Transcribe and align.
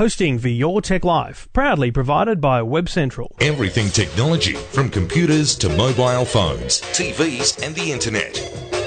Hosting 0.00 0.38
for 0.38 0.48
Your 0.48 0.80
Tech 0.80 1.04
Life, 1.04 1.46
proudly 1.52 1.90
provided 1.90 2.40
by 2.40 2.62
Web 2.62 2.88
Central. 2.88 3.36
Everything 3.38 3.90
technology, 3.90 4.54
from 4.54 4.88
computers 4.88 5.54
to 5.56 5.68
mobile 5.68 6.24
phones, 6.24 6.80
TVs, 6.80 7.62
and 7.62 7.74
the 7.74 7.92
internet. 7.92 8.38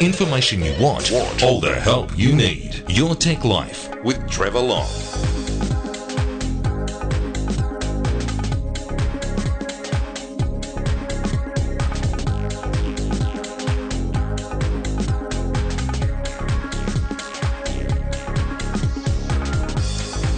Information 0.01 0.63
you 0.63 0.73
want, 0.81 1.11
want. 1.11 1.43
all 1.43 1.59
the 1.59 1.75
help 1.81 2.17
you 2.17 2.35
need. 2.35 2.83
Your 2.89 3.13
Tech 3.13 3.45
Life 3.45 3.93
with 4.03 4.27
Trevor 4.27 4.61
Long. 4.61 5.42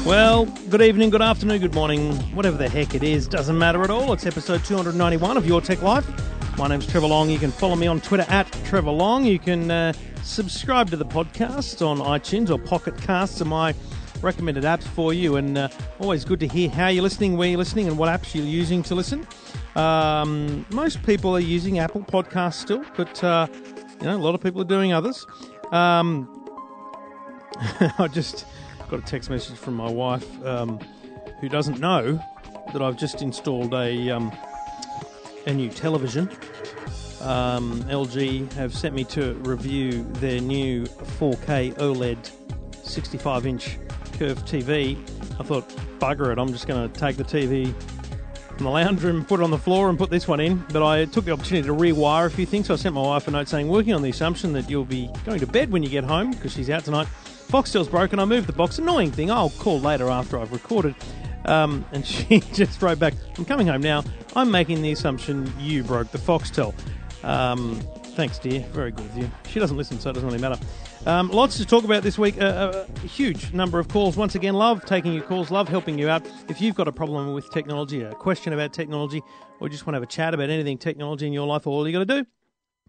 Well, 0.06 0.46
good 0.70 0.84
evening, 0.84 1.10
good 1.10 1.24
afternoon, 1.24 1.62
good 1.62 1.74
morning, 1.74 2.14
whatever 2.36 2.58
the 2.58 2.70
heck 2.70 2.94
it 2.94 3.02
is, 3.02 3.28
doesn't 3.28 3.58
matter 3.58 3.82
at 3.82 3.90
all. 3.90 4.14
It's 4.14 4.28
episode 4.28 4.64
291 4.64 5.36
of 5.36 5.48
Your 5.48 5.62
Tech 5.62 5.82
Life. 5.82 6.08
My 6.60 6.68
name's 6.68 6.86
Trevor 6.86 7.08
Long. 7.08 7.28
You 7.28 7.40
can 7.40 7.50
follow 7.50 7.76
me 7.76 7.88
on 7.88 8.00
Twitter 8.02 8.26
at 8.30 8.46
Trevor 8.66 8.92
Long. 8.92 9.26
You 9.26 9.40
can 9.40 9.72
uh, 9.72 9.94
subscribe 10.22 10.92
to 10.92 10.96
the 10.96 11.06
podcast 11.06 11.84
on 11.84 11.98
iTunes 11.98 12.52
or 12.52 12.60
Pocket 12.60 12.96
Casts 13.02 13.42
are 13.42 13.46
my 13.46 13.74
recommended 14.22 14.64
apps 14.64 14.84
for 14.84 15.12
you. 15.12 15.38
And 15.38 15.58
uh, 15.58 15.70
always 16.00 16.24
good 16.24 16.40
to 16.42 16.48
hear 16.48 16.70
how 16.70 16.90
you're 16.90 17.02
listening, 17.02 17.36
where 17.36 17.50
you're 17.50 17.58
listening, 17.58 17.88
and 17.88 17.98
what 17.98 18.08
apps 18.08 18.36
you're 18.36 18.46
using 18.46 18.84
to 18.84 18.94
listen. 18.94 19.26
Um, 19.76 20.68
most 20.70 21.02
people 21.02 21.36
are 21.36 21.40
using 21.40 21.80
Apple 21.80 22.02
Podcasts 22.02 22.62
still, 22.62 22.86
but 22.96 23.24
uh, 23.24 23.48
you 24.00 24.06
know 24.06 24.16
a 24.16 24.22
lot 24.22 24.36
of 24.36 24.42
people 24.42 24.62
are 24.62 24.66
doing 24.66 24.94
others. 24.94 25.26
Um, 25.72 26.30
I 27.98 28.08
just 28.14 28.46
got 28.90 29.00
a 29.00 29.04
text 29.04 29.30
message 29.30 29.58
from 29.58 29.74
my 29.74 29.90
wife 29.90 30.46
um, 30.46 30.80
who 31.40 31.50
doesn't 31.50 31.80
know 31.80 32.20
that 32.74 32.82
I've 32.82 32.98
just 32.98 33.22
installed 33.22 33.74
a 33.74 34.10
um, 34.10 34.32
a 35.46 35.54
new 35.54 35.70
television. 35.70 36.30
Um, 37.22 37.82
LG 37.84 38.52
have 38.54 38.74
sent 38.74 38.94
me 38.94 39.04
to 39.06 39.34
review 39.36 40.04
their 40.14 40.40
new 40.40 40.84
4K 40.84 41.74
OLED 41.76 42.32
65 42.84 43.48
inch 43.48 43.80
curved 44.14 44.48
TV. 44.48 44.98
I 45.40 45.44
thought, 45.44 45.68
bugger 46.00 46.32
it, 46.32 46.38
I'm 46.38 46.52
just 46.52 46.68
going 46.68 46.90
to 46.90 47.00
take 47.00 47.18
the 47.18 47.24
TV 47.24 47.74
from 48.56 48.66
the 48.66 48.70
lounge 48.70 49.04
room, 49.04 49.26
put 49.26 49.40
it 49.40 49.44
on 49.44 49.52
the 49.52 49.58
floor, 49.58 49.90
and 49.90 49.98
put 49.98 50.10
this 50.10 50.28
one 50.28 50.40
in. 50.40 50.64
But 50.72 50.86
I 50.86 51.06
took 51.06 51.26
the 51.26 51.32
opportunity 51.32 51.68
to 51.68 51.74
rewire 51.74 52.28
a 52.28 52.30
few 52.30 52.46
things, 52.46 52.68
so 52.68 52.74
I 52.74 52.78
sent 52.78 52.96
my 52.96 53.02
wife 53.02 53.28
a 53.28 53.32
note 53.32 53.50
saying, 53.50 53.68
working 53.68 53.94
on 53.94 54.02
the 54.02 54.10
assumption 54.10 54.54
that 54.54 54.70
you'll 54.70 54.86
be 54.86 55.10
going 55.26 55.40
to 55.40 55.48
bed 55.48 55.72
when 55.72 55.84
you 55.84 55.90
get 55.90 56.04
home 56.04 56.32
because 56.32 56.54
she's 56.54 56.70
out 56.70 56.86
tonight. 56.86 57.08
Foxtel's 57.48 57.88
broken. 57.88 58.20
I 58.20 58.26
moved 58.26 58.48
the 58.48 58.54
box. 58.54 58.80
Annoying 58.80 59.12
thing. 59.12 59.32
I'll 59.32 59.52
call 59.52 59.80
later 59.80 60.10
after 60.10 60.40
I've 60.40 60.52
recorded. 60.52 60.96
Um, 61.46 61.86
and 61.92 62.06
she 62.06 62.40
just 62.54 62.82
wrote 62.82 63.00
back, 63.00 63.14
I'm 63.38 63.46
coming 63.46 63.68
home 63.68 63.82
now. 63.82 64.04
I'm 64.36 64.52
making 64.52 64.82
the 64.82 64.92
assumption 64.92 65.52
you 65.60 65.84
broke 65.84 66.12
the 66.12 66.18
Foxtel. 66.18 66.74
Um, 67.24 67.80
thanks, 68.16 68.40
dear. 68.40 68.62
Very 68.72 68.92
good 68.92 69.06
of 69.06 69.18
you. 69.18 69.32
She 69.48 69.60
doesn't 69.60 69.78
listen, 69.78 70.00
so 70.00 70.10
it 70.10 70.14
doesn't 70.14 70.28
really 70.28 70.42
matter. 70.42 70.60
Um, 71.06 71.30
lots 71.30 71.58
to 71.58 71.66
talk 71.66 71.84
about 71.84 72.02
this 72.02 72.18
week. 72.18 72.42
Uh, 72.42 72.86
a 73.04 73.08
huge 73.08 73.54
number 73.54 73.78
of 73.78 73.88
calls. 73.88 74.18
Once 74.18 74.34
again, 74.34 74.56
love 74.56 74.84
taking 74.86 75.14
your 75.14 75.24
calls, 75.24 75.52
love 75.52 75.70
helping 75.70 76.00
you 76.00 76.10
out. 76.10 76.28
If 76.50 76.60
you've 76.60 76.76
got 76.76 76.88
a 76.88 76.92
problem 76.92 77.34
with 77.34 77.50
technology, 77.52 78.02
a 78.02 78.14
question 78.16 78.54
about 78.54 78.74
technology, 78.74 79.22
or 79.60 79.70
just 79.70 79.86
want 79.86 79.94
to 79.94 79.98
have 79.98 80.04
a 80.04 80.08
chat 80.08 80.34
about 80.34 80.50
anything 80.50 80.80
technology 80.80 81.28
in 81.28 81.34
your 81.34 81.46
life, 81.46 81.68
all 81.68 81.88
you 81.88 81.94
got 81.94 82.08
to 82.08 82.24
do, 82.24 82.28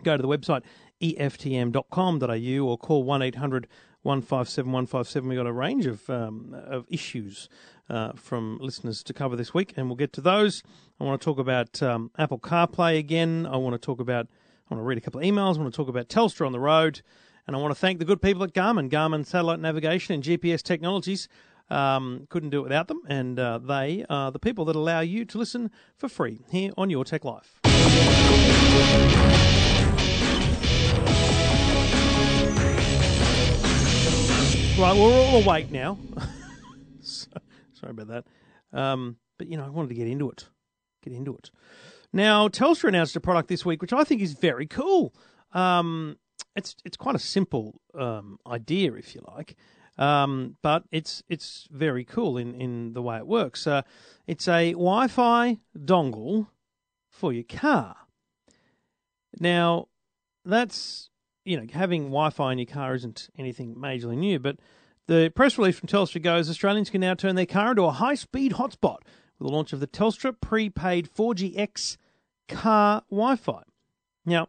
go 0.03 0.17
to 0.17 0.23
the 0.23 0.29
website 0.29 0.63
eftm.com.au 1.03 2.67
or 2.67 2.79
call 2.79 3.05
1 3.05 3.23
800 3.23 3.67
157 4.07 4.71
157. 4.71 5.29
We've 5.29 5.37
got 5.37 5.47
a 5.47 5.53
range 5.53 5.85
of, 5.87 6.09
um, 6.09 6.55
of 6.55 6.87
issues 6.89 7.49
uh, 7.91 8.13
from 8.13 8.57
listeners 8.61 9.03
to 9.03 9.13
cover 9.13 9.35
this 9.35 9.53
week, 9.53 9.75
and 9.77 9.89
we'll 9.89 9.97
get 9.97 10.13
to 10.13 10.21
those. 10.21 10.63
I 11.01 11.05
want 11.05 11.21
to 11.21 11.25
talk 11.25 11.41
about 11.41 11.83
um, 11.83 12.13
Apple 12.17 12.39
CarPlay 12.39 12.99
again. 12.99 13.47
I 13.51 13.57
want 13.57 13.75
to 13.75 13.85
talk 13.85 13.99
about, 13.99 14.29
I 14.71 14.75
want 14.75 14.81
to 14.81 14.85
read 14.85 14.97
a 14.97 15.01
couple 15.01 15.21
of 15.21 15.27
emails. 15.27 15.57
I 15.57 15.61
want 15.61 15.75
to 15.75 15.77
talk 15.77 15.89
about 15.89 16.09
Telstra 16.09 16.47
on 16.47 16.53
the 16.53 16.61
road, 16.61 17.03
and 17.49 17.57
I 17.57 17.59
want 17.59 17.75
to 17.75 17.81
thank 17.81 17.99
the 17.99 18.05
good 18.05 18.23
people 18.23 18.45
at 18.45 18.53
Garmin, 18.53 18.89
Garmin 18.89 19.27
Satellite 19.27 19.59
Navigation 19.59 20.15
and 20.15 20.23
GPS 20.23 20.63
Technologies. 20.63 21.29
Um, 21.69 22.29
couldn't 22.31 22.51
do 22.51 22.61
it 22.61 22.63
without 22.63 22.87
them, 22.87 23.03
and 23.09 23.41
uh, 23.41 23.59
they 23.59 24.07
are 24.09 24.31
the 24.31 24.39
people 24.39 24.65
that 24.67 24.77
allow 24.77 25.01
you 25.01 25.25
to 25.25 25.37
listen 25.37 25.73
for 25.97 26.09
free 26.09 26.43
here 26.49 26.71
on 26.79 26.91
Your 26.91 27.05
Tech 27.05 27.25
Life. 27.25 27.61
Right, 34.79 34.95
we're 34.95 35.11
all 35.11 35.43
awake 35.43 35.71
now. 35.71 35.99
Sorry 37.01 37.91
about 37.91 38.09
that. 38.09 38.27
Um, 38.79 39.17
but, 39.39 39.49
you 39.49 39.57
know, 39.57 39.65
I 39.65 39.71
wanted 39.71 39.89
to 39.89 39.95
get 39.95 40.07
into 40.07 40.29
it. 40.29 40.49
Get 41.03 41.15
into 41.15 41.35
it. 41.35 41.51
Now, 42.13 42.49
Telstra 42.49 42.91
announced 42.91 43.17
a 43.17 43.21
product 43.21 43.49
this 43.49 43.65
week, 43.65 43.81
which 43.81 43.95
I 43.95 44.05
think 44.05 44.21
is 44.21 44.35
very 44.35 44.67
cool. 44.67 45.15
Um, 45.53 46.19
it's 46.55 46.77
it's 46.85 46.99
quite 46.99 47.15
a 47.15 47.19
simple 47.19 47.81
um, 47.99 48.39
idea, 48.47 48.93
if 48.93 49.15
you 49.15 49.23
like, 49.35 49.57
um, 49.97 50.57
but 50.63 50.85
it's 50.93 51.23
it's 51.27 51.67
very 51.71 52.05
cool 52.05 52.37
in, 52.37 52.55
in 52.55 52.93
the 52.93 53.01
way 53.01 53.17
it 53.17 53.27
works. 53.27 53.67
Uh, 53.67 53.81
it's 54.27 54.47
a 54.47 54.73
Wi-Fi 54.73 55.57
dongle 55.75 56.49
for 57.11 57.33
your 57.33 57.45
car. 57.45 57.97
Now, 59.41 59.89
that's 60.45 61.09
you 61.47 61.57
know, 61.57 61.67
having 61.73 62.05
Wi-Fi 62.05 62.53
in 62.53 62.59
your 62.59 62.67
car 62.67 62.95
isn't 62.95 63.31
anything 63.39 63.77
majorly 63.77 64.17
new, 64.19 64.39
but 64.39 64.59
the 65.07 65.33
press 65.35 65.57
release 65.57 65.79
from 65.79 65.89
Telstra 65.89 66.21
goes 66.21 66.51
Australians 66.51 66.91
can 66.91 67.01
now 67.01 67.15
turn 67.15 67.37
their 67.37 67.47
car 67.47 67.71
into 67.71 67.85
a 67.85 67.93
high-speed 67.93 68.53
hotspot 68.53 68.99
with 69.39 69.49
the 69.49 69.55
launch 69.55 69.73
of 69.73 69.81
the 69.81 69.87
Telstra 69.87 70.35
prepaid 70.39 71.09
4GX 71.09 71.97
car 72.49 73.03
Wi-Fi. 73.11 73.63
Now, 74.25 74.49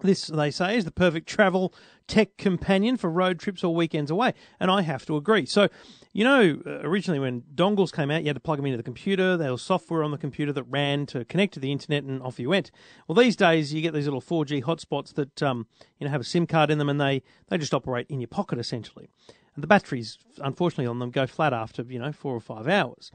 this, 0.00 0.28
they 0.28 0.50
say, 0.50 0.76
is 0.76 0.84
the 0.84 0.92
perfect 0.92 1.28
travel 1.28 1.74
tech 2.12 2.36
companion 2.36 2.98
for 2.98 3.08
road 3.08 3.38
trips 3.38 3.64
or 3.64 3.74
weekends 3.74 4.10
away, 4.10 4.34
and 4.60 4.70
I 4.70 4.82
have 4.82 5.06
to 5.06 5.16
agree. 5.16 5.46
So, 5.46 5.68
you 6.12 6.24
know, 6.24 6.60
uh, 6.66 6.80
originally 6.86 7.18
when 7.18 7.40
dongles 7.54 7.90
came 7.90 8.10
out, 8.10 8.20
you 8.20 8.26
had 8.26 8.36
to 8.36 8.40
plug 8.40 8.58
them 8.58 8.66
into 8.66 8.76
the 8.76 8.82
computer. 8.82 9.34
There 9.38 9.50
was 9.50 9.62
software 9.62 10.02
on 10.02 10.10
the 10.10 10.18
computer 10.18 10.52
that 10.52 10.64
ran 10.64 11.06
to 11.06 11.24
connect 11.24 11.54
to 11.54 11.60
the 11.60 11.72
internet, 11.72 12.04
and 12.04 12.22
off 12.22 12.38
you 12.38 12.50
went. 12.50 12.70
Well, 13.08 13.16
these 13.16 13.34
days 13.34 13.72
you 13.72 13.80
get 13.80 13.94
these 13.94 14.04
little 14.04 14.20
4G 14.20 14.62
hotspots 14.64 15.14
that 15.14 15.42
um, 15.42 15.66
you 15.98 16.04
know 16.04 16.10
have 16.10 16.20
a 16.20 16.24
SIM 16.24 16.46
card 16.46 16.70
in 16.70 16.76
them, 16.76 16.90
and 16.90 17.00
they 17.00 17.22
they 17.48 17.56
just 17.56 17.72
operate 17.72 18.06
in 18.10 18.20
your 18.20 18.28
pocket 18.28 18.58
essentially. 18.58 19.08
And 19.54 19.62
the 19.62 19.68
batteries, 19.68 20.18
unfortunately, 20.36 20.88
on 20.88 20.98
them 20.98 21.12
go 21.12 21.26
flat 21.26 21.54
after 21.54 21.82
you 21.82 21.98
know 21.98 22.12
four 22.12 22.34
or 22.34 22.40
five 22.40 22.68
hours. 22.68 23.10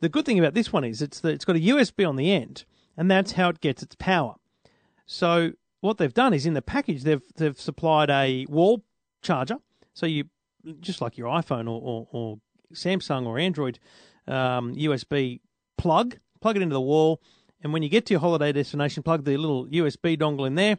The 0.00 0.10
good 0.10 0.26
thing 0.26 0.38
about 0.38 0.52
this 0.52 0.74
one 0.74 0.84
is 0.84 1.00
it's 1.00 1.20
the, 1.20 1.30
it's 1.30 1.46
got 1.46 1.56
a 1.56 1.60
USB 1.60 2.06
on 2.06 2.16
the 2.16 2.30
end, 2.30 2.66
and 2.98 3.10
that's 3.10 3.32
how 3.32 3.48
it 3.48 3.62
gets 3.62 3.82
its 3.82 3.94
power. 3.94 4.34
So 5.06 5.52
what 5.82 5.98
they've 5.98 6.14
done 6.14 6.32
is 6.32 6.46
in 6.46 6.54
the 6.54 6.62
package 6.62 7.02
they've 7.02 7.22
they've 7.36 7.60
supplied 7.60 8.08
a 8.08 8.46
wall 8.48 8.82
charger. 9.20 9.56
So 9.92 10.06
you 10.06 10.24
just 10.80 11.00
like 11.00 11.18
your 11.18 11.28
iPhone 11.28 11.66
or, 11.66 11.80
or, 11.82 12.08
or 12.12 12.38
Samsung 12.72 13.26
or 13.26 13.38
Android 13.38 13.78
um, 14.28 14.74
USB 14.76 15.40
plug, 15.76 16.16
plug 16.40 16.56
it 16.56 16.62
into 16.62 16.72
the 16.72 16.80
wall, 16.80 17.20
and 17.62 17.72
when 17.72 17.82
you 17.82 17.88
get 17.88 18.06
to 18.06 18.14
your 18.14 18.20
holiday 18.20 18.52
destination, 18.52 19.02
plug 19.02 19.24
the 19.24 19.36
little 19.36 19.66
USB 19.66 20.16
dongle 20.16 20.46
in 20.46 20.54
there. 20.54 20.78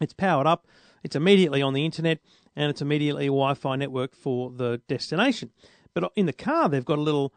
It's 0.00 0.12
powered 0.12 0.46
up. 0.46 0.66
It's 1.04 1.14
immediately 1.14 1.62
on 1.62 1.72
the 1.72 1.84
internet, 1.84 2.18
and 2.56 2.70
it's 2.70 2.82
immediately 2.82 3.26
a 3.26 3.28
Wi-Fi 3.28 3.76
network 3.76 4.16
for 4.16 4.50
the 4.50 4.80
destination. 4.88 5.50
But 5.94 6.10
in 6.16 6.26
the 6.26 6.32
car, 6.32 6.68
they've 6.68 6.84
got 6.84 6.98
a 6.98 7.02
little 7.02 7.32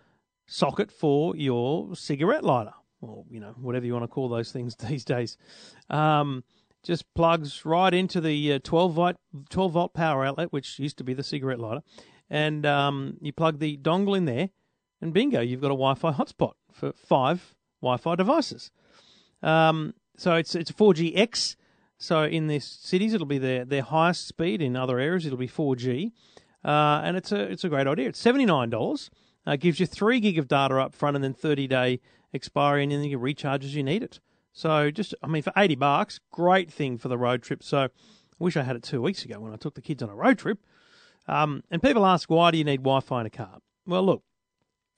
socket 0.48 0.92
for 0.92 1.36
your 1.36 1.96
cigarette 1.96 2.44
lighter, 2.44 2.74
or 3.02 3.26
you 3.30 3.40
know 3.40 3.54
whatever 3.58 3.86
you 3.86 3.94
want 3.94 4.04
to 4.04 4.08
call 4.08 4.30
those 4.30 4.52
things 4.52 4.76
these 4.90 5.06
days. 5.06 5.38
Um, 5.92 6.44
just 6.88 7.14
plugs 7.14 7.66
right 7.66 7.94
into 7.94 8.22
the 8.22 8.54
uh, 8.54 8.60
12 8.64 8.94
volt 8.94 9.18
12 9.50 9.74
volt 9.74 9.94
power 9.94 10.26
outlet, 10.26 10.54
which 10.54 10.80
used 10.80 10.98
to 10.98 11.04
be 11.04 11.14
the 11.14 11.22
cigarette 11.22 11.60
lighter, 11.60 11.82
and 12.30 12.66
um, 12.66 13.18
you 13.22 13.34
plug 13.34 13.60
the 13.60 13.78
dongle 13.78 14.16
in 14.16 14.24
there, 14.24 14.50
and 15.02 15.14
bingo, 15.14 15.42
you've 15.42 15.60
got 15.60 15.68
a 15.68 15.76
Wi-Fi 15.76 16.14
hotspot 16.14 16.54
for 16.72 16.94
five 16.94 17.56
Wi-Fi 17.82 18.16
devices. 18.16 18.72
Um, 19.44 19.96
so 20.16 20.36
it's 20.36 20.56
it's 20.56 20.72
a 20.72 20.74
4GX. 20.74 21.58
So 21.98 22.24
in 22.24 22.48
the 22.48 22.60
cities, 22.60 23.14
it'll 23.14 23.28
be 23.28 23.38
their 23.38 23.66
their 23.66 23.82
highest 23.82 24.26
speed. 24.26 24.62
In 24.62 24.78
other 24.78 24.98
areas, 24.98 25.26
it'll 25.26 25.38
be 25.38 25.48
4G, 25.48 26.14
uh, 26.64 27.02
and 27.04 27.18
it's 27.18 27.34
a 27.34 27.42
it's 27.42 27.66
a 27.66 27.70
great 27.70 27.88
idea. 27.88 28.08
It's 28.08 28.20
seventy 28.20 28.46
nine 28.46 28.70
dollars. 28.70 29.12
Uh, 29.46 29.58
gives 29.58 29.80
you 29.80 29.86
three 29.86 30.20
gig 30.20 30.38
of 30.38 30.48
data 30.48 30.78
up 30.80 30.96
front, 30.96 31.16
and 31.16 31.24
then 31.24 31.34
thirty 31.34 31.68
day 31.68 32.00
expiry, 32.34 32.84
and 32.84 32.94
then 32.94 33.04
you 33.04 33.18
recharge 33.18 33.66
as 33.66 33.76
you 33.76 33.84
need 33.84 34.04
it. 34.04 34.22
So 34.58 34.90
just, 34.90 35.14
I 35.22 35.28
mean, 35.28 35.44
for 35.44 35.54
80 35.56 35.76
bucks, 35.76 36.20
great 36.32 36.74
thing 36.74 36.98
for 36.98 37.10
the 37.10 37.18
road 37.18 37.44
trip. 37.44 37.62
So 37.62 37.78
I 37.82 37.90
wish 38.40 38.58
I 38.58 38.64
had 38.64 38.76
it 38.76 38.82
two 38.82 39.04
weeks 39.04 39.24
ago 39.24 39.40
when 39.40 39.54
I 39.54 39.56
took 39.56 39.76
the 39.76 39.84
kids 39.84 40.02
on 40.02 40.10
a 40.10 40.16
road 40.16 40.40
trip. 40.40 40.58
Um, 41.28 41.64
and 41.70 41.80
people 41.80 42.04
ask, 42.08 42.28
why 42.28 42.50
do 42.50 42.58
you 42.58 42.64
need 42.64 42.78
Wi-Fi 42.78 43.22
in 43.22 43.28
a 43.28 43.30
car? 43.30 43.60
Well, 43.86 44.02
look, 44.02 44.24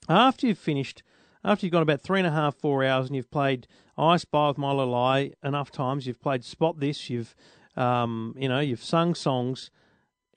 after 0.08 0.46
you've 0.46 0.56
finished, 0.56 1.02
after 1.44 1.66
you've 1.66 1.74
gone 1.74 1.82
about 1.82 2.00
three 2.00 2.18
and 2.20 2.26
a 2.26 2.30
half, 2.30 2.54
four 2.54 2.82
hours, 2.82 3.08
and 3.08 3.16
you've 3.16 3.30
played 3.30 3.66
I 3.98 4.16
Spy 4.16 4.48
with 4.48 4.56
My 4.56 4.72
Little 4.72 4.94
Eye 4.94 5.32
enough 5.44 5.70
times, 5.70 6.06
you've 6.06 6.22
played 6.22 6.42
Spot 6.42 6.80
This, 6.80 7.10
you've, 7.10 7.34
um, 7.76 8.34
you 8.38 8.48
know, 8.48 8.60
you've 8.60 8.82
sung 8.82 9.14
songs. 9.14 9.70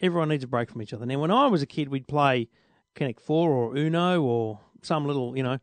Everyone 0.01 0.27
needs 0.27 0.43
a 0.43 0.47
break 0.47 0.69
from 0.69 0.81
each 0.81 0.91
other. 0.91 1.05
Now, 1.05 1.19
when 1.19 1.31
I 1.31 1.47
was 1.47 1.61
a 1.61 1.65
kid, 1.65 1.87
we'd 1.87 2.09
play 2.09 2.49
Connect 2.93 3.21
Four 3.21 3.51
or 3.51 3.77
Uno 3.77 4.21
or 4.21 4.59
some 4.81 5.05
little, 5.05 5.37
you 5.37 5.43
know, 5.43 5.59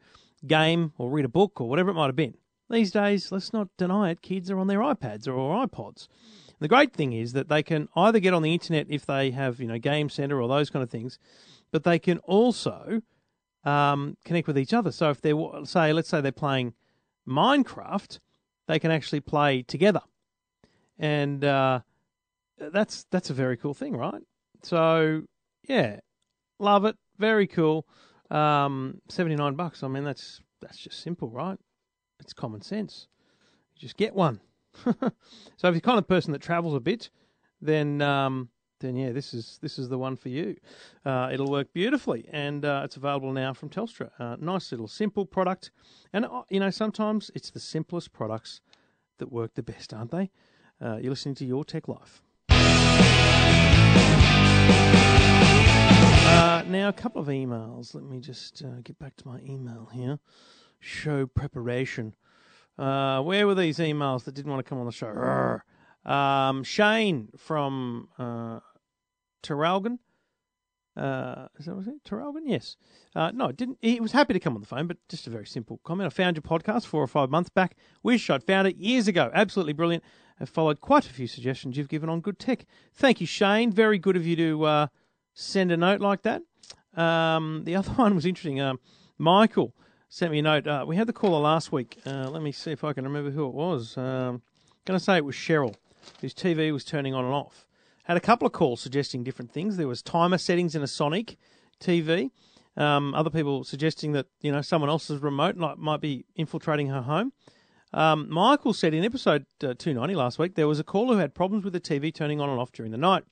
game 0.47 0.95
or 0.97 1.11
read 1.11 1.27
a 1.27 1.29
book 1.29 1.61
or 1.61 1.69
whatever 1.69 1.91
it 1.91 1.95
might 1.95 2.07
have 2.07 2.17
been. 2.17 2.37
These 2.71 2.93
days, 2.93 3.33
let's 3.33 3.53
not 3.53 3.69
deny 3.77 4.11
it, 4.11 4.23
kids 4.23 4.51
are 4.51 4.59
on 4.59 4.69
their 4.69 4.79
iPads 4.79 5.27
or 5.27 5.67
iPods. 5.67 6.07
The 6.61 6.69
great 6.69 6.93
thing 6.93 7.13
is 7.13 7.33
that 7.33 7.49
they 7.49 7.63
can 7.63 7.89
either 7.97 8.21
get 8.21 8.33
on 8.33 8.43
the 8.43 8.53
internet 8.53 8.87
if 8.89 9.05
they 9.07 9.33
have, 9.33 9.61
you 9.61 9.67
know, 9.67 9.79
Game 9.79 10.09
Center 10.09 10.41
or 10.41 10.47
those 10.47 10.71
kind 10.71 10.83
of 10.83 10.91
things, 10.91 11.19
but 11.73 11.85
they 11.85 11.99
can 11.99 12.19
also 12.19 13.03
um, 13.65 14.17
connect 14.25 14.47
with 14.47 14.59
each 14.59 14.73
other. 14.73 14.93
So 14.93 15.11
if 15.11 15.21
they're, 15.21 15.35
say, 15.65 15.93
let's 15.93 16.09
say 16.09 16.21
they're 16.21 16.33
playing 16.33 16.75
Minecraft, 17.27 18.19
they 18.69 18.79
can 18.79 18.91
actually 18.91 19.21
play 19.21 19.63
together. 19.63 20.03
And 20.99 21.45
uh, 21.45 21.81
that's 22.59 23.07
that's 23.11 23.31
a 23.31 23.35
very 23.35 23.57
cool 23.57 23.75
thing, 23.75 23.97
right? 23.97 24.23
So 24.63 25.23
yeah, 25.67 26.01
love 26.59 26.85
it. 26.85 26.97
Very 27.19 27.47
cool. 27.47 27.87
Um, 28.31 29.01
Seventy 29.09 29.35
nine 29.35 29.55
bucks. 29.55 29.83
I 29.83 29.89
mean, 29.89 30.05
that's 30.05 30.41
that's 30.61 30.79
just 30.79 31.03
simple, 31.03 31.31
right? 31.31 31.59
It's 32.21 32.33
common 32.33 32.63
sense. 32.63 33.09
Just 33.77 33.97
get 33.97 34.15
one. 34.15 34.41
so 34.85 34.93
if 35.01 35.63
you're 35.63 35.73
the 35.73 35.81
kind 35.81 35.99
of 35.99 36.07
person 36.07 36.33
that 36.33 36.43
travels 36.43 36.75
a 36.75 36.81
bit, 36.81 37.11
then 37.61 38.01
um, 38.03 38.51
then 38.81 38.97
yeah, 38.97 39.13
this 39.13 39.33
is 39.33 39.59
this 39.63 39.79
is 39.79 39.89
the 39.89 39.99
one 39.99 40.17
for 40.17 40.29
you. 40.29 40.57
Uh, 41.05 41.31
it'll 41.33 41.51
work 41.51 41.73
beautifully, 41.73 42.29
and 42.33 42.65
uh, 42.65 42.83
it's 42.85 42.97
available 42.97 43.33
now 43.33 43.53
from 43.53 43.69
Telstra. 43.69 44.11
Uh, 44.19 44.37
nice 44.41 44.71
little 44.73 44.89
simple 44.89 45.25
product, 45.27 45.71
and 46.13 46.25
uh, 46.25 46.43
you 46.51 46.61
know 46.61 46.71
sometimes 46.71 47.31
it's 47.35 47.51
the 47.51 47.61
simplest 47.61 48.13
products 48.13 48.61
that 49.19 49.31
work 49.31 49.55
the 49.55 49.63
best, 49.63 49.93
aren't 49.93 50.11
they? 50.11 50.31
Uh, 50.81 50.97
you're 50.97 51.11
listening 51.11 51.35
to 51.37 51.45
Your 51.45 51.65
Tech 51.65 51.89
Life. 51.89 52.23
Uh, 56.23 56.63
now, 56.69 56.89
a 56.89 56.93
couple 56.93 57.21
of 57.21 57.29
emails. 57.29 57.95
Let 57.95 58.05
me 58.05 58.21
just 58.21 58.63
get 58.85 58.99
back 58.99 59.17
to 59.17 59.29
my 59.29 59.41
email 59.41 59.91
here. 59.93 60.19
Show 60.81 61.27
preparation. 61.27 62.15
Uh, 62.79 63.21
where 63.23 63.47
were 63.47 63.55
these 63.55 63.79
emails 63.79 64.25
that 64.25 64.35
didn't 64.35 64.51
want 64.51 64.65
to 64.65 64.69
come 64.69 64.79
on 64.79 64.87
the 64.87 64.93
show? 64.93 65.61
Um, 66.11 66.65
Shane 66.65 67.29
from 67.37 68.09
uh, 68.19 68.61
Traralgon. 69.43 69.99
Uh, 70.97 71.47
is 71.59 71.67
that 71.67 71.77
what 71.77 71.87
it? 71.87 72.03
Traralgon? 72.05 72.43
Yes. 72.47 72.77
Uh, 73.15 73.31
no, 73.33 73.49
it 73.49 73.57
didn't. 73.57 73.79
He 73.81 74.01
was 74.01 74.13
happy 74.13 74.33
to 74.33 74.41
come 74.41 74.55
on 74.55 74.61
the 74.61 74.67
phone, 74.67 74.87
but 74.87 74.97
just 75.09 75.27
a 75.27 75.31
very 75.31 75.47
simple 75.47 75.81
comment. 75.85 76.07
I 76.07 76.11
found 76.11 76.37
your 76.37 76.43
podcast 76.43 76.87
four 76.87 77.03
or 77.03 77.07
five 77.07 77.31
months 77.31 77.51
back. 77.51 77.77
Wish 78.03 78.29
I'd 78.31 78.43
found 78.43 78.67
it 78.67 78.77
years 78.77 79.07
ago. 79.07 79.31
Absolutely 79.33 79.73
brilliant. 79.73 80.03
I've 80.41 80.49
followed 80.49 80.81
quite 80.81 81.07
a 81.07 81.13
few 81.13 81.27
suggestions 81.27 81.77
you've 81.77 81.89
given 81.89 82.09
on 82.09 82.21
good 82.21 82.39
tech. 82.39 82.65
Thank 82.95 83.21
you, 83.21 83.27
Shane. 83.27 83.73
Very 83.73 83.99
good 83.99 84.17
of 84.17 84.27
you 84.27 84.37
to 84.37 84.65
uh, 84.65 84.87
send 85.35 85.71
a 85.71 85.77
note 85.77 86.01
like 86.01 86.23
that. 86.23 86.43
Um, 86.95 87.63
the 87.65 87.77
other 87.77 87.93
one 87.97 88.15
was 88.15 88.27
interesting. 88.27 88.61
Um, 88.61 88.81
Michael 89.19 89.75
sent 90.11 90.33
me 90.33 90.41
a 90.41 90.43
note. 90.43 90.67
Uh, 90.67 90.85
we 90.87 90.97
had 90.97 91.07
the 91.07 91.13
caller 91.13 91.41
last 91.41 91.73
week. 91.73 91.99
Uh, 92.05 92.29
let 92.29 92.43
me 92.43 92.53
see 92.53 92.73
if 92.73 92.85
I 92.85 92.93
can 92.93 93.05
remember 93.05 93.31
who 93.31 93.47
it 93.47 93.55
was. 93.55 93.97
Um, 93.97 94.43
going 94.85 94.99
to 94.99 95.03
say 95.03 95.17
it 95.17 95.25
was 95.25 95.37
Cheryl, 95.37 95.77
whose 96.21 96.35
TV 96.35 96.73
was 96.73 96.85
turning 96.85 97.15
on 97.15 97.25
and 97.25 97.33
off. 97.33 97.67
Had 98.05 98.17
a 98.17 98.21
couple 98.21 98.47
of 98.47 98.53
calls 98.53 98.81
suggesting 98.81 99.23
different 99.23 99.53
things. 99.53 99.77
There 99.77 99.89
was 99.89 100.03
timer 100.03 100.37
settings 100.37 100.75
in 100.75 100.83
a 100.83 100.89
Sonic 100.89 101.37
TV. 101.81 102.33
Um, 102.77 103.15
other 103.15 103.31
people 103.31 103.63
suggesting 103.63 104.13
that 104.13 104.27
you 104.41 104.51
know 104.51 104.63
someone 104.63 104.91
else's 104.91 105.23
remote 105.23 105.57
might, 105.57 105.79
might 105.79 106.01
be 106.01 106.25
infiltrating 106.35 106.89
her 106.89 107.03
home. 107.03 107.33
Um, 107.93 108.29
Michael 108.31 108.73
said 108.73 108.95
in 108.95 109.05
episode 109.05 109.47
uh, 109.63 109.75
290 109.75 110.15
last 110.15 110.39
week 110.39 110.55
there 110.55 110.69
was 110.69 110.79
a 110.79 110.85
caller 110.85 111.15
who 111.15 111.21
had 111.21 111.35
problems 111.35 111.65
with 111.65 111.73
the 111.73 111.81
TV 111.81 112.15
turning 112.15 112.41
on 112.41 112.49
and 112.49 112.61
off 112.61 112.73
during 112.73 112.93
the 112.93 112.99
night. 112.99 113.25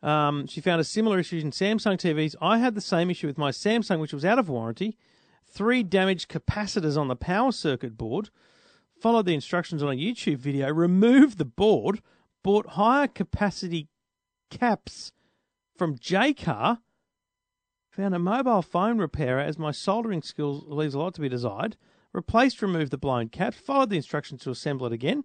Um, 0.00 0.46
she 0.46 0.60
found 0.60 0.80
a 0.80 0.84
similar 0.84 1.18
issue 1.18 1.38
in 1.38 1.50
Samsung 1.50 1.96
TVs. 1.96 2.36
I 2.40 2.58
had 2.58 2.76
the 2.76 2.80
same 2.80 3.10
issue 3.10 3.26
with 3.26 3.36
my 3.36 3.50
Samsung, 3.50 3.98
which 3.98 4.12
was 4.12 4.24
out 4.24 4.38
of 4.38 4.48
warranty. 4.48 4.96
Three 5.50 5.82
damaged 5.82 6.30
capacitors 6.30 6.98
on 6.98 7.08
the 7.08 7.16
power 7.16 7.52
circuit 7.52 7.96
board. 7.96 8.30
Followed 9.00 9.26
the 9.26 9.34
instructions 9.34 9.82
on 9.82 9.90
a 9.90 9.96
YouTube 9.96 10.38
video. 10.38 10.72
Removed 10.72 11.38
the 11.38 11.44
board. 11.44 12.00
Bought 12.42 12.70
higher 12.70 13.08
capacity 13.08 13.88
caps 14.50 15.12
from 15.76 15.96
Jaycar, 15.96 16.78
Found 17.98 18.14
a 18.14 18.18
mobile 18.20 18.62
phone 18.62 18.98
repairer 18.98 19.40
as 19.40 19.58
my 19.58 19.72
soldering 19.72 20.22
skills 20.22 20.62
leaves 20.68 20.94
a 20.94 21.00
lot 21.00 21.14
to 21.14 21.20
be 21.20 21.28
desired. 21.28 21.76
Replaced, 22.12 22.62
removed 22.62 22.92
the 22.92 22.96
blown 22.96 23.28
caps. 23.28 23.56
Followed 23.56 23.90
the 23.90 23.96
instructions 23.96 24.42
to 24.42 24.50
assemble 24.50 24.86
it 24.86 24.92
again. 24.92 25.24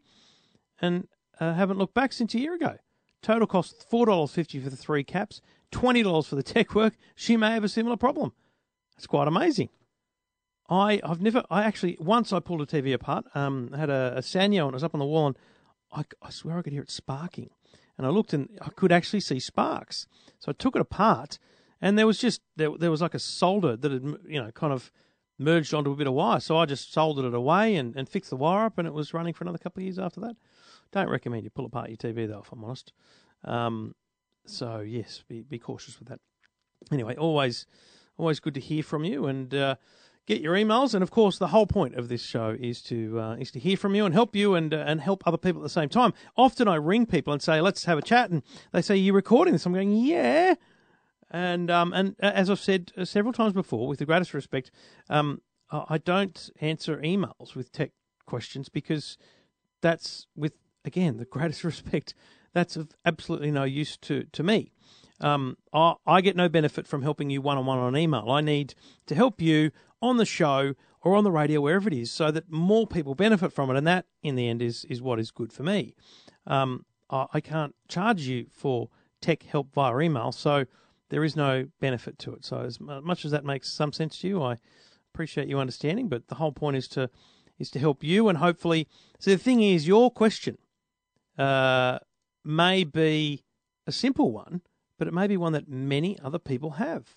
And 0.81 1.08
uh, 1.40 1.54
haven't 1.54 1.78
looked 1.78 1.94
back 1.94 2.12
since 2.14 2.34
a 2.34 2.40
year 2.40 2.56
ago. 2.56 2.78
Total 3.22 3.46
cost 3.46 3.86
$4.50 3.92 4.64
for 4.64 4.72
the 4.72 4.75
three 4.75 5.04
caps, 5.04 5.40
$20 5.72 6.25
for 6.25 6.36
the 6.36 6.42
tech 6.42 6.74
work. 6.74 6.96
She 7.16 7.38
may 7.38 7.52
have 7.52 7.64
a 7.64 7.70
similar 7.70 7.96
problem. 7.96 8.34
That's 8.96 9.06
quite 9.06 9.28
amazing. 9.28 9.70
I, 10.69 11.01
I've 11.04 11.21
never, 11.21 11.44
I 11.50 11.63
actually, 11.63 11.98
once 12.00 12.31
I 12.31 12.39
pulled 12.39 12.62
a 12.62 12.65
TV 12.65 12.94
apart, 12.94 13.25
um, 13.36 13.69
I 13.74 13.77
had 13.77 13.89
a, 13.89 14.13
a 14.18 14.21
Sanyo 14.21 14.65
and 14.65 14.71
it 14.71 14.74
was 14.74 14.83
up 14.83 14.94
on 14.94 15.00
the 15.00 15.06
wall 15.06 15.27
and 15.27 15.38
I, 15.92 16.04
I 16.21 16.30
swear 16.30 16.57
I 16.57 16.62
could 16.62 16.74
hear 16.74 16.81
it 16.81 16.92
sparking. 16.92 17.50
And 17.98 18.07
I 18.07 18.10
looked 18.10 18.33
and 18.33 18.50
I 18.62 18.69
could 18.69 18.92
actually 18.92 19.19
see 19.19 19.39
sparks. 19.39 20.07
So 20.39 20.50
I 20.50 20.54
took 20.54 20.75
it 20.75 20.81
apart 20.81 21.38
and 21.81 21.98
there 21.98 22.07
was 22.07 22.18
just, 22.18 22.42
there, 22.56 22.69
there 22.77 22.92
was 22.92 23.01
like 23.01 23.13
a 23.13 23.19
solder 23.19 23.75
that 23.75 23.92
had, 23.92 24.04
you 24.27 24.42
know, 24.42 24.51
kind 24.51 24.74
of 24.74 24.92
merged 25.38 25.74
onto 25.74 25.92
a 25.92 25.95
bit 25.95 26.07
of 26.07 26.13
wire. 26.13 26.39
So 26.39 26.57
I 26.57 26.65
just 26.65 26.94
soldered 26.94 27.25
it 27.25 27.33
away 27.33 27.75
and, 27.75 27.95
and 27.95 28.07
fixed 28.07 28.30
the 28.30 28.38
wire 28.38 28.65
up 28.65 28.77
and 28.77 28.88
it 28.88 28.94
was 28.94 29.13
running 29.13 29.33
for 29.33 29.44
another 29.44 29.57
couple 29.57 29.81
of 29.81 29.86
years 29.86 30.00
after 30.00 30.21
that. 30.21 30.36
Don't 30.92 31.10
recommend 31.10 31.44
you 31.44 31.50
pull 31.50 31.65
apart 31.65 31.89
your 31.89 31.98
TV 31.98 32.27
though, 32.27 32.42
if 32.42 32.51
I'm 32.51 32.63
honest. 32.63 32.94
Um, 33.44 33.95
so 34.45 34.80
yes, 34.80 35.24
be 35.27 35.42
be 35.42 35.60
cautious 35.60 36.00
with 36.00 36.10
that. 36.10 36.19
Anyway, 36.92 37.15
always 37.15 37.65
always 38.18 38.39
good 38.39 38.54
to 38.54 38.60
hear 38.60 38.83
from 38.83 39.04
you 39.04 39.25
and 39.25 39.54
uh, 39.54 39.75
get 40.25 40.42
your 40.42 40.56
emails. 40.56 40.94
And 40.94 41.04
of 41.04 41.12
course, 41.12 41.38
the 41.38 41.48
whole 41.48 41.68
point 41.68 41.96
of 41.96 42.10
this 42.10 42.24
show 42.24 42.56
is 42.60 42.81
to 42.84 43.20
uh, 43.20 43.36
is 43.36 43.52
to 43.52 43.60
hear 43.60 43.78
from 43.78 43.96
you 43.96 44.06
and 44.06 44.14
help 44.14 44.36
you 44.36 44.56
and 44.56 44.74
uh, 44.74 44.84
and 44.86 45.02
help 45.02 45.24
other 45.25 45.38
people 45.38 45.62
at 45.62 45.64
the 45.64 45.70
same 45.70 45.90
time. 45.90 46.14
Often 46.36 46.68
I 46.68 46.75
ring 46.75 47.06
people 47.06 47.34
and 47.34 47.42
say, 47.42 47.62
"Let's 47.62 47.86
have 47.86 47.98
a 47.98 48.02
chat," 48.02 48.30
and 48.30 48.44
they 48.72 48.81
say, 48.81 48.96
"You 48.96 49.14
recording 49.14 49.54
this?" 49.54 49.66
I'm 49.66 49.74
going, 49.74 49.92
"Yeah." 49.92 50.56
And 51.31 51.72
um 51.72 51.94
and 51.94 52.16
uh, 52.22 52.31
as 52.34 52.50
I've 52.50 52.60
said 52.60 52.92
uh, 52.98 53.06
several 53.06 53.34
times 53.34 53.54
before, 53.54 53.88
with 53.88 54.00
the 54.00 54.06
greatest 54.06 54.34
respect, 54.34 54.72
um, 55.10 55.42
I 55.72 55.98
don't 55.98 56.50
answer 56.62 56.98
emails 56.98 57.56
with 57.56 57.72
tech 57.72 57.92
questions 58.25 58.70
because 58.70 59.18
that's 59.81 60.28
with 60.36 60.54
again, 60.86 61.18
the 61.18 61.25
greatest 61.25 61.64
respect, 61.64 62.14
that's 62.54 62.75
of 62.75 62.90
absolutely 63.06 63.52
no 63.52 63.64
use 63.64 63.98
to, 63.98 64.24
to 64.31 64.44
me. 64.44 64.72
Um, 65.20 65.58
I, 65.74 65.96
I 66.06 66.22
get 66.22 66.36
no 66.36 66.50
benefit 66.50 66.88
from 66.88 67.02
helping 67.02 67.30
you 67.30 67.42
one 67.42 67.58
on 67.58 67.66
one 67.66 67.80
on 67.80 67.96
email. 67.96 68.30
I 68.30 68.42
need 68.42 68.75
to 69.08 69.16
help 69.16 69.42
you 69.42 69.72
on 70.04 70.18
the 70.18 70.26
show 70.26 70.75
or 71.01 71.16
on 71.16 71.24
the 71.24 71.32
radio, 71.32 71.62
wherever 71.62 71.88
it 71.88 71.94
is, 71.94 72.12
so 72.12 72.30
that 72.30 72.51
more 72.51 72.86
people 72.86 73.16
benefit 73.16 73.51
from 73.51 73.70
it. 73.70 73.77
And 73.77 73.88
that, 73.88 74.06
in 74.22 74.36
the 74.36 74.48
end, 74.48 74.62
is, 74.62 74.86
is 74.86 75.01
what 75.01 75.20
is 75.20 75.32
good 75.32 75.51
for 75.51 75.63
me. 75.63 75.96
Um, 76.46 76.86
I, 77.10 77.25
I 77.34 77.39
can't 77.39 77.74
charge 77.88 78.22
you 78.22 78.48
for 78.51 78.89
tech 79.22 79.44
help 79.44 79.74
via 79.74 79.98
email, 80.00 80.32
so 80.32 80.66
there 81.10 81.24
is 81.24 81.36
no 81.36 81.68
benefit 81.80 82.20
to 82.20 82.34
it. 82.34 82.46
So, 82.46 82.60
as 82.60 82.80
much 82.80 83.25
as 83.25 83.32
that 83.32 83.46
makes 83.46 83.72
some 83.72 83.94
sense 83.94 84.20
to 84.20 84.27
you, 84.27 84.44
I 84.44 84.58
appreciate 85.13 85.48
you 85.48 85.60
understanding. 85.60 86.10
But 86.10 86.27
the 86.27 86.36
whole 86.36 86.51
point 86.51 86.77
is 86.77 86.88
to 86.89 87.10
is 87.60 87.70
to 87.72 87.80
help 87.80 88.04
you, 88.04 88.30
and 88.30 88.38
hopefully, 88.39 88.88
so 89.20 89.32
the 89.32 89.38
thing 89.38 89.62
is, 89.62 89.88
your 89.88 90.10
question 90.10 90.58
uh, 91.38 92.00
may 92.44 92.84
be 92.84 93.44
a 93.88 93.92
simple 93.92 94.32
one, 94.32 94.62
but 94.98 95.08
it 95.08 95.13
may 95.13 95.27
be 95.27 95.38
one 95.38 95.54
that 95.54 95.70
many 95.70 96.18
other 96.20 96.39
people 96.39 96.72
have. 96.72 97.16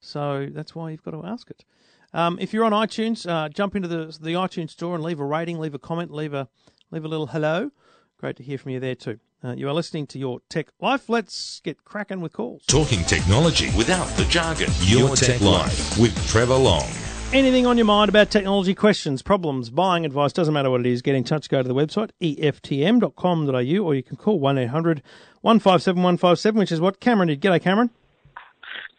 So 0.00 0.48
that's 0.50 0.74
why 0.74 0.90
you've 0.90 1.02
got 1.02 1.12
to 1.12 1.24
ask 1.24 1.50
it. 1.50 1.64
Um, 2.12 2.38
if 2.40 2.52
you're 2.52 2.64
on 2.64 2.72
iTunes, 2.72 3.28
uh, 3.28 3.48
jump 3.48 3.76
into 3.76 3.88
the 3.88 4.06
the 4.20 4.32
iTunes 4.32 4.70
store 4.70 4.94
and 4.94 5.04
leave 5.04 5.20
a 5.20 5.24
rating, 5.24 5.58
leave 5.58 5.74
a 5.74 5.78
comment, 5.78 6.10
leave 6.10 6.34
a 6.34 6.48
leave 6.90 7.04
a 7.04 7.08
little 7.08 7.28
hello. 7.28 7.70
Great 8.18 8.36
to 8.36 8.42
hear 8.42 8.58
from 8.58 8.72
you 8.72 8.80
there 8.80 8.94
too. 8.94 9.18
Uh, 9.42 9.52
you 9.52 9.66
are 9.68 9.72
listening 9.72 10.06
to 10.06 10.18
your 10.18 10.40
Tech 10.50 10.68
Life. 10.80 11.08
Let's 11.08 11.60
get 11.60 11.84
cracking 11.84 12.20
with 12.20 12.32
calls. 12.34 12.66
Talking 12.66 13.02
technology 13.04 13.70
without 13.76 14.06
the 14.16 14.24
jargon. 14.24 14.68
Your, 14.80 15.00
your 15.00 15.16
Tech, 15.16 15.38
Tech 15.38 15.40
Life 15.40 15.98
with 15.98 16.14
Trevor 16.28 16.56
Long. 16.56 16.86
Anything 17.32 17.64
on 17.64 17.78
your 17.78 17.86
mind 17.86 18.08
about 18.08 18.28
technology 18.28 18.74
questions, 18.74 19.22
problems, 19.22 19.70
buying 19.70 20.04
advice, 20.04 20.32
doesn't 20.32 20.52
matter 20.52 20.68
what 20.68 20.80
it 20.80 20.86
is, 20.86 21.00
get 21.00 21.14
in 21.14 21.22
touch, 21.22 21.48
go 21.48 21.62
to 21.62 21.68
the 21.68 21.74
website, 21.74 22.10
eftm.com.au, 22.20 23.84
or 23.84 23.94
you 23.94 24.02
can 24.02 24.16
call 24.16 24.40
1 24.40 24.58
800 24.58 25.00
157 25.40 26.02
157, 26.02 26.58
which 26.58 26.72
is 26.72 26.80
what 26.80 26.98
Cameron 26.98 27.28
did. 27.28 27.40
G'day, 27.40 27.62
Cameron. 27.62 27.90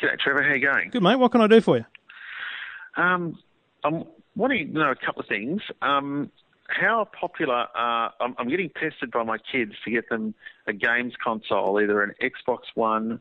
G'day, 0.01 0.17
Trevor. 0.17 0.43
How 0.43 0.53
you 0.53 0.65
going? 0.65 0.89
Good, 0.91 1.03
mate. 1.03 1.17
What 1.17 1.33
can 1.33 1.41
I 1.41 1.47
do 1.47 1.59
for 1.59 1.77
you? 1.77 1.85
Um, 2.95 3.37
I'm 3.83 4.05
wanting 4.35 4.73
to 4.73 4.79
know 4.79 4.91
a 4.91 4.95
couple 4.95 5.21
of 5.21 5.27
things. 5.27 5.61
Um, 5.81 6.31
how 6.67 7.07
popular 7.19 7.67
are, 7.75 8.13
I'm, 8.19 8.35
I'm 8.37 8.49
getting 8.49 8.69
tested 8.69 9.11
by 9.11 9.23
my 9.23 9.37
kids 9.37 9.73
to 9.83 9.91
get 9.91 10.09
them 10.09 10.33
a 10.67 10.73
games 10.73 11.13
console, 11.21 11.81
either 11.81 12.01
an 12.01 12.13
Xbox 12.21 12.59
One 12.75 13.19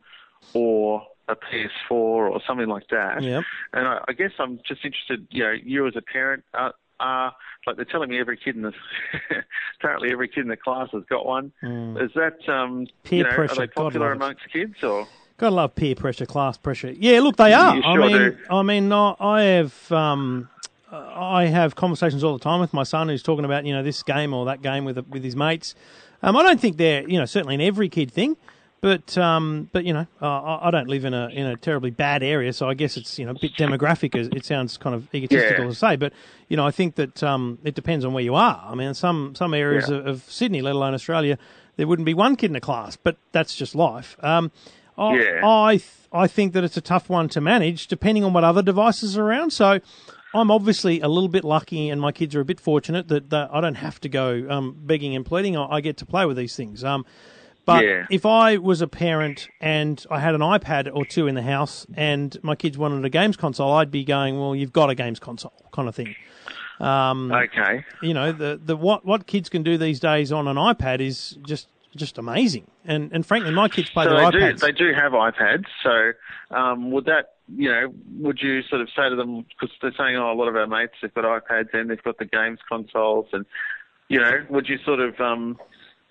or 0.54 1.02
a 1.28 1.36
PS4 1.36 1.90
or 1.90 2.40
something 2.46 2.68
like 2.68 2.88
that. 2.90 3.22
Yep. 3.22 3.44
And 3.72 3.88
I, 3.88 3.98
I 4.08 4.12
guess 4.12 4.32
I'm 4.38 4.60
just 4.66 4.84
interested, 4.84 5.26
you 5.30 5.42
know, 5.44 5.52
you 5.52 5.86
as 5.86 5.96
a 5.96 6.02
parent, 6.02 6.44
uh, 6.54 6.70
uh, 6.98 7.30
like 7.66 7.76
they're 7.76 7.84
telling 7.84 8.10
me 8.10 8.18
every 8.18 8.36
kid 8.36 8.56
in 8.56 8.62
the 8.62 8.72
apparently 9.78 10.10
every 10.12 10.28
kid 10.28 10.40
in 10.40 10.48
the 10.48 10.56
class 10.56 10.88
has 10.92 11.02
got 11.08 11.26
one. 11.26 11.52
Mm. 11.62 12.02
Is 12.02 12.10
that 12.14 12.48
um, 12.52 12.86
Peer 13.04 13.18
you 13.18 13.24
know, 13.24 13.30
pressure. 13.30 13.52
are 13.52 13.66
they 13.66 13.66
popular 13.66 14.12
amongst 14.12 14.42
kids 14.52 14.82
or? 14.82 15.06
Gotta 15.40 15.54
love 15.54 15.74
peer 15.74 15.94
pressure, 15.94 16.26
class 16.26 16.58
pressure. 16.58 16.90
Yeah, 16.92 17.20
look, 17.20 17.36
they 17.36 17.54
are. 17.54 17.74
You 17.76 17.82
I 17.82 17.96
mean, 17.96 18.12
do. 18.12 18.36
I 18.50 18.62
mean, 18.62 18.92
I 18.92 19.14
I 19.18 19.42
have, 19.42 19.90
um, 19.90 20.50
I 20.92 21.46
have 21.46 21.76
conversations 21.76 22.22
all 22.22 22.34
the 22.36 22.44
time 22.44 22.60
with 22.60 22.74
my 22.74 22.82
son 22.82 23.08
who's 23.08 23.22
talking 23.22 23.46
about 23.46 23.64
you 23.64 23.72
know 23.72 23.82
this 23.82 24.02
game 24.02 24.34
or 24.34 24.44
that 24.44 24.60
game 24.60 24.84
with 24.84 24.98
with 25.08 25.24
his 25.24 25.34
mates. 25.34 25.74
Um, 26.22 26.36
I 26.36 26.42
don't 26.42 26.60
think 26.60 26.76
they're 26.76 27.08
you 27.08 27.18
know 27.18 27.24
certainly 27.24 27.54
an 27.54 27.62
every 27.62 27.88
kid 27.88 28.12
thing, 28.12 28.36
but 28.82 29.16
um, 29.16 29.70
but 29.72 29.86
you 29.86 29.94
know 29.94 30.06
uh, 30.20 30.58
I 30.60 30.70
don't 30.70 30.88
live 30.88 31.06
in 31.06 31.14
a 31.14 31.28
in 31.28 31.46
a 31.46 31.56
terribly 31.56 31.88
bad 31.90 32.22
area, 32.22 32.52
so 32.52 32.68
I 32.68 32.74
guess 32.74 32.98
it's 32.98 33.18
you 33.18 33.24
know 33.24 33.30
a 33.30 33.38
bit 33.40 33.54
demographic. 33.54 34.14
as 34.20 34.26
It 34.28 34.44
sounds 34.44 34.76
kind 34.76 34.94
of 34.94 35.08
egotistical 35.14 35.64
Yeah. 35.64 35.70
to 35.70 35.74
say, 35.74 35.96
but 35.96 36.12
you 36.50 36.58
know 36.58 36.66
I 36.66 36.70
think 36.70 36.96
that 36.96 37.22
um, 37.22 37.58
it 37.64 37.74
depends 37.74 38.04
on 38.04 38.12
where 38.12 38.22
you 38.24 38.34
are. 38.34 38.62
I 38.62 38.74
mean, 38.74 38.92
some 38.92 39.34
some 39.34 39.54
areas 39.54 39.88
Yeah. 39.88 39.96
of, 39.96 40.06
of 40.06 40.22
Sydney, 40.28 40.60
let 40.60 40.74
alone 40.74 40.92
Australia, 40.92 41.38
there 41.78 41.86
wouldn't 41.86 42.04
be 42.04 42.12
one 42.12 42.36
kid 42.36 42.50
in 42.50 42.56
a 42.56 42.60
class, 42.60 42.96
but 42.96 43.16
that's 43.32 43.54
just 43.54 43.74
life. 43.74 44.16
Um, 44.22 44.50
I, 44.98 45.14
Yeah. 45.16 45.40
I 45.46 45.70
th- 45.76 45.84
I 46.12 46.26
think 46.26 46.52
that 46.54 46.64
it's 46.64 46.76
a 46.76 46.80
tough 46.80 47.08
one 47.08 47.28
to 47.30 47.40
manage, 47.40 47.86
depending 47.86 48.24
on 48.24 48.32
what 48.32 48.42
other 48.42 48.62
devices 48.62 49.16
are 49.16 49.22
around. 49.24 49.50
So, 49.52 49.78
I'm 50.34 50.50
obviously 50.50 51.00
a 51.00 51.08
little 51.08 51.28
bit 51.28 51.44
lucky, 51.44 51.88
and 51.88 52.00
my 52.00 52.12
kids 52.12 52.34
are 52.36 52.40
a 52.40 52.44
bit 52.44 52.60
fortunate 52.60 53.08
that, 53.08 53.30
that 53.30 53.50
I 53.52 53.60
don't 53.60 53.76
have 53.76 54.00
to 54.00 54.08
go 54.08 54.46
um, 54.50 54.76
begging 54.78 55.14
and 55.16 55.24
pleading. 55.26 55.56
I, 55.56 55.66
I 55.76 55.80
get 55.80 55.96
to 55.98 56.06
play 56.06 56.26
with 56.26 56.36
these 56.36 56.54
things. 56.56 56.82
Um, 56.84 57.04
but 57.66 57.84
Yeah. 57.84 58.06
if 58.10 58.24
I 58.26 58.56
was 58.56 58.80
a 58.80 58.88
parent 58.88 59.48
and 59.60 60.04
I 60.10 60.18
had 60.20 60.34
an 60.34 60.40
iPad 60.40 60.90
or 60.92 61.04
two 61.04 61.26
in 61.28 61.34
the 61.36 61.42
house, 61.42 61.86
and 61.94 62.36
my 62.42 62.54
kids 62.56 62.76
wanted 62.78 63.04
a 63.04 63.08
games 63.10 63.36
console, 63.36 63.72
I'd 63.72 63.90
be 63.90 64.02
going, 64.04 64.38
"Well, 64.40 64.54
you've 64.56 64.72
got 64.72 64.88
a 64.90 64.94
games 64.94 65.18
console," 65.20 65.52
kind 65.72 65.88
of 65.88 65.94
thing. 65.94 66.14
Um, 66.80 67.30
Okay. 67.30 67.84
you 68.00 68.14
know 68.14 68.32
the 68.32 68.58
the 68.64 68.74
what 68.76 69.04
what 69.04 69.26
kids 69.26 69.48
can 69.50 69.62
do 69.62 69.76
these 69.76 70.00
days 70.00 70.32
on 70.32 70.48
an 70.48 70.56
iPad 70.56 71.00
is 71.00 71.38
just 71.46 71.68
just 71.96 72.18
amazing. 72.18 72.66
And 72.84 73.10
and 73.12 73.24
frankly, 73.26 73.50
my 73.52 73.68
kids 73.68 73.90
play 73.90 74.04
So 74.04 74.10
their 74.10 74.24
they 74.30 74.30
do, 74.30 74.38
iPads. 74.38 74.60
they 74.60 74.72
do 74.72 74.92
have 74.94 75.12
iPads. 75.12 75.64
So 75.82 76.12
um, 76.56 76.90
would 76.92 77.04
that, 77.06 77.34
you 77.56 77.70
know, 77.70 77.92
would 78.18 78.40
you 78.40 78.62
sort 78.62 78.80
of 78.80 78.88
say 78.96 79.08
to 79.08 79.16
them 79.16 79.44
because 79.48 79.74
they're 79.82 79.92
saying, 79.98 80.16
oh, 80.16 80.32
a 80.32 80.34
lot 80.34 80.48
of 80.48 80.56
our 80.56 80.66
mates 80.66 80.94
have 81.02 81.14
got 81.14 81.24
iPads 81.24 81.68
and 81.72 81.90
they've 81.90 82.02
got 82.02 82.18
the 82.18 82.24
games 82.26 82.58
consoles, 82.68 83.26
and 83.32 83.44
you 84.08 84.18
know, 84.20 84.44
would 84.50 84.68
you 84.68 84.78
sort 84.84 85.00
of 85.00 85.20
um, 85.20 85.56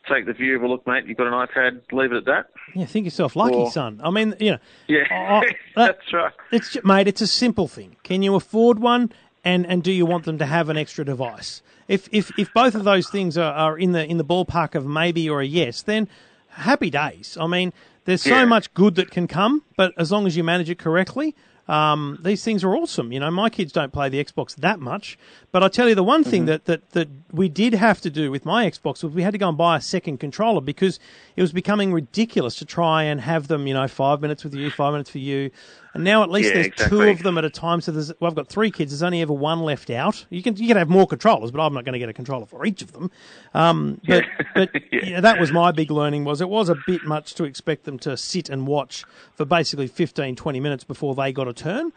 take 0.07 0.25
the 0.25 0.33
view 0.33 0.55
of, 0.55 0.61
well, 0.61 0.71
look, 0.71 0.87
mate, 0.87 1.05
you've 1.05 1.17
got 1.17 1.27
an 1.27 1.33
iPad, 1.33 1.81
leave 1.91 2.11
it 2.13 2.17
at 2.17 2.25
that? 2.25 2.45
yeah, 2.73 2.85
think 2.85 3.03
yourself 3.05 3.35
lucky, 3.35 3.55
Or- 3.55 3.69
son. 3.71 3.99
I 4.03 4.09
mean, 4.09 4.35
you 4.39 4.51
know, 4.51 4.57
Yeah, 4.87 5.03
that- 5.09 5.55
that's 5.75 6.13
right. 6.13 6.31
It's 6.51 6.77
mate, 6.83 7.07
it's 7.07 7.21
a 7.21 7.27
simple 7.27 7.67
thing. 7.67 7.95
Can 8.03 8.21
you 8.23 8.35
afford 8.35 8.79
one, 8.79 9.11
and 9.43 9.65
and 9.65 9.83
do 9.83 9.91
you 9.91 10.05
want 10.05 10.25
them 10.25 10.37
to 10.37 10.45
have 10.45 10.69
an 10.69 10.77
extra 10.77 11.05
device? 11.05 11.61
If 11.87 12.07
if 12.11 12.31
if 12.37 12.53
both 12.53 12.75
of 12.75 12.83
those 12.83 13.09
things 13.09 13.37
are, 13.37 13.53
are 13.53 13.77
in 13.77 13.91
the 13.93 14.05
in 14.05 14.17
the 14.17 14.25
ballpark 14.25 14.75
of 14.75 14.85
maybe 14.85 15.29
or 15.29 15.41
a 15.41 15.45
yes, 15.45 15.81
then 15.81 16.07
happy 16.49 16.89
days. 16.89 17.37
I 17.39 17.47
mean, 17.47 17.73
there's 18.05 18.21
so 18.21 18.29
Yeah. 18.39 18.45
much 18.45 18.73
good 18.73 18.95
that 18.95 19.11
can 19.11 19.27
come, 19.27 19.63
but 19.77 19.93
as 19.97 20.11
long 20.11 20.25
as 20.27 20.35
you 20.35 20.43
manage 20.43 20.69
it 20.69 20.77
correctly. 20.79 21.35
Um, 21.67 22.17
these 22.23 22.43
things 22.43 22.63
are 22.63 22.75
awesome. 22.75 23.11
You 23.11 23.19
know, 23.19 23.29
my 23.29 23.47
kids 23.51 23.71
don't 23.71 23.93
play 23.93 24.09
the 24.09 24.23
Xbox 24.23 24.55
that 24.55 24.79
much, 24.79 25.19
but 25.51 25.61
I 25.61 25.67
tell 25.67 25.87
you 25.87 25.93
the 25.93 26.03
one 26.03 26.23
thing 26.23 26.45
that, 26.45 26.65
that, 26.65 26.89
that 26.93 27.07
we 27.31 27.47
did 27.47 27.75
have 27.75 28.01
to 28.01 28.09
do 28.09 28.31
with 28.31 28.43
my 28.43 28.65
Xbox 28.67 29.03
was 29.03 29.13
we 29.13 29.21
had 29.21 29.33
to 29.33 29.37
go 29.37 29.49
and 29.49 29.55
buy 29.55 29.77
a 29.77 29.81
second 29.81 30.17
controller 30.19 30.61
because 30.61 30.99
it 31.35 31.43
was 31.43 31.51
becoming 31.51 31.93
ridiculous 31.93 32.55
to 32.55 32.65
try 32.65 33.03
and 33.03 33.21
have 33.21 33.49
them, 33.49 33.67
you 33.67 33.75
know, 33.75 33.87
five 33.87 34.19
minutes 34.19 34.43
with 34.43 34.55
you, 34.55 34.71
five 34.71 34.93
minutes 34.93 35.11
for 35.11 35.19
you. 35.19 35.51
And 35.95 36.03
now 36.03 36.21
at 36.21 36.29
least 36.29 36.53
Yeah, 36.53 36.67
there's 36.77 36.89
two 36.89 37.01
of 37.01 37.23
them 37.23 37.39
at 37.39 37.45
a 37.45 37.49
time. 37.49 37.81
So 37.81 37.91
there's, 37.91 38.11
well, 38.19 38.29
I've 38.29 38.35
got 38.35 38.47
three 38.47 38.69
kids. 38.69 38.91
There's 38.91 39.01
only 39.01 39.21
ever 39.21 39.33
one 39.33 39.61
left 39.61 39.89
out. 39.89 40.23
You 40.29 40.43
can 40.43 40.55
you 40.55 40.67
can 40.67 40.77
have 40.77 40.87
more 40.87 41.07
controllers, 41.07 41.49
but 41.49 41.59
I'm 41.65 41.73
not 41.73 41.83
going 41.83 41.93
to 41.93 41.99
get 41.99 42.09
a 42.09 42.13
controller 42.13 42.45
for 42.45 42.63
each 42.65 42.83
of 42.83 42.91
them. 42.91 43.09
Um, 43.55 43.99
but 44.07 44.25
but 44.53 44.69
Yeah. 44.91 45.05
you 45.05 45.11
know, 45.15 45.21
that 45.21 45.39
was 45.39 45.51
my 45.51 45.71
big 45.71 45.89
learning 45.89 46.25
was 46.25 46.41
it 46.41 46.49
was 46.49 46.69
a 46.69 46.75
bit 46.85 47.05
much 47.05 47.33
to 47.35 47.43
expect 47.43 47.85
them 47.85 47.97
to 47.99 48.15
sit 48.17 48.49
and 48.49 48.67
watch 48.67 49.03
for 49.33 49.45
basically 49.45 49.87
15, 49.87 50.35
20 50.35 50.59
minutes 50.59 50.83
before 50.83 51.15
they 51.15 51.33
got 51.33 51.47
a 51.47 51.53
turn. 51.53 51.91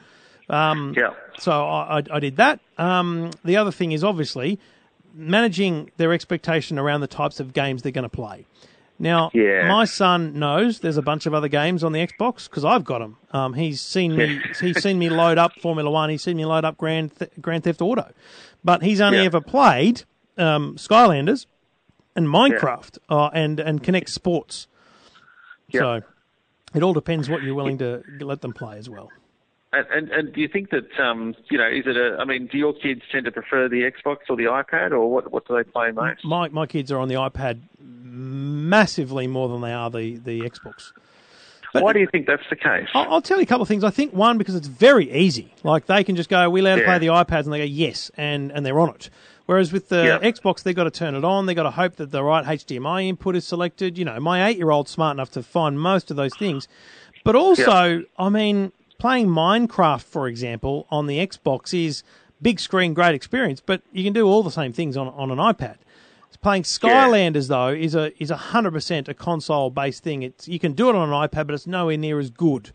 Um, 0.48 0.94
Yeah. 0.96 1.10
So 1.38 1.52
I, 1.52 1.98
I, 1.98 2.02
I 2.12 2.18
did 2.20 2.36
that. 2.36 2.60
Um, 2.78 3.30
the 3.44 3.58
other 3.58 3.70
thing 3.70 3.92
is 3.92 4.02
obviously 4.02 4.58
managing 5.14 5.90
their 5.98 6.12
expectation 6.12 6.78
around 6.78 7.00
the 7.02 7.06
types 7.06 7.40
of 7.40 7.52
games 7.52 7.82
they're 7.82 7.92
going 7.92 8.02
to 8.04 8.08
play. 8.08 8.46
Now, 9.02 9.30
Yeah. 9.34 9.66
my 9.68 9.84
son 9.84 10.38
knows 10.38 10.78
there's 10.78 10.96
a 10.96 11.02
bunch 11.02 11.26
of 11.26 11.34
other 11.34 11.48
games 11.48 11.82
on 11.82 11.90
the 11.92 11.98
Xbox 12.06 12.48
because 12.48 12.64
I've 12.64 12.84
got 12.84 13.00
them. 13.00 13.16
Um, 13.32 13.54
he's 13.54 13.80
seen 13.80 14.14
me. 14.16 14.40
he's 14.60 14.80
seen 14.80 14.98
me 14.98 15.10
load 15.10 15.38
up 15.38 15.58
Formula 15.60 15.90
One. 15.90 16.08
He's 16.08 16.22
seen 16.22 16.36
me 16.36 16.46
load 16.46 16.64
up 16.64 16.78
Grand 16.78 17.14
Th- 17.18 17.30
Grand 17.40 17.64
Theft 17.64 17.82
Auto, 17.82 18.12
but 18.62 18.82
he's 18.82 19.00
only 19.00 19.18
Yeah. 19.18 19.24
ever 19.24 19.40
played 19.40 20.04
um, 20.38 20.76
Skylanders 20.76 21.46
and 22.16 22.26
Minecraft 22.28 22.98
uh, 23.10 23.28
and 23.34 23.58
and 23.60 23.82
Kinect 23.82 24.08
Sports. 24.08 24.68
Yeah. 25.68 25.80
So 25.80 26.00
it 26.74 26.82
all 26.84 26.92
depends 26.94 27.28
what 27.28 27.42
you're 27.42 27.54
willing 27.56 27.78
to 27.78 28.02
let 28.20 28.40
them 28.40 28.52
play 28.52 28.78
as 28.78 28.88
well. 28.88 29.10
And, 29.74 29.86
and, 29.88 30.10
and 30.10 30.32
do 30.34 30.40
you 30.42 30.48
think 30.48 30.70
that, 30.70 30.84
um, 31.02 31.34
you 31.50 31.56
know, 31.56 31.66
is 31.66 31.84
it 31.86 31.96
a, 31.96 32.18
I 32.20 32.24
mean, 32.26 32.46
do 32.46 32.58
your 32.58 32.74
kids 32.74 33.00
tend 33.10 33.24
to 33.24 33.32
prefer 33.32 33.68
the 33.68 33.90
Xbox 33.90 34.18
or 34.28 34.36
the 34.36 34.44
iPad, 34.44 34.90
or 34.92 35.10
what, 35.10 35.32
what 35.32 35.48
do 35.48 35.56
they 35.56 35.62
play 35.64 35.90
most? 35.92 36.24
My 36.24 36.48
my 36.50 36.66
kids 36.66 36.92
are 36.92 36.98
on 36.98 37.08
the 37.08 37.14
iPad 37.14 37.60
massively 37.80 39.26
more 39.26 39.48
than 39.48 39.60
they 39.60 39.72
are 39.72 39.90
the 39.90 40.18
the 40.18 40.40
Xbox. 40.40 40.92
Why 41.72 41.94
do 41.94 42.00
you 42.00 42.06
think 42.06 42.26
that's 42.26 42.42
the 42.50 42.56
case? 42.56 42.88
I'll, 42.92 43.14
I'll 43.14 43.22
tell 43.22 43.38
you 43.38 43.44
a 43.44 43.46
couple 43.46 43.62
of 43.62 43.68
things. 43.68 43.82
I 43.82 43.88
think 43.88 44.12
one 44.12 44.36
because 44.36 44.54
it's 44.54 44.66
very 44.66 45.10
easy. 45.10 45.54
Like 45.62 45.86
they 45.86 46.04
can 46.04 46.16
just 46.16 46.28
go, 46.28 46.50
"We 46.50 46.60
allowed 46.60 46.76
to 46.76 46.84
play 46.84 46.98
the 46.98 47.06
iPads," 47.06 47.44
and 47.44 47.52
they 47.52 47.58
go, 47.58 47.64
"Yes," 47.64 48.10
and 48.16 48.52
and 48.52 48.64
they're 48.66 48.78
on 48.78 48.90
it. 48.90 49.08
Whereas 49.46 49.72
with 49.72 49.88
the 49.88 50.04
Yeah. 50.22 50.30
Xbox, 50.30 50.62
they've 50.62 50.76
got 50.76 50.84
to 50.84 50.90
turn 50.90 51.14
it 51.14 51.24
on. 51.24 51.46
They've 51.46 51.56
got 51.56 51.64
to 51.64 51.70
hope 51.70 51.96
that 51.96 52.10
the 52.10 52.22
right 52.22 52.44
HDMI 52.44 53.08
input 53.08 53.34
is 53.36 53.46
selected. 53.46 53.96
You 53.98 54.04
know, 54.04 54.20
my 54.20 54.46
eight-year-old's 54.48 54.90
smart 54.90 55.16
enough 55.16 55.30
to 55.32 55.42
find 55.42 55.80
most 55.80 56.10
of 56.10 56.16
those 56.16 56.36
things. 56.36 56.68
But 57.24 57.34
also, 57.36 58.04
I 58.18 58.28
mean, 58.28 58.72
playing 59.02 59.26
Minecraft, 59.26 60.04
for 60.04 60.28
example, 60.28 60.86
on 60.88 61.08
the 61.08 61.18
Xbox 61.18 61.74
is 61.74 62.04
big 62.40 62.60
screen, 62.60 62.94
great 62.94 63.16
experience. 63.16 63.60
But 63.60 63.82
you 63.92 64.04
can 64.04 64.12
do 64.12 64.28
all 64.28 64.44
the 64.44 64.50
same 64.50 64.72
things 64.72 64.96
on 64.96 65.08
on 65.08 65.30
an 65.30 65.38
iPad. 65.38 65.76
Playing 66.40 66.62
Skylanders 66.62 67.48
though 67.48 67.68
is 67.68 67.94
a 67.94 68.10
is 68.22 68.30
a 68.30 68.36
hundred 68.36 68.72
percent 68.72 69.08
a 69.08 69.14
console 69.14 69.70
based 69.70 70.02
thing. 70.02 70.22
It's 70.22 70.48
you 70.48 70.58
can 70.58 70.72
do 70.72 70.88
it 70.88 70.94
on 70.96 71.08
an 71.08 71.14
iPad, 71.14 71.46
but 71.46 71.54
it's 71.54 71.66
nowhere 71.66 71.96
near 71.96 72.18
as 72.18 72.30
good. 72.30 72.70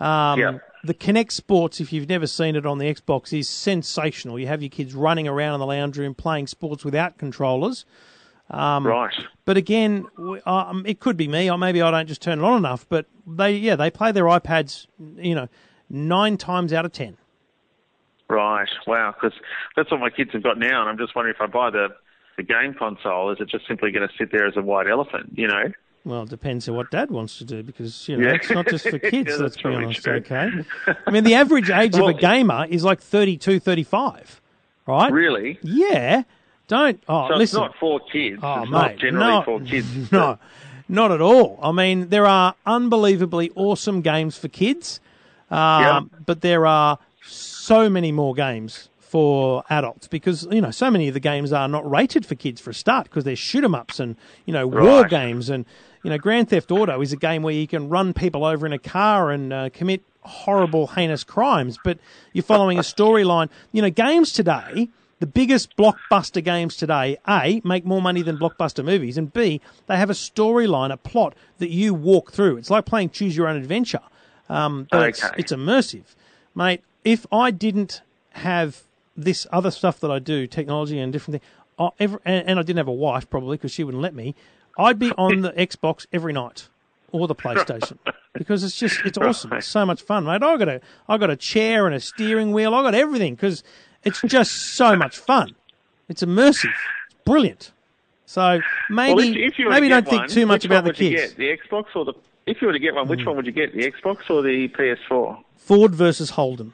Um, 0.00 0.38
Yeah. 0.40 0.58
The 0.84 0.94
Kinect 0.94 1.32
Sports, 1.32 1.80
if 1.80 1.92
you've 1.92 2.08
never 2.08 2.26
seen 2.26 2.54
it 2.54 2.64
on 2.64 2.78
the 2.78 2.86
Xbox, 2.94 3.36
is 3.36 3.48
sensational. 3.48 4.38
You 4.38 4.46
have 4.46 4.62
your 4.62 4.68
kids 4.70 4.94
running 4.94 5.26
around 5.26 5.54
in 5.54 5.60
the 5.60 5.66
lounge 5.66 5.98
room 5.98 6.14
playing 6.14 6.46
sports 6.46 6.84
without 6.84 7.18
controllers. 7.18 7.84
Right. 8.50 9.14
But 9.44 9.56
again, 9.56 10.06
um, 10.46 10.84
it 10.86 11.00
could 11.00 11.16
be 11.16 11.28
me, 11.28 11.50
or 11.50 11.56
maybe 11.58 11.80
I 11.82 11.90
don't 11.90 12.06
just 12.06 12.22
turn 12.22 12.38
it 12.40 12.44
on 12.44 12.56
enough. 12.58 12.86
But 12.88 13.06
they, 13.26 13.52
yeah, 13.56 13.76
they 13.76 13.90
play 13.90 14.12
their 14.12 14.24
iPads, 14.24 14.86
you 15.16 15.34
know, 15.34 15.48
nine 15.88 16.36
times 16.36 16.72
out 16.72 16.84
of 16.84 16.92
ten. 16.92 17.16
Right. 18.28 18.68
Wow. 18.86 19.14
Because 19.18 19.38
that's 19.76 19.90
what 19.90 20.00
my 20.00 20.10
kids 20.10 20.32
have 20.32 20.42
got 20.42 20.58
now, 20.58 20.80
and 20.82 20.90
I'm 20.90 20.98
just 20.98 21.14
wondering 21.14 21.34
if 21.34 21.40
I 21.40 21.46
buy 21.46 21.70
the 21.70 21.88
the 22.36 22.42
game 22.44 22.72
console, 22.72 23.32
is 23.32 23.38
it 23.40 23.48
just 23.48 23.66
simply 23.66 23.90
going 23.90 24.06
to 24.06 24.14
sit 24.16 24.30
there 24.30 24.46
as 24.46 24.56
a 24.56 24.62
white 24.62 24.86
elephant? 24.86 25.32
You 25.34 25.48
know. 25.48 25.72
Well, 26.04 26.22
it 26.22 26.28
depends 26.28 26.68
on 26.68 26.76
what 26.76 26.90
Dad 26.90 27.10
wants 27.10 27.36
to 27.38 27.44
do 27.44 27.62
because 27.64 28.08
you 28.08 28.16
know 28.16 28.28
Yeah. 28.28 28.34
it's 28.36 28.50
not 28.50 28.68
just 28.68 28.88
for 28.88 28.98
kids. 28.98 29.30
Yeah, 29.30 29.36
let's 29.42 29.56
that's 29.56 29.56
be 29.56 29.68
honest. 29.74 30.04
true. 30.04 30.12
Okay. 30.14 30.50
I 31.06 31.10
mean, 31.10 31.24
the 31.24 31.34
average 31.34 31.68
age 31.70 31.96
of 31.96 32.06
a 32.06 32.14
gamer 32.14 32.66
is 32.70 32.84
like 32.84 33.00
32, 33.00 33.58
35, 33.60 34.40
right? 34.86 35.10
Really? 35.12 35.58
Yeah. 35.62 36.22
Don't. 36.68 37.02
Oh, 37.08 37.28
So 37.28 37.34
listen. 37.34 37.42
it's 37.42 37.52
not 37.68 37.74
for 37.80 38.00
kids. 38.12 38.38
Oh, 38.42 38.62
it's 38.62 38.70
mate, 38.70 38.78
not 38.78 38.96
generally 38.98 39.32
no, 39.32 39.42
for 39.42 39.60
kids. 39.60 39.88
No, 40.12 40.38
not 40.88 41.10
at 41.12 41.20
all. 41.20 41.58
I 41.62 41.72
mean, 41.72 42.08
there 42.10 42.26
are 42.26 42.54
unbelievably 42.66 43.50
awesome 43.56 44.00
games 44.02 44.38
for 44.38 44.48
kids, 44.48 45.00
um, 45.50 46.10
but 46.26 46.40
there 46.42 46.66
are 46.66 46.98
so 47.26 47.88
many 47.90 48.12
more 48.12 48.34
games 48.34 48.88
for 48.98 49.64
adults 49.70 50.06
because 50.06 50.46
you 50.50 50.60
know 50.60 50.70
so 50.70 50.90
many 50.90 51.08
of 51.08 51.14
the 51.14 51.20
games 51.20 51.50
are 51.52 51.66
not 51.68 51.88
rated 51.90 52.26
for 52.26 52.34
kids 52.34 52.60
for 52.60 52.70
a 52.70 52.74
start 52.74 53.04
because 53.04 53.24
they're 53.24 53.34
shoot 53.34 53.64
'em 53.64 53.74
ups 53.74 53.98
and 53.98 54.16
you 54.44 54.52
know 54.52 54.66
war 54.66 55.00
Right. 55.02 55.10
games 55.10 55.48
and 55.48 55.64
you 56.04 56.10
know 56.10 56.18
Grand 56.18 56.50
Theft 56.50 56.70
Auto 56.70 57.00
is 57.00 57.10
a 57.12 57.16
game 57.16 57.42
where 57.42 57.54
you 57.54 57.66
can 57.66 57.88
run 57.88 58.12
people 58.12 58.44
over 58.44 58.66
in 58.66 58.74
a 58.74 58.78
car 58.78 59.30
and 59.30 59.50
uh, 59.52 59.70
commit 59.72 60.02
horrible 60.22 60.88
heinous 60.88 61.24
crimes, 61.24 61.78
but 61.82 61.98
you're 62.34 62.42
following 62.42 62.76
a 62.78 62.82
storyline. 62.82 63.48
You 63.72 63.80
know, 63.80 63.88
games 63.90 64.30
today 64.32 64.90
the 65.20 65.26
biggest 65.26 65.76
blockbuster 65.76 66.42
games 66.42 66.76
today, 66.76 67.16
A, 67.26 67.60
make 67.64 67.84
more 67.84 68.00
money 68.00 68.22
than 68.22 68.38
blockbuster 68.38 68.84
movies, 68.84 69.18
and 69.18 69.32
B, 69.32 69.60
they 69.86 69.96
have 69.96 70.10
a 70.10 70.14
storyline, 70.14 70.92
a 70.92 70.96
plot 70.96 71.34
that 71.58 71.70
you 71.70 71.92
walk 71.94 72.32
through. 72.32 72.56
It's 72.56 72.70
like 72.70 72.84
playing 72.84 73.10
Choose 73.10 73.36
Your 73.36 73.48
Own 73.48 73.56
Adventure, 73.56 74.00
um, 74.48 74.86
but 74.90 75.08
it's, 75.08 75.24
Okay. 75.24 75.34
it's 75.38 75.52
immersive. 75.52 76.14
Mate, 76.54 76.82
if 77.04 77.26
I 77.32 77.50
didn't 77.50 78.02
have 78.32 78.82
this 79.16 79.46
other 79.50 79.70
stuff 79.70 79.98
that 80.00 80.10
I 80.10 80.18
do, 80.20 80.46
technology 80.46 80.98
and 80.98 81.12
different 81.12 81.40
things, 81.42 81.52
I, 81.78 81.90
ever, 82.00 82.20
and, 82.24 82.46
and 82.48 82.58
I 82.58 82.62
didn't 82.62 82.78
have 82.78 82.88
a 82.88 82.92
wife 82.92 83.28
probably 83.28 83.56
because 83.56 83.72
she 83.72 83.84
wouldn't 83.84 84.02
let 84.02 84.14
me, 84.14 84.34
I'd 84.78 84.98
be 84.98 85.10
on 85.18 85.40
the 85.40 85.50
Xbox 85.56 86.06
every 86.12 86.32
night 86.32 86.68
or 87.10 87.26
the 87.26 87.34
PlayStation 87.34 87.98
because 88.34 88.62
it's 88.62 88.78
just 88.78 89.00
it's 89.04 89.18
awesome. 89.18 89.52
It's 89.54 89.66
so 89.66 89.84
much 89.86 90.02
fun, 90.02 90.24
mate. 90.24 90.42
I 90.42 90.56
got 90.56 90.68
a 90.68 90.80
I 91.08 91.16
got 91.18 91.30
a 91.30 91.36
chair 91.36 91.86
and 91.86 91.94
a 91.94 92.00
steering 92.00 92.52
wheel. 92.52 92.74
I 92.74 92.82
got 92.82 92.94
everything 92.94 93.34
because 93.34 93.64
it's 94.08 94.22
just 94.22 94.74
so 94.74 94.96
much 94.96 95.18
fun. 95.18 95.54
It's 96.08 96.22
immersive. 96.22 96.70
It's 96.70 97.16
brilliant. 97.24 97.72
So 98.26 98.60
maybe 98.90 99.14
well, 99.14 99.24
if, 99.24 99.54
if 99.58 99.68
maybe 99.68 99.88
don't 99.88 100.04
get 100.04 100.10
think 100.10 100.28
too 100.28 100.46
much 100.46 100.64
about 100.64 100.84
the 100.84 100.92
kids. 100.92 101.34
get? 101.34 101.36
The 101.36 101.56
Xbox 101.56 101.86
or 101.94 102.04
the 102.04 102.14
if 102.46 102.60
you 102.60 102.66
were 102.66 102.72
to 102.72 102.78
get 102.78 102.94
one, 102.94 103.08
which 103.08 103.20
mm. 103.20 103.26
one 103.26 103.36
would 103.36 103.46
you 103.46 103.52
get? 103.52 103.74
The 103.74 103.90
Xbox 103.90 104.30
or 104.30 104.42
the 104.42 104.68
PS4? 104.68 105.42
Ford 105.56 105.94
versus 105.94 106.30
Holden. 106.30 106.72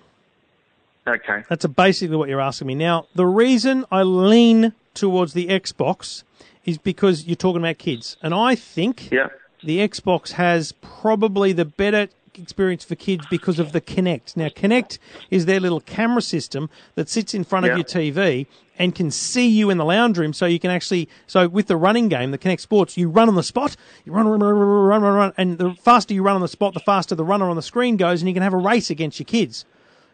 Okay. 1.06 1.44
That's 1.48 1.66
basically 1.66 2.16
what 2.16 2.28
you're 2.28 2.40
asking 2.40 2.68
me. 2.68 2.74
Now, 2.74 3.06
the 3.14 3.26
reason 3.26 3.84
I 3.90 4.02
lean 4.02 4.72
towards 4.94 5.34
the 5.34 5.48
Xbox 5.48 6.22
is 6.64 6.78
because 6.78 7.26
you're 7.26 7.36
talking 7.36 7.60
about 7.60 7.78
kids. 7.78 8.16
And 8.22 8.32
I 8.32 8.54
think 8.54 9.10
Yeah. 9.10 9.28
the 9.62 9.78
Xbox 9.78 10.32
has 10.32 10.72
probably 10.72 11.52
the 11.52 11.64
better 11.64 12.08
experience 12.38 12.84
for 12.84 12.94
kids 12.94 13.24
because 13.30 13.58
of 13.58 13.72
the 13.72 13.80
Kinect. 13.80 14.36
Now, 14.36 14.48
Kinect 14.48 14.98
is 15.30 15.46
their 15.46 15.60
little 15.60 15.80
camera 15.80 16.22
system 16.22 16.68
that 16.94 17.08
sits 17.08 17.34
in 17.34 17.44
front 17.44 17.66
Yeah. 17.66 17.72
of 17.72 17.78
your 17.78 17.84
TV 17.84 18.46
and 18.78 18.94
can 18.94 19.10
see 19.10 19.46
you 19.46 19.70
in 19.70 19.78
the 19.78 19.84
lounge 19.84 20.18
room 20.18 20.32
so 20.32 20.46
you 20.46 20.58
can 20.58 20.70
actually 20.70 21.08
so 21.26 21.46
with 21.48 21.68
the 21.68 21.76
running 21.76 22.08
game 22.08 22.32
the 22.32 22.38
Kinect 22.38 22.60
Sports 22.60 22.96
you 22.96 23.08
run 23.08 23.28
on 23.28 23.36
the 23.36 23.42
spot 23.42 23.76
you 24.04 24.12
run 24.12 24.26
run 24.26 24.40
run 24.40 24.54
run 24.54 24.68
run 24.68 25.02
run, 25.02 25.14
run 25.14 25.32
and 25.36 25.58
the 25.58 25.74
faster 25.74 26.12
you 26.12 26.22
run 26.22 26.34
on 26.34 26.40
the 26.40 26.48
spot 26.48 26.74
the 26.74 26.80
faster 26.80 27.14
the 27.14 27.24
runner 27.24 27.48
on 27.48 27.54
the 27.54 27.62
screen 27.62 27.96
goes 27.96 28.20
and 28.20 28.28
you 28.28 28.34
can 28.34 28.42
have 28.42 28.52
a 28.54 28.58
race 28.58 28.90
against 28.90 29.18
your 29.20 29.26
kids. 29.26 29.64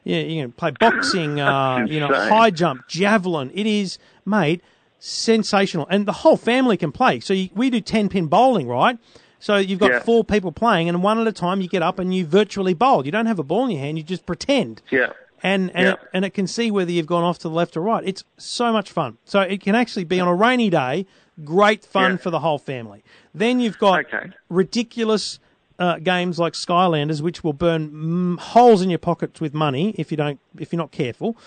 Yeah 0.05 0.19
you 0.21 0.43
can 0.43 0.53
play 0.53 0.73
boxing 0.73 1.41
uh, 1.51 1.87
you 1.89 2.01
know 2.01 2.09
high 2.09 2.51
jump 2.51 2.87
javelin. 2.87 3.51
It 3.55 3.67
is 3.67 3.99
mate 4.27 4.63
sensational. 4.99 5.87
And 5.91 6.05
the 6.07 6.13
whole 6.13 6.37
family 6.37 6.77
can 6.77 6.93
play. 6.93 7.21
So 7.21 7.33
you, 7.33 7.49
we 7.55 7.71
do 7.71 7.81
10 7.81 8.11
pin 8.11 8.27
bowling 8.27 8.69
right 8.69 8.99
so 9.41 9.57
you've 9.57 9.81
got 9.81 9.91
Yeah. 9.91 9.99
four 10.01 10.23
people 10.25 10.53
playing 10.53 10.89
and 10.89 11.03
one 11.03 11.19
at 11.19 11.27
a 11.27 11.33
time 11.33 11.61
you 11.61 11.69
get 11.69 11.83
up 11.83 11.99
and 11.99 12.15
you 12.15 12.25
virtually 12.25 12.75
bowl 12.75 13.05
you 13.05 13.11
don't 13.11 13.27
have 13.27 13.39
a 13.41 13.43
ball 13.43 13.65
in 13.65 13.71
your 13.73 13.81
hand 13.81 13.97
you 13.99 14.05
just 14.05 14.25
pretend 14.27 14.81
Yeah. 14.91 15.09
and 15.43 15.71
and, 15.75 15.87
Yeah. 15.87 15.93
it, 15.95 15.99
and 16.13 16.25
it 16.25 16.31
can 16.35 16.47
see 16.47 16.71
whether 16.71 16.93
you've 16.93 17.07
gone 17.07 17.25
off 17.25 17.39
to 17.41 17.49
the 17.49 17.55
left 17.55 17.77
or 17.77 17.81
right. 17.81 18.05
It's 18.07 18.23
so 18.37 18.73
much 18.73 18.91
fun. 18.93 19.17
So 19.25 19.41
it 19.41 19.61
can 19.63 19.75
actually 19.75 20.05
be 20.05 20.21
on 20.21 20.29
a 20.29 20.35
rainy 20.35 20.69
day, 20.69 21.07
great 21.45 21.83
fun 21.83 22.13
Yeah. 22.13 22.17
for 22.19 22.31
the 22.31 22.41
whole 22.41 22.59
family. 22.59 23.03
Then 23.35 23.59
you've 23.61 23.79
got 23.79 24.01
Okay. 24.07 24.29
ridiculous 24.51 25.39
uh, 25.79 25.97
games 25.99 26.39
like 26.39 26.53
Skylanders, 26.53 27.23
which 27.23 27.43
will 27.43 27.55
burn 27.55 27.89
mm, 27.91 28.39
holes 28.39 28.83
in 28.83 28.91
your 28.91 28.99
pockets 28.99 29.41
with 29.41 29.55
money 29.55 29.95
if 29.97 30.11
you 30.11 30.17
don't 30.19 30.39
if 30.59 30.73
you're 30.75 30.79
not 30.87 30.91
careful. 30.91 31.39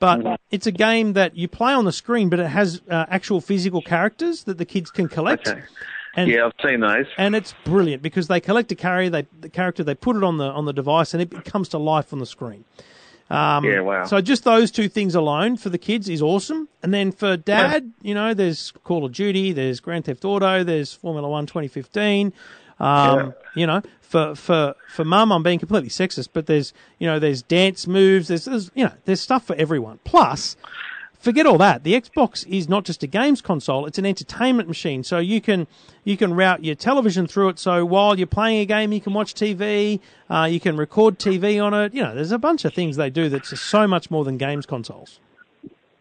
But 0.00 0.18
Mm-hmm. 0.18 0.34
it's 0.50 0.66
a 0.66 0.72
game 0.72 1.12
that 1.12 1.36
you 1.36 1.46
play 1.46 1.72
on 1.72 1.84
the 1.84 1.92
screen, 1.92 2.28
but 2.28 2.40
it 2.40 2.48
has 2.48 2.82
uh, 2.90 3.06
actual 3.08 3.40
physical 3.40 3.80
characters 3.80 4.42
that 4.44 4.58
the 4.58 4.64
kids 4.64 4.90
can 4.90 5.06
collect. 5.08 5.46
Okay. 5.46 5.62
And 6.16 6.30
Yeah, 6.30 6.46
I've 6.46 6.52
seen 6.68 6.80
those. 6.80 7.06
and 7.18 7.36
it's 7.36 7.54
brilliant 7.64 8.02
because 8.02 8.26
they 8.28 8.40
collect 8.40 8.72
a 8.72 8.74
carry, 8.74 9.08
they 9.08 9.26
the 9.40 9.48
character, 9.50 9.84
they 9.84 9.94
put 9.94 10.16
it 10.16 10.24
on 10.24 10.38
the 10.38 10.46
on 10.46 10.64
the 10.64 10.72
device, 10.72 11.12
and 11.14 11.22
it 11.22 11.44
comes 11.44 11.68
to 11.70 11.78
life 11.78 12.12
on 12.12 12.18
the 12.18 12.26
screen. 12.26 12.64
yeah, 13.30 13.80
wow. 13.80 14.04
So 14.06 14.20
just 14.20 14.44
those 14.44 14.70
two 14.70 14.88
things 14.88 15.14
alone 15.14 15.56
for 15.56 15.68
the 15.68 15.78
kids 15.78 16.08
is 16.08 16.22
awesome. 16.22 16.68
And 16.82 16.94
then 16.94 17.12
for 17.12 17.36
dad, 17.36 17.92
you 18.02 18.14
know, 18.14 18.34
there's 18.34 18.72
Call 18.84 19.04
of 19.04 19.12
Duty, 19.12 19.52
there's 19.52 19.80
Grand 19.80 20.04
Theft 20.06 20.24
Auto, 20.24 20.64
there's 20.64 20.92
Formula 20.94 21.28
One 21.28 21.46
2015. 21.46 22.32
Um, 22.78 23.34
You 23.54 23.66
know, 23.66 23.82
for 24.02 24.34
for 24.34 24.74
for 24.88 25.04
mum, 25.04 25.32
I'm 25.32 25.42
being 25.42 25.58
completely 25.58 25.88
sexist, 25.88 26.28
but 26.32 26.46
there's 26.46 26.72
you 26.98 27.06
know 27.06 27.18
there's 27.18 27.42
dance 27.42 27.86
moves, 27.86 28.28
there's, 28.28 28.44
there's 28.44 28.70
you 28.74 28.84
know 28.84 28.92
there's 29.06 29.20
stuff 29.20 29.44
for 29.46 29.56
everyone. 29.56 29.98
Plus, 30.04 30.56
forget 31.18 31.46
all 31.46 31.58
that. 31.58 31.84
The 31.84 31.94
Xbox 32.00 32.46
is 32.46 32.68
not 32.68 32.84
just 32.84 33.02
a 33.02 33.06
games 33.06 33.40
console; 33.40 33.86
it's 33.86 33.98
an 33.98 34.06
entertainment 34.06 34.68
machine. 34.68 35.02
So 35.04 35.18
you 35.18 35.40
can 35.40 35.66
you 36.04 36.16
can 36.16 36.34
route 36.34 36.64
your 36.64 36.74
television 36.74 37.26
through 37.26 37.50
it. 37.50 37.58
So 37.58 37.84
while 37.84 38.16
you're 38.18 38.26
playing 38.26 38.60
a 38.60 38.66
game, 38.66 38.92
you 38.92 39.00
can 39.00 39.12
watch 39.12 39.34
TV. 39.34 40.00
Uh, 40.30 40.48
you 40.50 40.60
can 40.60 40.76
record 40.76 41.18
TV 41.18 41.62
on 41.62 41.74
it. 41.74 41.94
You 41.94 42.02
know, 42.02 42.14
there's 42.14 42.32
a 42.32 42.38
bunch 42.38 42.64
of 42.64 42.74
things 42.74 42.96
they 42.96 43.10
do 43.10 43.28
that's 43.28 43.58
so 43.60 43.86
much 43.86 44.10
more 44.10 44.24
than 44.24 44.36
games 44.38 44.66
consoles. 44.66 45.20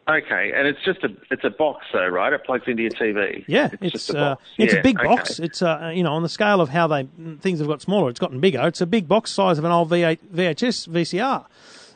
Okay, 0.08 0.52
and 0.56 0.68
it's 0.68 0.78
just 0.86 1.04
a 1.04 1.08
it's 1.32 1.44
a 1.44 1.50
box 1.50 1.84
though, 1.92 2.08
right? 2.08 2.32
It 2.32 2.44
plugs 2.44 2.66
into 2.68 2.84
your 2.84 2.92
TV. 2.92 3.44
Yeah, 3.48 3.72
it's, 3.74 3.82
it's 3.82 3.92
just 3.94 4.10
a 4.12 4.20
uh, 4.20 4.36
it's 4.56 4.74
Yeah, 4.74 4.80
a 4.80 4.84
big 4.84 5.00
okay. 5.00 5.08
box. 5.08 5.40
It's 5.40 5.64
uh, 5.64 5.92
you 5.96 6.04
know 6.04 6.14
on 6.14 6.22
the 6.22 6.30
scale 6.30 6.62
of 6.62 6.70
how 6.70 6.86
they 6.86 7.08
things 7.40 7.58
have 7.58 7.68
got 7.68 7.82
smaller, 7.82 8.12
it's 8.12 8.20
gotten 8.20 8.40
bigger. 8.40 8.62
It's 8.68 8.82
a 8.82 8.86
big 8.86 9.08
box 9.08 9.32
size 9.32 9.58
of 9.58 9.64
an 9.66 9.72
old 9.72 9.90
V8, 9.90 10.20
VHS 10.32 10.88
VCR, 10.90 11.46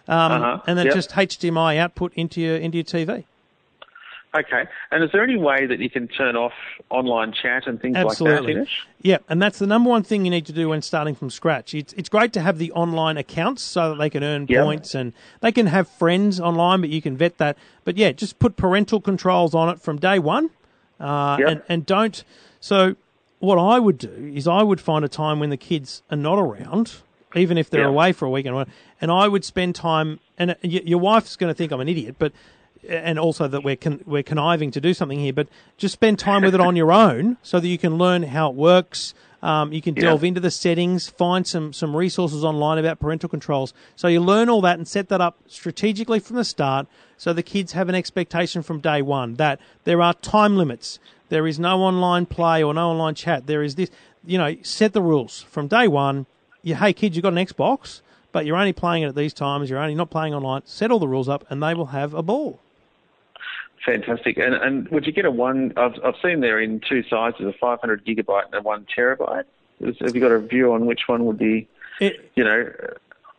um, 0.10 0.32
Uh-huh, 0.32 0.62
and 0.68 0.78
then 0.78 0.88
yep. 0.88 0.96
just 0.96 1.12
HDMI 1.12 1.78
output 1.78 2.12
into 2.16 2.42
your 2.42 2.58
into 2.58 2.78
your 2.78 2.84
TV. 2.86 3.24
Okay, 4.38 4.66
and 4.92 5.04
is 5.04 5.10
there 5.12 5.24
any 5.24 5.38
way 5.38 5.66
that 5.66 5.80
you 5.80 5.90
can 5.90 6.08
turn 6.08 6.36
off 6.36 6.54
online 6.92 7.34
chat 7.34 7.66
and 7.66 7.82
things 7.82 7.96
Absolutely. 7.98 8.54
like 8.54 8.66
that? 8.66 8.72
Yeah, 9.02 9.18
and 9.28 9.42
that's 9.42 9.58
the 9.58 9.66
number 9.66 9.90
one 9.90 10.04
thing 10.04 10.24
you 10.24 10.30
need 10.30 10.46
to 10.46 10.54
do 10.54 10.70
when 10.70 10.84
starting 10.84 11.16
from 11.16 11.32
scratch. 11.32 11.74
It's 11.74 11.94
it's 11.94 12.10
great 12.10 12.32
to 12.34 12.42
have 12.42 12.60
the 12.60 12.72
online 12.74 13.18
accounts 13.18 13.64
so 13.64 13.90
that 13.90 13.96
they 13.98 14.10
can 14.12 14.24
earn 14.24 14.46
Yeah. 14.48 14.64
points 14.64 14.94
and 14.94 15.14
they 15.42 15.52
can 15.52 15.66
have 15.66 15.88
friends 15.88 16.40
online, 16.40 16.82
but 16.82 16.92
you 16.92 17.02
can 17.02 17.18
vet 17.18 17.40
that. 17.40 17.58
But 17.86 17.98
yeah, 17.98 18.12
just 18.12 18.38
put 18.38 18.56
parental 18.56 19.02
controls 19.02 19.56
on 19.56 19.68
it 19.70 19.82
from 19.82 19.98
day 19.98 20.20
one, 20.20 20.52
uh, 21.00 21.38
Yeah. 21.40 21.50
and 21.50 21.62
and 21.68 21.86
don't. 21.88 22.24
So 22.60 22.98
what 23.40 23.58
I 23.58 23.80
would 23.80 23.98
do 23.98 24.32
is 24.36 24.48
I 24.48 24.62
would 24.62 24.80
find 24.80 25.04
a 25.04 25.08
time 25.10 25.40
when 25.40 25.50
the 25.50 25.58
kids 25.58 26.04
are 26.12 26.18
not 26.18 26.38
around, 26.38 26.98
even 27.36 27.58
if 27.58 27.70
they're 27.70 27.82
Yeah. 27.82 27.88
away 27.88 28.12
for 28.12 28.26
a 28.26 28.30
weekend, 28.30 28.56
or- 28.56 28.66
and 29.02 29.12
I 29.12 29.28
would 29.28 29.46
spend 29.46 29.76
time. 29.76 30.20
And 30.38 30.52
uh, 30.52 30.56
your 30.64 31.00
wife's 31.00 31.36
going 31.36 31.50
to 31.50 31.54
think 31.54 31.72
I'm 31.72 31.80
an 31.82 31.90
idiot, 31.90 32.16
but 32.20 32.32
and 32.88 33.20
also 33.20 33.48
that 33.48 33.62
we're 33.64 33.76
con- 33.76 34.02
we're 34.06 34.24
conniving 34.24 34.72
to 34.72 34.80
do 34.82 34.94
something 34.94 35.20
here, 35.20 35.34
but 35.34 35.48
just 35.78 35.94
spend 35.94 36.18
time 36.18 36.42
with 36.42 36.56
it 36.56 36.62
on 36.62 36.76
your 36.82 36.92
own 36.92 37.38
so 37.44 37.60
that 37.60 37.68
you 37.68 37.78
can 37.78 37.98
learn 37.98 38.24
how 38.24 38.50
it 38.50 38.56
works. 38.56 39.14
Um, 39.44 39.72
you 39.72 39.82
can 39.82 39.96
Yeah. 39.96 40.04
delve 40.04 40.24
into 40.26 40.40
the 40.42 40.52
settings, 40.52 41.08
find 41.10 41.46
some 41.46 41.72
some 41.74 41.96
resources 41.96 42.44
online 42.44 42.78
about 42.78 43.00
parental 43.00 43.30
controls. 43.30 43.74
So 43.96 44.08
you 44.08 44.22
learn 44.22 44.50
all 44.50 44.62
that 44.62 44.78
and 44.78 44.88
set 44.88 45.10
that 45.10 45.22
up 45.22 45.38
strategically 45.48 46.20
from 46.20 46.36
the 46.38 46.44
start, 46.46 46.88
so 47.18 47.32
the 47.34 47.44
kids 47.44 47.74
have 47.74 47.90
an 47.90 47.96
expectation 47.96 48.62
from 48.64 48.80
day 48.80 49.02
one 49.02 49.36
that 49.36 49.60
there 49.84 50.02
are 50.02 50.14
time 50.14 50.56
limits. 50.58 51.00
There 51.30 51.46
is 51.48 51.60
no 51.60 51.82
online 51.84 52.26
play 52.26 52.64
or 52.64 52.74
no 52.74 52.90
online 52.92 53.14
chat. 53.16 53.46
There 53.46 53.62
is 53.62 53.76
this. 53.76 53.90
You 54.26 54.38
know, 54.38 54.56
set 54.64 54.92
the 54.94 55.02
rules 55.02 55.42
from 55.50 55.68
day 55.68 55.88
one. 55.88 56.26
You, 56.62 56.76
hey 56.76 56.94
kids, 56.94 57.16
you've 57.16 57.24
got 57.24 57.34
an 57.34 57.46
Xbox, 57.46 58.02
but 58.32 58.46
you're 58.46 58.58
only 58.58 58.74
playing 58.74 59.04
it 59.04 59.08
at 59.08 59.16
these 59.16 59.34
times. 59.34 59.70
You're 59.70 59.80
only 59.80 59.96
not 59.96 60.10
playing 60.10 60.34
online. 60.34 60.62
Set 60.66 60.92
all 60.92 61.00
the 61.00 61.08
rules 61.08 61.30
up, 61.30 61.46
and 61.50 61.62
they 61.64 61.74
will 61.74 61.88
have 61.88 62.14
a 62.14 62.22
ball. 62.22 62.60
Fantastic. 63.86 64.38
And 64.38 64.54
and 64.54 64.88
would 64.90 65.06
you 65.06 65.14
get 65.14 65.26
a 65.26 65.32
one? 65.32 65.74
I've 65.78 65.94
I've 66.04 66.16
seen 66.22 66.42
there 66.42 66.60
in 66.60 66.82
two 66.88 67.04
sizes, 67.04 67.42
a 67.42 67.54
500 67.54 68.06
gigabyte 68.06 68.46
and 68.46 68.56
a 68.56 68.62
one 68.62 68.86
terabyte. 68.96 69.46
Have 70.02 70.16
you 70.16 70.22
got 70.22 70.32
a 70.32 70.40
view 70.40 70.74
on 70.74 70.86
which 70.86 71.02
one 71.08 71.26
would 71.26 71.38
be? 71.38 71.68
It, 72.02 72.32
You 72.36 72.44
know, 72.44 72.72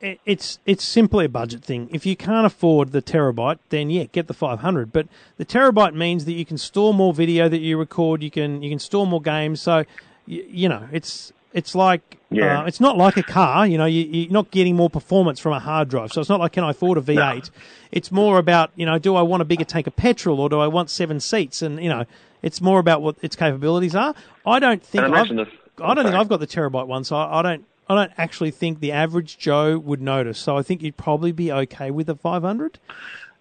it's 0.00 0.59
it's 0.64 0.85
simply 0.85 1.26
a 1.26 1.28
budget 1.28 1.62
thing. 1.62 1.88
If 1.92 2.06
you 2.06 2.16
can't 2.16 2.46
afford 2.46 2.92
the 2.92 3.02
terabyte, 3.02 3.59
then 3.68 3.90
yeah, 3.90 4.04
get 4.04 4.26
the 4.26 4.35
500. 4.35 4.92
But 4.92 5.09
the 5.37 5.44
terabyte 5.44 5.94
means 5.94 6.24
that 6.24 6.33
you 6.33 6.46
can 6.46 6.56
store 6.56 6.94
more 6.94 7.12
video 7.12 7.48
that 7.48 7.59
you 7.59 7.76
record. 7.76 8.22
You 8.22 8.30
can 8.30 8.62
you 8.62 8.70
can 8.70 8.78
store 8.78 9.06
more 9.06 9.20
games. 9.20 9.61
So 9.61 9.85
you, 10.26 10.44
you 10.48 10.68
know 10.68 10.88
it's 10.90 11.33
it's 11.52 11.74
like 11.74 12.18
Yeah. 12.30 12.60
uh, 12.60 12.66
it's 12.66 12.80
not 12.80 12.96
like 12.96 13.16
a 13.16 13.22
car. 13.22 13.66
You 13.66 13.78
know, 13.78 13.86
you, 13.86 14.02
you're 14.04 14.30
not 14.32 14.50
getting 14.50 14.76
more 14.76 14.90
performance 14.90 15.40
from 15.40 15.52
a 15.52 15.60
hard 15.60 15.88
drive. 15.88 16.12
So 16.12 16.20
it's 16.20 16.30
not 16.30 16.40
like 16.40 16.52
can 16.52 16.64
I 16.64 16.70
afford 16.70 16.98
a 16.98 17.00
V8. 17.00 17.50
It's 17.92 18.12
more 18.12 18.38
about 18.38 18.70
you 18.76 18.86
know, 18.86 18.98
do 18.98 19.16
I 19.16 19.22
want 19.22 19.42
a 19.42 19.44
bigger 19.44 19.64
tank 19.64 19.86
of 19.86 19.96
petrol 19.96 20.40
or 20.40 20.48
do 20.48 20.60
I 20.60 20.66
want 20.68 20.90
seven 20.90 21.20
seats? 21.20 21.62
And 21.62 21.82
you 21.82 21.88
know, 21.88 22.04
it's 22.42 22.60
more 22.60 22.78
about 22.78 23.02
what 23.02 23.16
its 23.22 23.36
capabilities 23.36 23.94
are. 23.94 24.14
I 24.46 24.58
don't 24.60 24.82
think 24.82 25.04
I've, 25.04 25.28
this. 25.28 25.48
I 25.82 25.94
don't 25.94 26.04
think. 26.04 26.16
I've 26.16 26.28
got 26.28 26.40
the 26.40 26.46
terabyte 26.46 26.86
one, 26.86 27.04
so 27.04 27.16
I, 27.16 27.40
I 27.40 27.42
don't. 27.42 27.64
I 27.88 27.94
don't 27.96 28.12
actually 28.16 28.52
think 28.52 28.78
the 28.78 28.92
average 28.92 29.36
Joe 29.36 29.76
would 29.76 30.00
notice. 30.00 30.38
So 30.38 30.56
I 30.56 30.62
think 30.62 30.80
you'd 30.80 30.96
probably 30.96 31.32
be 31.32 31.50
okay 31.50 31.90
with 31.90 32.08
a 32.08 32.14
500. 32.14 32.78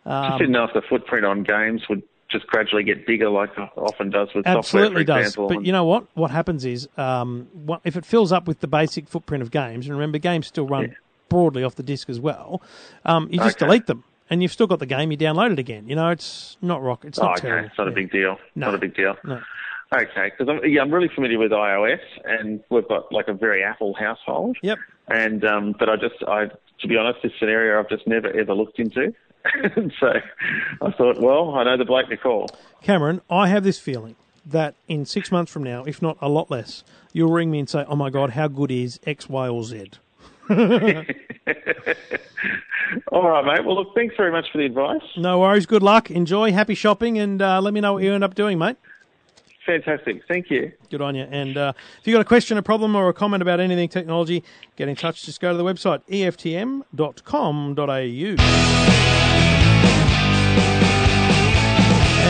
Just 0.06 0.38
didn't 0.40 0.54
know 0.54 0.64
if 0.64 0.74
the 0.74 0.82
footprint 0.82 1.24
on 1.24 1.44
games 1.44 1.84
would 1.88 2.02
just 2.32 2.46
gradually 2.48 2.84
get 2.84 3.06
bigger, 3.08 3.30
like 3.30 3.50
it 3.58 3.70
often 3.76 4.10
does 4.10 4.28
with 4.36 4.46
software, 4.46 4.58
Absolutely 4.58 5.02
for 5.02 5.08
does. 5.08 5.28
example. 5.28 5.48
But 5.56 5.66
you 5.66 5.72
know 5.72 5.86
what? 5.86 6.06
What 6.14 6.32
happens 6.32 6.64
is, 6.66 6.88
um, 6.98 7.48
what, 7.54 7.82
if 7.84 7.96
it 7.96 8.06
fills 8.06 8.32
up 8.32 8.48
with 8.48 8.60
the 8.60 8.68
basic 8.68 9.08
footprint 9.08 9.42
of 9.42 9.52
games, 9.52 9.88
and 9.88 9.96
remember, 9.96 10.18
games 10.20 10.48
still 10.48 10.68
run 10.68 10.84
Yeah. 10.84 10.94
broadly 11.30 11.64
off 11.64 11.76
the 11.76 11.84
disk 11.84 12.10
as 12.10 12.20
well. 12.20 12.62
Um, 13.06 13.28
you 13.32 13.40
just 13.40 13.58
Okay. 13.58 13.66
delete 13.66 13.88
them, 13.88 14.04
and 14.30 14.42
you've 14.42 14.52
still 14.52 14.68
got 14.68 14.80
the 14.80 14.86
game. 14.86 15.12
You 15.12 15.18
download 15.18 15.52
it 15.54 15.60
again. 15.60 15.88
You 15.88 15.96
know, 15.96 16.10
it's 16.10 16.58
not 16.62 16.82
rock. 16.84 17.04
It's 17.06 17.18
oh, 17.20 17.24
not 17.24 17.40
okay, 17.40 17.48
terrible. 17.48 17.68
it's 17.70 17.78
not 17.78 17.88
a 17.88 17.92
big 17.92 18.12
deal. 18.12 18.38
No. 18.56 18.68
Not 18.68 18.76
a 18.76 18.78
big 18.80 18.96
deal. 18.96 19.16
No. 19.24 19.42
Okay, 19.92 20.30
because 20.30 20.48
I'm, 20.48 20.70
yeah, 20.70 20.82
I'm 20.82 20.94
really 20.94 21.10
familiar 21.14 21.40
with 21.40 21.52
iOS, 21.52 22.00
and 22.24 22.64
we've 22.70 22.88
got 22.88 23.12
like 23.12 23.28
a 23.28 23.34
very 23.34 23.64
Apple 23.64 23.96
household. 24.00 24.56
Yep. 24.62 24.78
And 25.08 25.44
um, 25.44 25.74
but 25.80 25.90
I 25.90 25.96
just, 25.96 26.24
I 26.28 26.46
to 26.82 26.88
be 26.88 26.96
honest, 26.96 27.24
this 27.24 27.32
scenario 27.40 27.80
I've 27.80 27.90
just 27.90 28.06
never 28.06 28.28
ever 28.40 28.54
looked 28.54 28.78
into. 28.78 29.14
and 29.76 29.94
so 30.00 30.14
I 30.82 30.92
thought, 30.92 31.20
well, 31.20 31.56
I 31.56 31.64
know 31.64 31.78
the 31.78 31.86
bloke 31.86 32.10
to 32.10 32.18
call. 32.18 32.50
Cameron, 32.82 33.22
I 33.30 33.48
have 33.50 33.64
this 33.64 33.80
feeling 33.80 34.16
that 34.46 34.76
in 34.88 35.06
six 35.06 35.32
months 35.32 35.52
from 35.52 35.64
now, 35.64 35.84
if 35.84 36.02
not 36.02 36.18
a 36.22 36.30
lot 36.30 36.50
less, 36.50 36.84
you'll 37.14 37.32
ring 37.32 37.52
me 37.52 37.60
and 37.60 37.70
say, 37.70 37.86
"Oh 37.88 37.96
my 37.96 38.10
God, 38.10 38.32
how 38.32 38.48
good 38.48 38.72
is 38.72 39.00
X, 39.06 39.30
Y, 39.30 39.48
or 39.48 39.64
Z?" 39.64 39.92
All 43.12 43.30
right, 43.30 43.46
mate. 43.46 43.66
Well, 43.66 43.76
look, 43.76 43.94
thanks 43.94 44.16
very 44.18 44.32
much 44.32 44.52
for 44.52 44.58
the 44.58 44.66
advice. 44.66 45.02
No 45.16 45.40
worries. 45.40 45.68
Good 45.68 45.84
luck. 45.84 46.10
Enjoy. 46.10 46.52
Happy 46.52 46.74
shopping, 46.74 47.20
and 47.20 47.42
uh, 47.42 47.62
let 47.62 47.74
me 47.74 47.82
know 47.82 47.94
what 47.94 48.04
you 48.04 48.14
end 48.14 48.24
up 48.24 48.34
doing, 48.34 48.58
mate. 48.58 48.78
Fantastic. 49.70 50.24
Thank 50.28 50.50
you. 50.50 50.72
Good 50.90 51.00
on 51.00 51.14
you. 51.14 51.28
And 51.30 51.56
uh, 51.56 51.74
if 52.00 52.08
you've 52.08 52.16
got 52.16 52.22
a 52.22 52.26
question, 52.26 52.58
a 52.58 52.64
problem, 52.64 52.96
or 52.96 53.08
a 53.08 53.14
comment 53.14 53.44
about 53.44 53.60
anything 53.60 53.88
technology, 53.88 54.44
get 54.76 54.90
in 54.90 54.96
touch. 54.96 55.24
Just 55.26 55.40
go 55.40 55.52
to 55.52 55.58
the 55.58 55.64
website 55.64 56.02
eftm.com.au. 56.10 56.86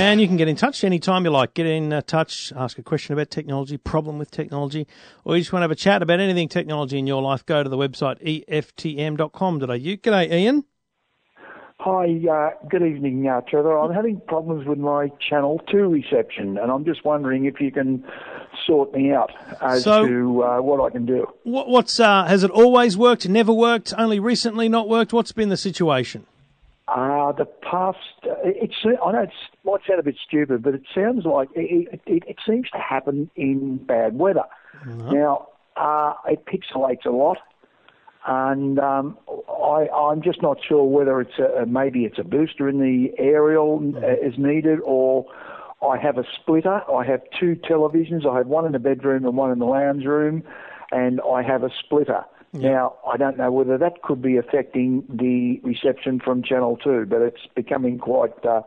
And 0.01 0.19
you 0.19 0.27
can 0.27 0.35
get 0.35 0.49
in 0.49 0.57
touch 0.57 0.83
anytime 0.83 1.23
you 1.23 1.31
like. 1.31 1.53
Get 1.53 1.65
in 1.65 1.93
uh, 1.93 2.01
touch, 2.01 2.51
ask 2.57 2.77
a 2.77 2.83
question 2.83 3.13
about 3.13 3.29
technology, 3.29 3.77
problem 3.77 4.19
with 4.19 4.31
technology, 4.31 4.85
or 5.23 5.37
you 5.37 5.41
just 5.41 5.53
want 5.53 5.61
to 5.61 5.63
have 5.63 5.71
a 5.71 5.75
chat 5.75 6.01
about 6.01 6.19
anything 6.19 6.49
technology 6.49 6.99
in 6.99 7.07
your 7.07 7.21
life, 7.21 7.45
go 7.45 7.63
to 7.63 7.69
the 7.69 7.77
website 7.77 8.21
eftm.com.au. 8.49 9.65
G'day, 9.65 10.29
Ian. 10.29 10.65
Hi, 11.81 12.07
uh, 12.29 12.49
good 12.69 12.83
evening, 12.83 13.25
uh, 13.25 13.39
Trevor. 13.49 13.77
I'm 13.79 13.93
having 13.93 14.19
problems 14.27 14.67
with 14.67 14.79
my 14.79 15.09
Channel 15.29 15.61
2 15.71 15.87
reception, 15.87 16.57
and 16.57 16.69
I'm 16.69 16.83
just 16.83 17.05
wondering 17.05 17.45
if 17.45 17.61
you 17.61 17.71
can 17.71 18.03
sort 18.67 18.93
me 18.93 19.13
out 19.13 19.31
as 19.61 19.85
So- 19.85 20.05
to 20.05 20.43
uh, 20.43 20.57
what 20.61 20.81
I 20.85 20.89
can 20.89 21.05
do. 21.05 21.25
What, 21.43 21.69
what's 21.69 21.97
uh, 21.97 22.25
has 22.25 22.43
it 22.43 22.51
always 22.51 22.97
worked? 22.97 23.29
Never 23.29 23.53
worked? 23.53 23.93
Only 23.97 24.19
recently 24.19 24.67
not 24.67 24.89
worked? 24.89 25.13
What's 25.13 25.31
been 25.31 25.47
the 25.47 25.55
situation? 25.55 26.25
Uh, 26.89 27.31
the 27.31 27.45
past, 27.45 27.97
uh, 28.25 28.33
it's, 28.43 28.75
I 28.83 29.11
know 29.13 29.21
it 29.21 29.29
might 29.63 29.79
sound 29.87 30.01
a 30.01 30.03
bit 30.03 30.17
stupid, 30.27 30.61
but 30.61 30.73
it 30.75 30.83
sounds 30.93 31.23
like 31.23 31.47
it, 31.55 32.01
it, 32.05 32.23
it 32.27 32.37
seems 32.45 32.69
to 32.71 32.77
happen 32.77 33.29
in 33.37 33.77
bad 33.77 34.19
weather. 34.19 34.43
Now, 34.85 35.47
uh, 35.77 36.13
it 36.27 36.43
pixelates 36.45 37.05
a 37.05 37.11
lot, 37.11 37.37
and 38.27 38.79
um, 38.79 39.17
I, 39.47 39.87
I'm 39.93 40.21
just 40.21 40.41
not 40.41 40.57
sure 40.67 40.83
whether 40.83 41.21
it's 41.21 41.39
a, 41.39 41.65
maybe 41.65 42.05
it's 42.05 42.19
a 42.19 42.23
booster 42.23 42.67
in 42.67 42.79
the 42.79 43.11
aerial 43.17 43.93
uh, 43.95 44.27
is 44.27 44.37
needed, 44.37 44.79
or 44.83 45.25
I 45.81 45.97
have 45.97 46.17
a 46.17 46.23
splitter. 46.39 46.81
I 46.91 47.05
have 47.05 47.21
two 47.39 47.55
televisions. 47.55 48.25
I 48.25 48.37
have 48.37 48.47
one 48.47 48.65
in 48.65 48.73
the 48.73 48.79
bedroom 48.79 49.25
and 49.25 49.37
one 49.37 49.51
in 49.51 49.59
the 49.59 49.65
lounge 49.65 50.05
room, 50.05 50.43
and 50.91 51.21
I 51.21 51.41
have 51.43 51.63
a 51.63 51.69
splitter. 51.83 52.25
Now, 52.51 52.95
I 53.07 53.15
don't 53.17 53.37
know 53.37 53.51
whether 53.51 53.77
that 53.77 54.01
could 54.01 54.23
be 54.23 54.37
affecting 54.37 55.03
the 55.07 55.59
reception 55.63 56.19
from 56.19 56.41
Channel 56.41 56.77
2, 56.77 57.05
but 57.05 57.21
it's 57.21 57.41
becoming 57.55 57.99
quite 57.99 58.43
uh, 58.43 58.61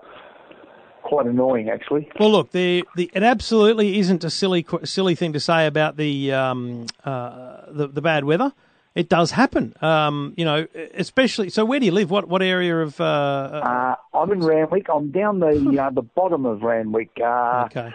quite 1.03 1.27
annoying, 1.27 1.69
actually. 1.69 2.09
Well, 2.19 2.31
look, 2.31 2.53
the, 2.53 2.85
the 2.95 3.11
it 3.12 3.25
absolutely 3.25 3.99
isn't 3.99 4.23
a 4.23 4.31
silly 4.31 4.65
silly 4.85 5.17
thing 5.17 5.33
to 5.33 5.41
say 5.41 5.67
about 5.67 5.97
the 5.97 6.33
um, 6.33 6.87
uh, 7.05 7.62
the, 7.73 7.88
the 7.88 8.01
bad 8.01 8.25
weather. 8.25 8.53
It 8.94 9.09
does 9.09 9.31
happen, 9.31 9.74
um, 9.81 10.35
you 10.37 10.44
know, 10.44 10.66
especially. 10.94 11.48
So, 11.48 11.64
where 11.64 11.81
do 11.81 11.87
you 11.87 11.92
live? 11.92 12.11
What 12.11 12.28
what 12.28 12.42
area 12.42 12.76
of? 12.78 13.00
Uh, 13.00 13.05
uh, 13.05 13.96
Uh, 14.14 14.18
I'm 14.18 14.31
in 14.33 14.40
Randwick. 14.40 14.87
I'm 14.92 15.11
down 15.11 15.40
the 15.40 15.78
uh, 15.83 15.90
the 15.90 16.02
bottom 16.02 16.44
of 16.44 16.62
Randwick, 16.62 17.11
uh, 17.18 17.64
okay, 17.66 17.90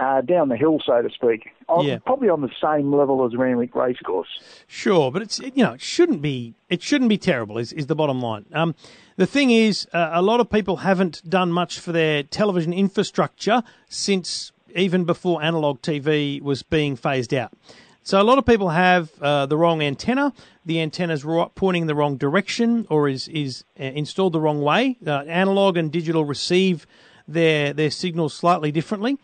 uh, 0.00 0.20
down 0.22 0.48
the 0.48 0.56
hill, 0.56 0.78
so 0.84 1.02
to 1.02 1.10
speak. 1.10 1.50
I'm 1.68 1.84
Yeah. 1.86 1.98
probably 1.98 2.30
on 2.30 2.40
the 2.40 2.50
same 2.62 2.90
level 2.94 3.22
as 3.26 3.36
Randwick 3.36 3.74
Racecourse. 3.74 4.28
sure, 4.66 5.12
but 5.12 5.20
it's 5.20 5.38
you 5.40 5.62
know 5.62 5.72
it 5.72 5.82
shouldn't 5.82 6.22
be 6.22 6.54
it 6.70 6.80
shouldn't 6.82 7.10
be 7.10 7.18
terrible. 7.18 7.58
Is 7.58 7.74
is 7.74 7.86
the 7.86 7.94
bottom 7.94 8.22
line? 8.22 8.46
Um, 8.54 8.74
the 9.16 9.26
thing 9.26 9.50
is, 9.50 9.86
uh, 9.92 10.10
a 10.14 10.22
lot 10.22 10.40
of 10.40 10.48
people 10.48 10.78
haven't 10.78 11.20
done 11.28 11.52
much 11.52 11.78
for 11.80 11.92
their 11.92 12.22
television 12.22 12.72
infrastructure 12.72 13.62
since 13.90 14.52
even 14.74 15.04
before 15.04 15.42
analog 15.42 15.82
TV 15.82 16.40
was 16.40 16.62
being 16.62 16.96
phased 16.96 17.34
out. 17.34 17.52
So 18.08 18.18
a 18.18 18.24
lot 18.24 18.38
of 18.38 18.46
people 18.46 18.70
have 18.70 19.10
uh, 19.20 19.44
the 19.44 19.58
wrong 19.58 19.82
antenna. 19.82 20.32
The 20.64 20.80
antenna's 20.80 21.26
ro- 21.26 21.52
pointing 21.54 21.82
in 21.82 21.88
the 21.88 21.94
wrong 21.94 22.16
direction, 22.16 22.86
or 22.88 23.06
is 23.06 23.28
is 23.28 23.64
uh, 23.78 23.82
installed 23.82 24.32
the 24.32 24.40
wrong 24.40 24.62
way. 24.62 24.96
Uh, 25.06 25.24
analog 25.24 25.76
and 25.76 25.92
digital 25.92 26.24
receive 26.24 26.86
their 27.26 27.74
their 27.74 27.90
signals 27.90 28.32
slightly 28.32 28.72
differently, 28.72 29.18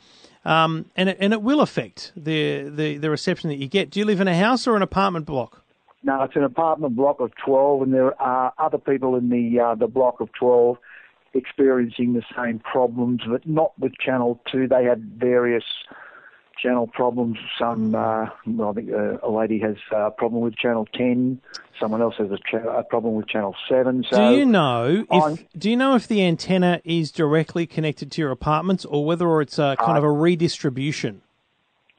um, 0.45 0.85
and 0.97 1.09
it, 1.09 1.17
and 1.19 1.33
it 1.33 1.41
will 1.41 1.63
affect 1.63 2.13
the, 2.15 2.69
the 2.69 2.99
the 2.99 3.09
reception 3.09 3.49
that 3.49 3.57
you 3.57 3.69
get. 3.69 3.89
Do 3.89 4.01
you 4.01 4.05
live 4.05 4.21
in 4.21 4.29
a 4.29 4.37
house 4.37 4.67
or 4.67 4.77
an 4.77 4.83
apartment 4.83 5.25
block? 5.25 5.65
No, 6.03 6.23
it's 6.23 6.37
an 6.37 6.45
apartment 6.45 6.95
block 6.95 7.21
of 7.21 7.33
12, 7.43 7.85
and 7.85 7.95
there 7.95 8.21
are 8.21 8.53
other 8.59 8.77
people 8.77 9.17
in 9.17 9.31
the 9.31 9.61
uh, 9.61 9.75
the 9.77 9.87
block 9.87 10.21
of 10.21 10.31
12 10.35 10.77
experiencing 11.33 12.13
the 12.13 12.23
same 12.37 12.59
problems, 12.59 13.23
but 13.27 13.47
not 13.47 13.73
with 13.79 13.97
Channel 13.97 14.43
2. 14.53 14.69
They 14.69 14.85
had 14.85 15.03
various 15.19 15.65
channel 16.61 16.87
problems. 16.87 17.39
Some, 17.59 17.95
uh, 17.95 18.27
well, 18.47 18.71
I 18.71 18.73
think 18.73 18.91
uh, 18.93 19.19
a 19.23 19.31
lady 19.31 19.59
has 19.61 19.77
a 19.93 20.11
problem 20.11 20.43
with 20.43 20.57
Channel 20.57 20.87
10. 20.95 21.41
Someone 21.81 22.01
else 22.03 22.15
has 22.19 22.31
a, 22.31 22.39
cha- 22.51 22.79
a 22.79 22.83
problem 22.85 23.15
with 23.15 23.29
Channel 23.29 23.55
7. 23.69 24.05
So 24.11 24.31
do 24.31 24.37
you 24.37 24.47
know 24.47 25.05
I'm- 25.11 25.33
if 25.35 25.47
do 25.59 25.71
you 25.71 25.77
know 25.77 25.95
if 25.95 26.07
the 26.09 26.25
antenna 26.25 26.81
is 26.85 27.11
directly 27.11 27.67
connected 27.67 28.11
to 28.13 28.21
your 28.21 28.31
apartments 28.31 28.85
or 28.85 29.05
whether 29.05 29.41
it's 29.41 29.59
a 29.59 29.77
kind 29.79 29.99
of 29.99 30.05
a 30.05 30.11
redistribution? 30.11 31.23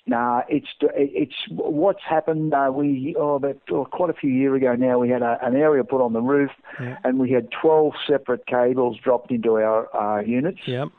Nah, 0.07 0.43
it's 0.47 0.67
it's 0.93 1.33
what's 1.49 2.03
happened. 2.07 2.53
Uh, 2.53 2.69
we 2.71 3.15
oh, 3.17 3.35
about 3.35 3.57
oh, 3.71 3.85
quite 3.85 4.11
a 4.11 4.13
few 4.13 4.29
years 4.29 4.57
ago 4.57 4.75
now, 4.75 4.99
we 4.99 5.09
had 5.09 5.23
a, 5.23 5.39
an 5.41 5.55
aerial 5.55 5.83
put 5.83 5.99
on 5.99 6.13
the 6.13 6.21
roof, 6.21 6.51
and 6.77 7.17
we 7.17 7.31
had 7.31 7.49
twelve 7.49 7.93
separate 8.05 8.45
cables 8.45 8.99
dropped 9.03 9.31
into 9.31 9.55
our 9.55 9.89
uh, 9.95 10.21
units. 10.21 10.59
Yep. 10.67 10.89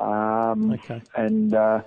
Um, 0.00 0.72
Okay. 0.72 1.00
And 1.14 1.54
uh, 1.54 1.82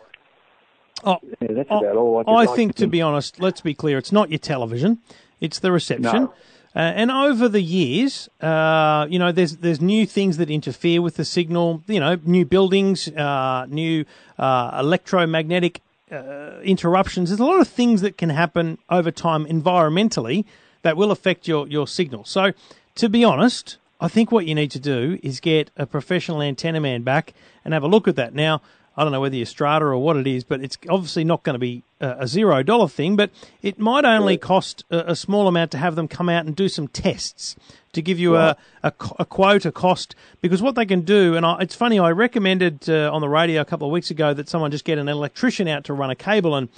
Oh, 1.03 1.17
yeah, 1.41 1.47
that's 1.51 1.71
I- 1.71 1.79
about 1.79 1.95
all. 1.95 2.23
I, 2.27 2.31
I 2.31 2.45
like 2.45 2.55
think, 2.55 2.75
to 2.75 2.81
think. 2.81 2.91
be 2.91 3.01
honest, 3.01 3.39
let's 3.39 3.61
be 3.61 3.73
clear, 3.73 3.97
it's 3.97 4.11
not 4.11 4.29
your 4.29 4.39
television, 4.39 4.99
it's 5.41 5.59
the 5.59 5.71
reception. 5.71 6.23
No. 6.23 6.33
Uh, 6.75 6.79
and 6.79 7.11
over 7.11 7.47
the 7.47 7.61
years, 7.61 8.29
uh, 8.41 9.05
you 9.07 9.19
know, 9.19 9.31
there's 9.31 9.57
there's 9.57 9.79
new 9.79 10.07
things 10.07 10.37
that 10.37 10.49
interfere 10.49 11.03
with 11.03 11.17
the 11.17 11.25
signal. 11.25 11.83
You 11.85 11.99
know, 11.99 12.17
new 12.23 12.45
buildings, 12.45 13.07
uh, 13.09 13.67
new 13.69 14.05
uh, 14.39 14.77
electromagnetic 14.79 15.81
uh, 16.11 16.59
interruptions. 16.63 17.29
There's 17.29 17.39
a 17.39 17.45
lot 17.45 17.59
of 17.61 17.67
things 17.67 18.01
that 18.01 18.17
can 18.17 18.31
happen 18.31 18.79
over 18.89 19.11
time 19.11 19.45
environmentally 19.45 20.45
that 20.81 20.97
will 20.97 21.11
affect 21.11 21.47
your 21.47 21.67
your 21.67 21.85
signal. 21.87 22.25
So, 22.25 22.53
to 22.95 23.07
be 23.07 23.23
honest, 23.23 23.77
I 24.01 24.07
think 24.07 24.31
what 24.31 24.47
you 24.47 24.55
need 24.55 24.71
to 24.71 24.79
do 24.79 25.19
is 25.21 25.39
get 25.39 25.69
a 25.77 25.85
professional 25.85 26.41
antenna 26.41 26.79
man 26.79 27.03
back 27.03 27.33
and 27.63 27.75
have 27.75 27.83
a 27.83 27.87
look 27.87 28.07
at 28.07 28.15
that. 28.15 28.33
Now, 28.33 28.61
I 28.95 29.03
don't 29.03 29.11
know 29.11 29.21
whether 29.21 29.35
you're 29.35 29.45
Strata 29.45 29.85
or 29.85 29.97
what 29.97 30.17
it 30.17 30.27
is, 30.27 30.43
but 30.43 30.61
it's 30.61 30.77
obviously 30.87 31.23
not 31.23 31.43
going 31.43 31.55
to 31.55 31.59
be 31.59 31.83
a, 31.99 32.27
zero 32.27 32.61
dollar 32.61 32.87
thing. 32.87 33.15
But 33.15 33.31
it 33.61 33.79
might 33.79 34.05
only 34.05 34.37
cost 34.37 34.85
a, 34.91 35.11
a 35.11 35.15
small 35.15 35.47
amount 35.47 35.71
to 35.71 35.79
have 35.79 35.95
them 35.95 36.07
come 36.07 36.29
out 36.29 36.45
and 36.45 36.55
do 36.55 36.69
some 36.69 36.87
tests 36.87 37.55
to 37.93 38.01
give 38.01 38.19
you 38.19 38.35
a, 38.35 38.55
a, 38.83 38.93
a 39.19 39.25
quote, 39.25 39.65
a 39.65 39.71
cost. 39.71 40.15
Because 40.41 40.61
what 40.61 40.75
they 40.75 40.85
can 40.85 41.01
do, 41.01 41.35
and 41.35 41.45
I, 41.45 41.57
it's 41.61 41.75
funny, 41.75 41.97
I 41.97 42.11
recommended 42.11 42.87
uh, 42.87 43.11
on 43.11 43.21
the 43.21 43.29
radio 43.29 43.61
a 43.61 43.65
couple 43.65 43.87
of 43.87 43.91
weeks 43.91 44.11
ago 44.11 44.33
that 44.33 44.47
someone 44.47 44.69
just 44.69 44.85
get 44.85 44.99
an 44.99 45.09
electrician 45.09 45.67
out 45.67 45.85
to 45.85 45.93
run 45.93 46.09
a 46.09 46.15
cable 46.15 46.55
and. 46.55 46.69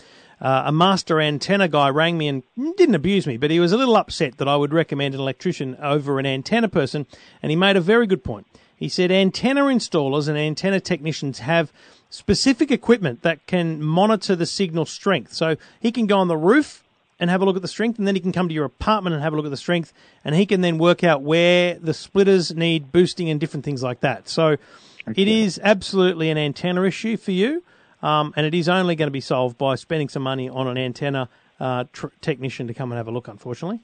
Uh, 0.42 0.64
a 0.66 0.72
master 0.72 1.22
antenna 1.22 1.66
guy 1.66 1.88
rang 1.88 2.18
me 2.18 2.28
and 2.28 2.44
didn't 2.76 2.94
abuse 2.94 3.26
me, 3.26 3.38
but 3.38 3.50
he 3.50 3.62
was 3.62 3.72
a 3.72 3.78
little 3.78 3.96
upset 3.96 4.38
that 4.38 4.50
I 4.50 4.58
would 4.58 4.74
recommend 4.74 5.16
an 5.16 5.22
electrician 5.22 5.78
over 5.82 6.20
an 6.20 6.26
antenna 6.26 6.68
person, 6.68 7.06
and 7.42 7.52
he 7.52 7.56
made 7.56 7.78
a 7.78 7.82
very 7.82 8.06
good 8.06 8.22
point. 8.22 8.46
He 8.76 8.90
said 8.90 9.12
antenna 9.12 9.62
installers 9.62 10.28
and 10.28 10.38
antenna 10.38 10.82
technicians 10.82 11.40
have 11.40 11.72
specific 12.16 12.72
equipment 12.72 13.22
that 13.24 13.46
can 13.46 13.84
monitor 13.84 14.36
the 14.36 14.46
signal 14.46 14.86
strength. 14.86 15.34
So 15.34 15.58
he 15.80 15.92
can 15.92 16.08
go 16.08 16.18
on 16.18 16.28
the 16.28 16.38
roof 16.38 16.84
and 17.20 17.30
have 17.30 17.42
a 17.42 17.46
look 17.46 17.56
at 17.56 17.62
the 17.62 17.68
strength, 17.68 17.98
and 17.98 18.08
then 18.08 18.16
he 18.16 18.22
can 18.22 18.32
come 18.32 18.48
to 18.48 18.54
your 18.54 18.66
apartment 18.66 19.14
and 19.14 19.24
have 19.24 19.34
a 19.34 19.36
look 19.36 19.46
at 19.46 19.52
the 19.52 19.58
strength, 19.58 19.94
and 20.24 20.36
he 20.36 20.46
can 20.46 20.62
then 20.62 20.78
work 20.78 21.04
out 21.04 21.22
where 21.22 21.76
the 21.76 21.94
splitters 21.94 22.54
need 22.54 22.92
boosting 22.92 23.30
and 23.30 23.40
different 23.40 23.64
things 23.64 23.82
like 23.82 24.02
that. 24.02 24.28
So 24.28 24.58
it 25.16 25.28
is 25.28 25.60
absolutely 25.64 26.30
an 26.30 26.38
antenna 26.38 26.84
issue 26.84 27.16
for 27.16 27.32
you, 27.32 27.64
um, 28.02 28.34
and 28.36 28.46
it 28.46 28.54
is 28.54 28.68
only 28.68 28.96
going 28.96 29.08
to 29.08 29.12
be 29.12 29.22
solved 29.22 29.58
by 29.58 29.76
spending 29.76 30.10
some 30.10 30.24
money 30.24 30.50
on 30.50 30.68
an 30.68 30.78
antenna 30.78 31.30
uh, 31.60 31.86
tr- 31.94 32.08
technician 32.20 32.68
to 32.68 32.74
come 32.74 32.92
and 32.92 32.98
have 32.98 33.08
a 33.08 33.12
look, 33.12 33.30
unfortunately. 33.30 33.80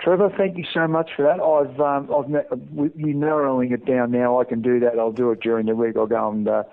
Trevor, 0.00 0.30
thank 0.36 0.56
you 0.56 0.64
so 0.72 0.86
much 0.86 1.10
for 1.16 1.22
that. 1.22 1.40
I've 1.40 1.80
um, 1.80 2.14
I've 2.14 2.28
met, 2.28 2.46
we're 2.72 3.14
narrowing 3.14 3.72
it 3.72 3.86
down 3.86 4.10
now. 4.10 4.40
I 4.40 4.44
can 4.44 4.60
do 4.60 4.78
that. 4.80 4.98
I'll 4.98 5.12
do 5.12 5.30
it 5.32 5.40
during 5.40 5.66
the 5.66 5.74
week. 5.74 5.96
I'll 5.96 6.06
go 6.06 6.30
and 6.30 6.46
uh, 6.46 6.64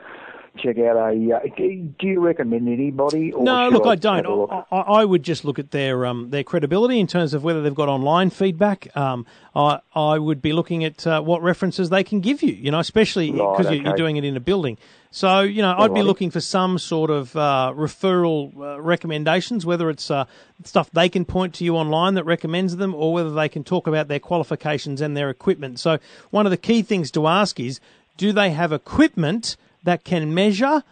check 0.57 0.77
out 0.79 0.95
a. 0.95 1.33
Uh, 1.35 1.39
do 1.57 2.07
you 2.07 2.19
recommend 2.19 2.67
anybody? 2.67 3.31
Or 3.31 3.43
No, 3.43 3.69
look, 3.69 3.85
I 3.85 3.91
have 3.91 3.99
don't. 4.01 4.27
look? 4.27 4.49
I, 4.51 4.63
I 4.71 4.81
I 5.01 5.05
would 5.05 5.23
just 5.23 5.45
look 5.45 5.59
at 5.59 5.71
their 5.71 6.05
um, 6.05 6.29
their 6.29 6.43
credibility 6.43 6.99
in 6.99 7.07
terms 7.07 7.33
of 7.33 7.43
whether 7.43 7.61
they've 7.61 7.73
got 7.73 7.89
online 7.89 8.29
feedback. 8.29 8.95
Um, 8.95 9.25
I 9.55 9.79
I 9.95 10.19
would 10.19 10.41
be 10.41 10.53
looking 10.53 10.83
at 10.83 11.05
uh, 11.05 11.21
what 11.21 11.41
references 11.41 11.89
they 11.89 12.03
can 12.03 12.19
give 12.19 12.43
you. 12.43 12.53
You 12.53 12.71
know, 12.71 12.79
especially 12.79 13.31
Right, 13.31 13.57
because 13.57 13.71
you're, 13.71 13.83
you're 13.83 13.95
doing 13.95 14.17
it 14.17 14.23
in 14.23 14.37
a 14.37 14.39
building. 14.41 14.77
So 15.11 15.41
you 15.41 15.61
know, 15.61 15.75
I'd 15.77 15.93
be 15.93 16.01
looking 16.01 16.31
for 16.31 16.41
some 16.41 16.79
sort 16.79 17.11
of 17.11 17.35
uh, 17.35 17.71
referral 17.75 18.55
uh, 18.57 18.81
recommendations, 18.81 19.63
whether 19.65 19.89
it's 19.91 20.09
uh, 20.09 20.25
stuff 20.63 20.89
they 20.91 21.07
can 21.07 21.23
point 21.23 21.53
to 21.55 21.63
you 21.63 21.75
online 21.75 22.15
that 22.15 22.23
recommends 22.23 22.77
them, 22.77 22.95
or 22.95 23.13
whether 23.13 23.31
they 23.31 23.47
can 23.47 23.63
talk 23.63 23.85
about 23.85 24.07
their 24.07 24.19
qualifications 24.19 25.01
and 25.01 25.15
their 25.15 25.29
equipment. 25.29 25.79
So 25.79 25.99
one 26.31 26.47
of 26.47 26.49
the 26.49 26.57
key 26.57 26.81
things 26.81 27.11
to 27.11 27.27
ask 27.27 27.59
is, 27.59 27.79
do 28.17 28.31
they 28.31 28.51
have 28.51 28.73
equipment 28.73 29.55
that 29.83 30.03
can 30.03 30.33
measure 30.33 30.83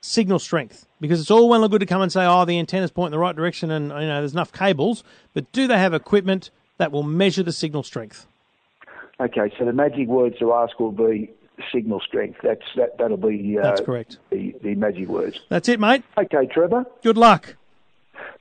signal 0.00 0.38
strength 0.38 0.86
because 1.00 1.20
it's 1.20 1.30
all 1.30 1.48
well 1.48 1.62
and 1.62 1.70
good 1.70 1.80
to 1.80 1.86
come 1.86 2.02
and 2.02 2.12
say, 2.12 2.24
oh, 2.24 2.44
the 2.44 2.58
antenna's 2.58 2.90
pointing 2.90 3.12
the 3.12 3.18
right 3.18 3.36
direction 3.36 3.70
and 3.70 3.88
you 3.88 4.08
know 4.08 4.20
there's 4.20 4.32
enough 4.32 4.52
cables, 4.52 5.04
but 5.34 5.50
do 5.52 5.66
they 5.66 5.78
have 5.78 5.94
equipment 5.94 6.50
that 6.78 6.92
will 6.92 7.02
measure 7.02 7.42
the 7.42 7.52
signal 7.52 7.82
strength? 7.82 8.26
Okay, 9.20 9.52
so 9.58 9.64
the 9.64 9.72
magic 9.72 10.06
words 10.06 10.38
to 10.38 10.52
ask 10.52 10.78
will 10.78 10.92
be 10.92 11.30
signal 11.72 12.00
strength. 12.00 12.38
That's 12.42 12.62
that. 12.76 12.98
That'll 12.98 13.16
be. 13.16 13.58
Uh, 13.58 13.62
That's 13.62 13.80
correct. 13.80 14.18
The, 14.30 14.54
the 14.62 14.74
magic 14.76 15.08
words. 15.08 15.40
That's 15.48 15.68
it, 15.68 15.80
mate. 15.80 16.04
Okay, 16.16 16.46
Trevor. 16.46 16.86
Good 17.02 17.16
luck. 17.16 17.56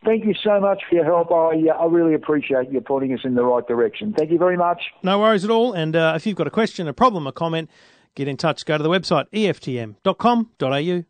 Thank 0.06 0.26
you 0.26 0.36
so 0.44 0.60
much 0.60 0.84
for 0.88 0.96
your 0.96 1.06
help. 1.06 1.32
I 1.32 1.70
uh, 1.70 1.74
I 1.74 1.86
really 1.88 2.14
appreciate 2.14 2.72
you 2.72 2.80
pointing 2.82 3.14
us 3.14 3.22
in 3.24 3.34
the 3.36 3.44
right 3.44 3.68
direction. 3.68 4.14
Thank 4.14 4.32
you 4.32 4.38
very 4.38 4.58
much. 4.58 4.82
No 5.04 5.20
worries 5.20 5.44
at 5.44 5.50
all. 5.50 5.74
And 5.74 5.96
uh, 5.96 6.14
if 6.16 6.26
you've 6.28 6.36
got 6.36 6.48
a 6.48 6.52
question, 6.52 6.88
a 6.88 6.94
problem, 6.94 7.26
a 7.26 7.32
comment, 7.32 7.70
get 8.18 8.28
in 8.28 8.36
touch. 8.36 8.66
Go 8.66 8.78
to 8.78 8.84
the 8.84 8.90
website 8.90 9.28
eftm.com.au. 9.32 11.04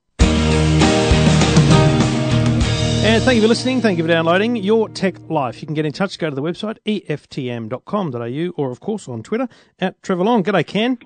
And 2.99 3.23
thank 3.23 3.35
you 3.37 3.41
for 3.41 3.47
listening. 3.47 3.79
Thank 3.79 3.97
you 3.97 4.03
for 4.03 4.09
downloading 4.09 4.57
Your 4.57 4.89
Tech 4.89 5.15
Life. 5.29 5.61
You 5.61 5.65
can 5.65 5.75
get 5.75 5.85
in 5.85 5.93
touch. 5.93 6.19
Go 6.19 6.29
to 6.29 6.35
the 6.35 6.41
website 6.41 6.77
eftm.com.au 6.85 8.61
or, 8.61 8.71
of 8.71 8.79
course, 8.81 9.07
on 9.07 9.23
Twitter 9.23 9.47
at 9.79 10.01
Trevor 10.03 10.25
Long. 10.25 10.43
G'day, 10.43 10.67
Ken. 10.67 10.97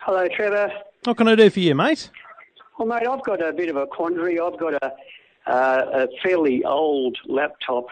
Hello, 0.00 0.26
Trevor. 0.28 0.72
What 1.04 1.16
can 1.16 1.28
I 1.28 1.36
do 1.36 1.48
for 1.48 1.60
you, 1.60 1.74
mate? 1.74 2.10
Well, 2.78 2.88
mate, 2.88 3.06
I've 3.06 3.22
got 3.22 3.46
a 3.46 3.52
bit 3.52 3.68
of 3.68 3.76
a 3.76 3.86
quandary. 3.86 4.40
I've 4.40 4.58
got 4.58 4.74
a, 4.74 4.92
uh, 5.46 6.06
a 6.06 6.08
fairly 6.22 6.64
old 6.64 7.16
laptop, 7.26 7.86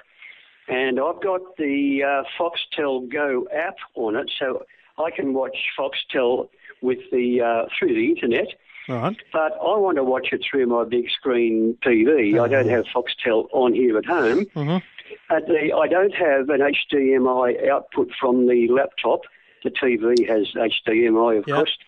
and 0.66 0.98
I've 0.98 1.22
got 1.22 1.56
the 1.58 2.02
uh, 2.02 2.22
Foxtel 2.38 3.10
Go 3.12 3.46
app 3.54 3.76
on 3.94 4.16
it, 4.16 4.30
so 4.38 4.64
I 4.98 5.10
can 5.10 5.32
watch 5.32 5.56
Foxtel 5.78 6.48
with 6.82 6.98
the 7.12 7.40
uh, 7.40 7.66
through 7.78 7.94
the 7.94 8.08
internet. 8.08 8.48
Right. 8.88 9.16
But 9.32 9.52
I 9.60 9.76
want 9.76 9.96
to 9.96 10.04
watch 10.04 10.28
it 10.32 10.42
through 10.50 10.66
my 10.66 10.84
big 10.84 11.10
screen 11.10 11.76
TV. 11.84 12.40
I 12.40 12.48
don't 12.48 12.68
have 12.70 12.86
Foxtel 12.86 13.48
on 13.52 13.74
here 13.74 13.98
at 13.98 14.06
home. 14.06 14.46
Mhm. 14.56 14.82
Uh, 15.30 15.40
the, 15.40 15.72
I 15.76 15.88
don't 15.88 16.14
have 16.14 16.48
an 16.48 16.60
HDMI 16.62 17.68
output 17.68 18.10
from 18.18 18.46
the 18.46 18.68
laptop. 18.68 19.20
The 19.64 19.70
TV 19.70 20.26
has 20.28 20.46
HDMI, 20.54 21.38
of 21.38 21.46
Yep. 21.48 21.56
course. 21.56 21.78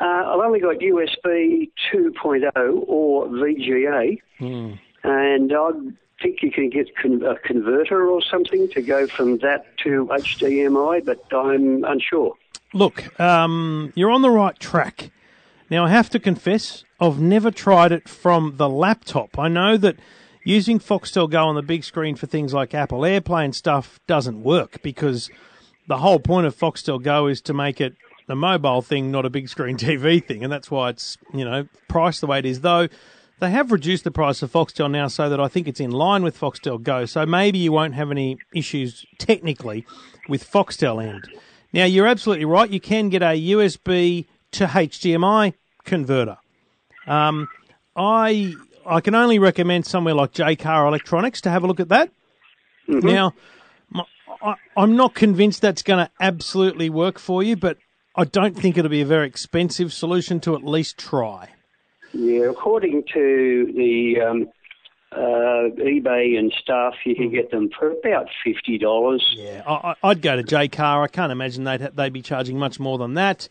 Uh, 0.00 0.04
I've 0.04 0.40
only 0.40 0.60
got 0.60 0.80
USB 0.80 1.70
2.0 1.92 2.84
or 2.86 3.26
VGA, 3.28 4.18
Hmm. 4.38 4.72
and 5.04 5.52
I 5.52 5.70
think 6.20 6.42
you 6.42 6.50
can 6.50 6.70
get 6.70 6.94
con- 6.96 7.22
a 7.22 7.36
converter 7.36 8.06
or 8.08 8.20
something 8.22 8.68
to 8.70 8.82
go 8.82 9.06
from 9.06 9.38
that 9.38 9.64
to 9.78 10.08
HDMI, 10.10 11.00
but 11.00 11.20
I'm 11.32 11.84
unsure. 11.84 12.34
Look, 12.74 13.18
um, 13.20 13.92
you're 13.94 14.10
on 14.10 14.22
the 14.22 14.30
right 14.30 14.58
track. 14.58 15.10
Now, 15.68 15.84
I 15.86 15.90
have 15.90 16.10
to 16.10 16.18
confess, 16.18 16.84
I've 17.00 17.20
never 17.20 17.50
tried 17.50 17.92
it 17.92 18.08
from 18.08 18.56
the 18.56 18.68
laptop. 18.68 19.38
I 19.38 19.48
know 19.48 19.76
that 19.76 19.96
using 20.44 20.78
Foxtel 20.78 21.30
Go 21.30 21.46
on 21.46 21.54
the 21.54 21.62
big 21.62 21.84
screen 21.84 22.16
for 22.16 22.26
things 22.26 22.52
like 22.52 22.74
Apple 22.74 23.00
AirPlay 23.00 23.44
and 23.44 23.54
stuff 23.54 24.00
doesn't 24.06 24.42
work 24.42 24.82
because 24.82 25.30
the 25.88 25.98
whole 25.98 26.18
point 26.18 26.46
of 26.46 26.56
Foxtel 26.56 27.02
Go 27.02 27.26
is 27.26 27.40
to 27.42 27.54
make 27.54 27.80
it 27.80 27.94
a 28.28 28.36
mobile 28.36 28.82
thing, 28.82 29.10
not 29.10 29.26
a 29.26 29.30
big 29.30 29.48
screen 29.48 29.76
TV 29.78 30.24
thing, 30.24 30.42
and 30.42 30.52
that's 30.52 30.70
why 30.70 30.90
it's 30.90 31.18
you 31.34 31.44
know 31.44 31.66
priced 31.88 32.20
the 32.20 32.26
way 32.26 32.38
it 32.38 32.46
is. 32.46 32.60
Though 32.60 32.88
they 33.40 33.50
have 33.50 33.72
reduced 33.72 34.04
the 34.04 34.10
price 34.10 34.42
of 34.42 34.52
Foxtel 34.52 34.90
now 34.90 35.08
so 35.08 35.28
that 35.28 35.40
I 35.40 35.48
think 35.48 35.66
it's 35.66 35.80
in 35.80 35.90
line 35.90 36.22
with 36.22 36.38
Foxtel 36.38 36.82
Go. 36.82 37.04
So 37.04 37.26
maybe 37.26 37.58
you 37.58 37.72
won't 37.72 37.94
have 37.94 38.10
any 38.10 38.38
issues 38.54 39.04
technically 39.18 39.84
with 40.28 40.48
Foxtel 40.48 41.02
end. 41.02 41.28
Now 41.72 41.84
you're 41.84 42.06
absolutely 42.06 42.44
right. 42.44 42.68
You 42.68 42.80
can 42.80 43.08
get 43.08 43.22
a 43.22 43.38
USB 43.52 44.26
to 44.52 44.66
HDMI 44.66 45.54
converter. 45.84 46.38
Um, 47.06 47.48
I 47.96 48.54
I 48.86 49.00
can 49.00 49.14
only 49.14 49.38
recommend 49.38 49.86
somewhere 49.86 50.14
like 50.14 50.32
Jaycar 50.32 50.86
Electronics 50.86 51.40
to 51.42 51.50
have 51.50 51.64
a 51.64 51.66
look 51.66 51.80
at 51.80 51.88
that. 51.88 52.10
Now, 52.88 53.34
my, 53.90 54.04
I, 54.42 54.54
I'm 54.76 54.96
not 54.96 55.14
convinced 55.14 55.62
that's 55.62 55.82
going 55.82 56.04
to 56.04 56.10
absolutely 56.20 56.90
work 56.90 57.18
for 57.18 57.42
you, 57.42 57.56
but 57.56 57.78
I 58.14 58.24
don't 58.24 58.56
think 58.56 58.76
it'll 58.76 58.90
be 58.90 59.00
a 59.00 59.06
very 59.06 59.26
expensive 59.26 59.92
solution 59.92 60.40
to 60.40 60.54
at 60.54 60.64
least 60.64 60.98
try. 60.98 61.50
Yeah, 62.12 62.50
according 62.50 63.04
to 63.14 63.72
the 63.74 64.20
um, 64.20 64.48
uh, 65.12 65.70
eBay 65.80 66.38
and 66.38 66.52
stuff, 66.60 66.94
you 67.04 67.14
can 67.14 67.30
get 67.30 67.50
them 67.50 67.70
for 67.78 67.90
about 67.90 68.28
fifty 68.44 68.78
dollars. 68.78 69.24
Yeah, 69.36 69.62
I, 69.66 69.94
I'd 70.02 70.22
go 70.22 70.36
to 70.36 70.42
Jaycar. 70.42 71.04
I 71.04 71.08
can't 71.08 71.32
imagine 71.32 71.64
they'd 71.64 71.80
they'd 71.94 72.12
be 72.12 72.22
charging 72.22 72.58
much 72.58 72.80
more 72.80 72.98
than 72.98 73.14
that. 73.14 73.48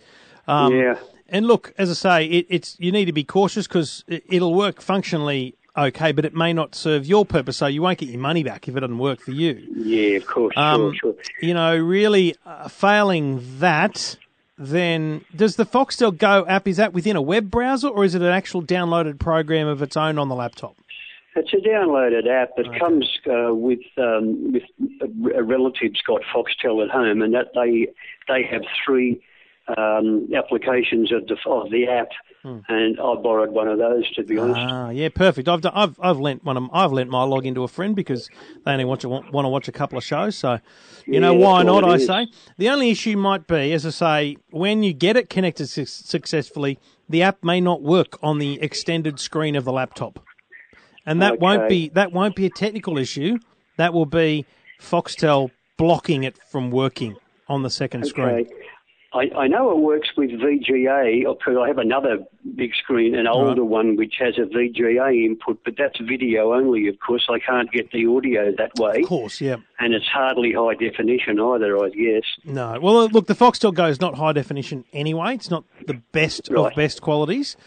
Um, 0.47 0.73
yeah, 0.73 0.95
And 1.29 1.45
look, 1.47 1.73
as 1.77 1.89
I 1.89 1.93
say, 1.93 2.25
it, 2.25 2.47
it's 2.49 2.75
you 2.79 2.91
need 2.91 3.05
to 3.05 3.13
be 3.13 3.23
cautious 3.23 3.67
because 3.67 4.03
it, 4.07 4.23
it'll 4.29 4.53
work 4.55 4.81
functionally 4.81 5.55
okay, 5.77 6.11
but 6.11 6.25
it 6.25 6.33
may 6.33 6.51
not 6.51 6.75
serve 6.75 7.05
your 7.05 7.25
purpose, 7.25 7.55
so 7.57 7.67
you 7.67 7.81
won't 7.81 7.97
get 7.97 8.09
your 8.09 8.19
money 8.19 8.43
back 8.43 8.67
if 8.67 8.75
it 8.75 8.81
doesn't 8.81 8.97
work 8.97 9.21
for 9.21 9.31
you. 9.31 9.65
yeah, 9.77 10.17
of 10.17 10.25
course, 10.27 10.53
Um, 10.57 10.93
sure, 10.99 11.13
sure. 11.13 11.47
You 11.47 11.53
know, 11.53 11.77
really 11.77 12.35
uh, 12.45 12.67
failing 12.67 13.41
that, 13.59 14.17
then 14.57 15.23
does 15.33 15.55
the 15.55 15.65
Foxtel 15.65 16.17
Go 16.17 16.45
app 16.45 16.67
is 16.67 16.75
that 16.77 16.91
within 16.91 17.15
a 17.15 17.21
web 17.21 17.49
browser 17.49 17.87
or 17.87 18.03
is 18.03 18.15
it 18.15 18.21
an 18.21 18.27
actual 18.27 18.61
downloaded 18.61 19.17
program 19.17 19.67
of 19.67 19.81
its 19.81 19.95
own 19.95 20.17
on 20.19 20.27
the 20.27 20.35
laptop? 20.35 20.75
It's 21.35 21.53
a 21.53 21.57
downloaded 21.57 22.27
app. 22.27 22.51
It 22.57 22.67
comes 22.77 23.09
uh, 23.25 23.53
with 23.53 23.79
um, 23.97 24.51
with 24.51 24.63
a, 25.01 25.39
a 25.39 25.43
relative's 25.43 26.01
got 26.01 26.21
Foxtel 26.33 26.83
at 26.83 26.89
home, 26.89 27.21
and 27.21 27.33
that 27.33 27.51
they 27.55 27.87
they 28.27 28.43
have 28.43 28.63
three 28.85 29.21
um, 29.77 30.27
applications 30.35 31.11
of 31.11 31.27
the 31.27 31.37
of 31.49 31.71
the 31.71 31.87
app, 31.87 32.09
and 32.67 32.99
I 32.99 33.15
borrowed 33.15 33.51
one 33.51 33.67
of 33.67 33.77
those 33.77 34.11
to 34.15 34.23
be 34.23 34.37
honest. 34.37 34.59
Ah, 34.59 34.89
yeah, 34.89 35.09
perfect. 35.09 35.47
I've 35.47 35.61
done, 35.61 35.73
I've 35.75 35.97
I've 36.01 36.19
lent 36.19 36.43
one 36.43 36.57
of 36.57 36.63
them. 36.63 36.69
I've 36.73 36.91
lent 36.91 37.09
my 37.09 37.23
login 37.23 37.55
to 37.55 37.63
a 37.63 37.67
friend 37.67 37.95
because 37.95 38.29
they 38.65 38.71
only 38.71 38.85
want 38.85 39.01
to 39.01 39.09
want, 39.09 39.31
want 39.31 39.45
to 39.45 39.49
watch 39.49 39.67
a 39.67 39.71
couple 39.71 39.97
of 39.97 40.03
shows. 40.03 40.37
So, 40.37 40.59
you 41.05 41.19
know, 41.19 41.33
why 41.33 41.63
not? 41.63 41.83
I 41.83 41.95
is. 41.95 42.07
say 42.07 42.27
the 42.57 42.69
only 42.69 42.89
issue 42.89 43.15
might 43.17 43.47
be, 43.47 43.71
as 43.73 43.85
I 43.85 43.91
say, 43.91 44.37
when 44.49 44.83
you 44.83 44.93
get 44.93 45.15
it 45.15 45.29
connected 45.29 45.67
su- 45.67 45.85
successfully, 45.85 46.79
the 47.07 47.21
app 47.23 47.43
may 47.43 47.61
not 47.61 47.81
work 47.81 48.17
on 48.23 48.39
the 48.39 48.59
extended 48.61 49.19
screen 49.19 49.55
of 49.55 49.63
the 49.63 49.71
laptop, 49.71 50.19
and 51.05 51.21
that 51.21 51.39
won't 51.39 51.69
be 51.69 51.89
that 51.89 52.11
won't 52.11 52.35
be 52.35 52.45
a 52.45 52.49
technical 52.49 52.97
issue. 52.97 53.37
That 53.77 53.93
will 53.93 54.05
be 54.05 54.45
Foxtel 54.79 55.51
blocking 55.77 56.23
it 56.23 56.37
from 56.49 56.71
working 56.71 57.15
on 57.47 57.63
the 57.63 57.69
second 57.69 58.05
screen. 58.05 58.47
I, 59.13 59.29
I 59.37 59.47
know 59.47 59.71
it 59.71 59.79
works 59.79 60.09
with 60.15 60.29
VGA, 60.29 61.25
oh, 61.27 61.33
because 61.33 61.57
I 61.61 61.67
have 61.67 61.79
another 61.79 62.19
big 62.55 62.71
screen, 62.75 63.13
an 63.13 63.27
older 63.27 63.63
one, 63.65 63.97
which 63.97 64.15
has 64.19 64.37
a 64.37 64.43
VGA 64.43 65.25
input, 65.25 65.59
but 65.65 65.73
that's 65.77 65.99
video 65.99 66.53
only, 66.53 66.87
of 66.87 66.97
course. 67.05 67.27
I 67.29 67.39
can't 67.39 67.69
get 67.71 67.91
the 67.91 68.05
audio 68.07 68.53
that 68.57 68.71
way, 68.75 69.01
Of 69.01 69.09
course, 69.09 69.41
yeah. 69.41 69.57
and 69.79 69.93
it's 69.93 70.07
hardly 70.07 70.53
high 70.53 70.75
definition 70.75 71.41
either, 71.41 71.77
I 71.83 71.89
guess. 71.89 72.23
No. 72.45 72.79
Well, 72.81 73.09
look, 73.09 73.27
the 73.27 73.35
Foxtel 73.35 73.73
Go 73.73 73.87
is 73.87 73.99
not 73.99 74.15
high 74.15 74.31
definition 74.31 74.85
anyway. 74.93 75.33
It's 75.33 75.51
not 75.51 75.65
the 75.85 76.01
best 76.13 76.49
of 76.49 76.73
best 76.75 77.01
qualities. 77.01 77.57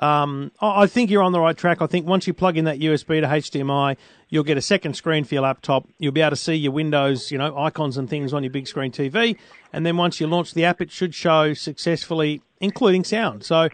Um, 0.00 0.50
I 0.60 0.86
think 0.86 1.10
you're 1.10 1.22
on 1.22 1.32
the 1.32 1.40
right 1.40 1.56
track. 1.56 1.82
I 1.82 1.86
think 1.86 2.06
once 2.06 2.26
you 2.26 2.32
plug 2.32 2.56
in 2.56 2.64
that 2.64 2.78
USB 2.78 3.20
to 3.20 3.26
HDMI, 3.26 3.96
you'll 4.30 4.44
get 4.44 4.56
a 4.56 4.62
second 4.62 4.94
screen 4.94 5.24
for 5.24 5.34
your 5.34 5.42
laptop. 5.42 5.86
You'll 5.98 6.12
be 6.12 6.22
able 6.22 6.30
to 6.30 6.36
see 6.36 6.54
your 6.54 6.72
Windows, 6.72 7.30
you 7.30 7.36
know, 7.36 7.56
icons 7.56 7.98
and 7.98 8.08
things 8.08 8.32
on 8.32 8.42
your 8.42 8.50
big 8.50 8.66
screen 8.66 8.92
TV. 8.92 9.36
And 9.74 9.84
then 9.84 9.98
once 9.98 10.18
you 10.18 10.26
launch 10.26 10.54
the 10.54 10.64
app, 10.64 10.80
it 10.80 10.90
should 10.90 11.14
show 11.14 11.52
successfully, 11.52 12.40
including 12.60 13.04
sound. 13.04 13.44
So, 13.44 13.68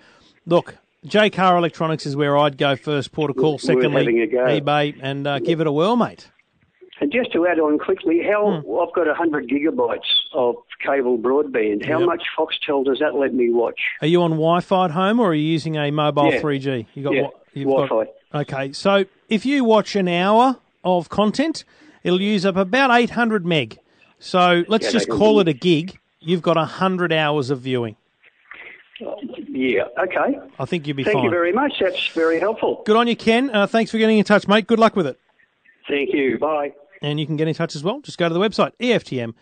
look, 0.47 0.75
Jaycar 1.07 1.57
Electronics 1.57 2.07
is 2.07 2.17
where 2.17 2.37
I'd 2.37 2.59
go 2.59 2.75
first. 2.75 3.12
Port 3.12 3.31
of 3.31 3.37
call, 3.37 3.59
secondly, 3.59 4.05
having 4.05 4.21
a 4.21 4.27
go. 4.27 4.45
eBay, 4.47 4.99
and 5.01 5.27
uh, 5.27 5.39
give 5.39 5.61
it 5.61 5.69
a 5.69 5.73
whirl, 5.73 5.95
mate. 5.95 6.29
And 7.01 7.13
just 7.13 7.31
to 7.33 7.47
add 7.47 7.59
on 7.61 7.79
quickly, 7.79 8.23
how 8.23 8.63
Hmm. 8.63 8.71
I've 8.81 8.93
got 8.95 9.07
100 9.07 9.49
gigabytes 9.49 10.01
of 10.33 10.57
cable 10.83 11.19
broadband. 11.19 11.85
How 11.85 11.99
Yep. 11.99 12.07
much 12.07 12.23
Foxtel 12.37 12.85
does 12.85 12.99
that 13.01 13.15
let 13.15 13.35
me 13.35 13.51
watch? 13.51 13.79
Are 14.01 14.07
you 14.07 14.23
on 14.23 14.31
Wi-Fi 14.33 14.87
at 14.87 14.91
home, 14.93 15.21
or 15.21 15.29
are 15.31 15.35
you 15.35 15.43
using 15.47 15.77
a 15.77 15.91
mobile 15.91 16.33
Yeah. 16.33 16.41
3G? 16.41 16.87
You 16.95 17.03
got 17.03 17.13
Yeah, 17.15 17.23
what? 17.25 17.35
You've 17.53 17.69
got- 17.69 17.89
Wi-Fi. 17.91 18.39
okay, 18.41 18.73
so 18.73 19.05
if 19.29 19.45
you 19.45 19.63
watch 19.65 19.95
an 19.95 20.09
hour 20.09 20.57
of 20.85 21.11
content, 21.11 21.65
it'll 22.03 22.21
use 22.23 22.47
up 22.47 22.57
about 22.57 22.91
800 22.91 23.45
meg. 23.45 23.79
So 24.19 24.65
let's 24.69 24.87
Yeah, 24.87 24.93
just 24.93 25.11
call 25.11 25.41
it 25.41 25.49
a 25.49 25.53
gig. 25.53 25.99
You've 26.21 26.43
got 26.43 26.57
100 26.57 27.13
hours 27.13 27.51
of 27.51 27.59
viewing. 27.59 27.97
Yeah, 29.49 29.85
okay. 29.99 30.39
I 30.59 30.65
think 30.65 30.87
you'll 30.87 30.97
be 30.97 31.05
Thank 31.05 31.17
fine. 31.17 31.25
you 31.25 31.31
very 31.31 31.53
much. 31.53 31.75
That's 31.79 32.09
very 32.09 32.41
helpful. 32.41 32.83
Good 32.87 32.97
on 32.97 33.07
you, 33.07 33.17
Ken. 33.17 33.51
Uh, 33.53 33.67
thanks 33.67 33.91
for 33.91 33.99
getting 33.99 34.17
in 34.17 34.25
touch, 34.25 34.49
mate. 34.49 34.67
Good 34.67 34.79
luck 34.79 34.97
with 34.97 35.07
it. 35.07 35.19
Thank 35.89 36.15
you. 36.15 36.39
Bye. 36.39 36.73
And 37.03 37.21
you 37.21 37.27
can 37.27 37.37
get 37.37 37.49
in 37.49 37.55
touch 37.55 37.77
as 37.77 37.85
well. 37.85 38.01
Just 38.01 38.19
go 38.19 38.29
to 38.29 38.35
the 38.35 38.41
website, 38.41 38.73
eftm.com.au. 38.81 39.37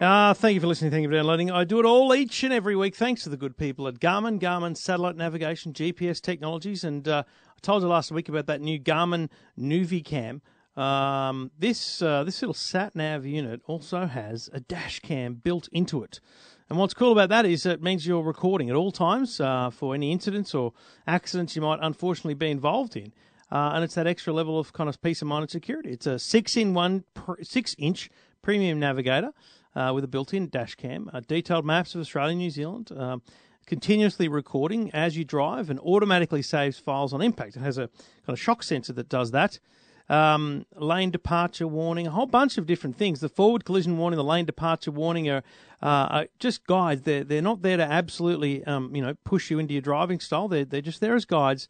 Uh, 0.00 0.32
thank 0.32 0.54
you 0.54 0.60
for 0.60 0.66
listening. 0.66 0.90
Thank 0.90 1.02
you 1.02 1.10
for 1.10 1.14
downloading. 1.14 1.50
I 1.50 1.64
do 1.64 1.78
it 1.78 1.84
all 1.84 2.14
each 2.14 2.42
and 2.42 2.54
every 2.54 2.74
week 2.74 2.96
thanks 2.96 3.22
to 3.24 3.28
the 3.28 3.36
good 3.36 3.58
people 3.58 3.86
at 3.86 4.00
Garmin, 4.00 4.40
Garmin 4.40 4.74
Satellite 4.74 5.14
Navigation, 5.14 5.74
GPS 5.74 6.22
Technologies. 6.22 6.84
And 6.84 7.06
uh, 7.06 7.24
I 7.26 7.60
told 7.60 7.82
you 7.82 7.88
last 7.88 8.10
week 8.10 8.30
about 8.30 8.46
that 8.46 8.62
new 8.62 8.80
Garmin 8.80 9.28
Nuvicam. 9.58 10.40
Um, 10.74 11.50
this, 11.58 12.00
uh, 12.00 12.24
this 12.24 12.40
little 12.40 12.54
sat 12.54 12.96
nav 12.96 13.26
unit 13.26 13.60
also 13.66 14.06
has 14.06 14.48
a 14.54 14.60
dash 14.60 15.00
cam 15.00 15.34
built 15.34 15.68
into 15.70 16.02
it. 16.02 16.20
And 16.70 16.78
what's 16.78 16.94
cool 16.94 17.10
about 17.10 17.30
that 17.30 17.46
is 17.46 17.66
it 17.66 17.82
means 17.82 18.06
you're 18.06 18.22
recording 18.22 18.70
at 18.70 18.76
all 18.76 18.92
times 18.92 19.40
uh, 19.40 19.70
for 19.70 19.92
any 19.92 20.12
incidents 20.12 20.54
or 20.54 20.72
accidents 21.04 21.56
you 21.56 21.62
might 21.62 21.80
unfortunately 21.82 22.34
be 22.34 22.48
involved 22.48 22.96
in. 22.96 23.12
Uh, 23.50 23.72
and 23.74 23.82
it's 23.82 23.96
that 23.96 24.06
extra 24.06 24.32
level 24.32 24.56
of 24.56 24.72
kind 24.72 24.88
of 24.88 25.02
peace 25.02 25.20
of 25.20 25.26
mind 25.26 25.42
and 25.42 25.50
security. 25.50 25.90
It's 25.90 26.06
a 26.06 26.16
six 26.16 26.56
in 26.56 26.72
one, 26.72 27.02
six 27.42 27.74
inch 27.76 28.08
premium 28.40 28.78
navigator 28.78 29.32
uh, 29.74 29.90
with 29.92 30.04
a 30.04 30.08
built 30.08 30.32
in 30.32 30.48
dash 30.48 30.76
cam, 30.76 31.10
uh, 31.12 31.18
detailed 31.26 31.64
maps 31.64 31.96
of 31.96 32.02
Australia 32.02 32.30
and 32.30 32.38
New 32.38 32.50
Zealand. 32.50 32.92
Um, 32.96 33.22
continuously 33.66 34.28
recording 34.28 34.92
as 34.92 35.16
you 35.16 35.24
drive 35.24 35.70
and 35.70 35.80
automatically 35.80 36.40
saves 36.40 36.78
files 36.78 37.12
on 37.12 37.20
impact. 37.20 37.56
It 37.56 37.62
has 37.62 37.78
a 37.78 37.88
kind 37.88 38.28
of 38.28 38.38
shock 38.38 38.62
sensor 38.62 38.92
that 38.92 39.08
does 39.08 39.32
that. 39.32 39.58
Um, 40.10 40.66
lane 40.74 41.12
departure 41.12 41.68
warning, 41.68 42.08
a 42.08 42.10
whole 42.10 42.26
bunch 42.26 42.58
of 42.58 42.66
different 42.66 42.96
things. 42.96 43.20
The 43.20 43.28
forward 43.28 43.64
collision 43.64 43.96
warning, 43.96 44.16
the 44.16 44.24
lane 44.24 44.44
departure 44.44 44.90
warning 44.90 45.30
are, 45.30 45.44
uh, 45.80 46.08
are 46.10 46.26
just 46.40 46.66
guides. 46.66 47.02
They're 47.02 47.22
they're 47.22 47.40
not 47.40 47.62
there 47.62 47.76
to 47.76 47.84
absolutely 47.84 48.64
um, 48.64 48.94
you 48.94 49.02
know 49.02 49.14
push 49.24 49.50
you 49.52 49.60
into 49.60 49.72
your 49.72 49.82
driving 49.82 50.18
style. 50.18 50.48
They're 50.48 50.64
they're 50.64 50.80
just 50.80 51.00
there 51.00 51.14
as 51.14 51.24
guides. 51.24 51.68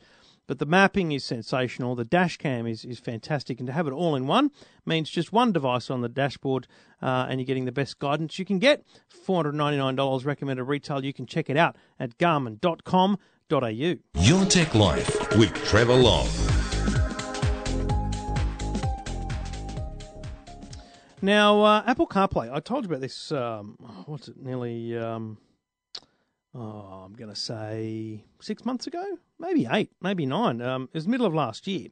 But 0.51 0.59
the 0.59 0.67
mapping 0.67 1.13
is 1.13 1.23
sensational. 1.23 1.95
The 1.95 2.05
dash 2.05 2.37
cam 2.37 2.67
is, 2.67 2.85
is 2.85 2.99
fantastic. 2.99 3.61
And 3.61 3.69
to 3.69 3.73
have 3.73 3.87
it 3.87 3.93
all 3.93 4.17
in 4.17 4.27
one 4.27 4.51
means 4.85 5.09
just 5.09 5.33
one 5.33 5.53
device 5.53 5.91
on 5.91 6.01
the 6.01 6.09
dashboard 6.09 6.67
uh, 7.01 7.27
and 7.29 7.39
you're 7.39 7.47
getting 7.47 7.67
the 7.67 7.71
best 7.71 8.01
guidance 8.01 8.37
you 8.37 8.45
can 8.45 8.59
get. 8.59 8.85
$499 9.29 10.27
recommended 10.27 10.65
retail. 10.65 11.05
You 11.05 11.13
can 11.13 11.27
check 11.27 11.51
it 11.51 11.57
out 11.57 11.77
at 12.01 12.19
garmin.com.au. 12.19 13.95
Your 14.21 14.45
Tech 14.47 14.75
Life 14.75 15.37
with 15.37 15.55
Trevor 15.67 15.95
Long. 15.95 16.27
Now, 21.23 21.63
uh, 21.63 21.83
Apple 21.87 22.07
CarPlay. 22.07 22.51
I 22.51 22.61
told 22.61 22.85
you 22.85 22.91
about 22.91 23.03
this. 23.03 23.31
Um, 23.31 23.77
what's 24.07 24.29
it? 24.29 24.39
Nearly. 24.39 24.97
Um, 24.97 25.37
oh, 26.55 27.05
I'm 27.05 27.13
going 27.13 27.29
to 27.29 27.37
say 27.37 28.25
six 28.41 28.65
months 28.65 28.87
ago, 28.87 29.05
maybe 29.39 29.69
eight, 29.71 29.91
maybe 30.01 30.25
nine. 30.25 30.63
Um, 30.63 30.85
it 30.85 30.95
was 30.95 31.07
middle 31.07 31.27
of 31.27 31.35
last 31.35 31.67
year. 31.67 31.89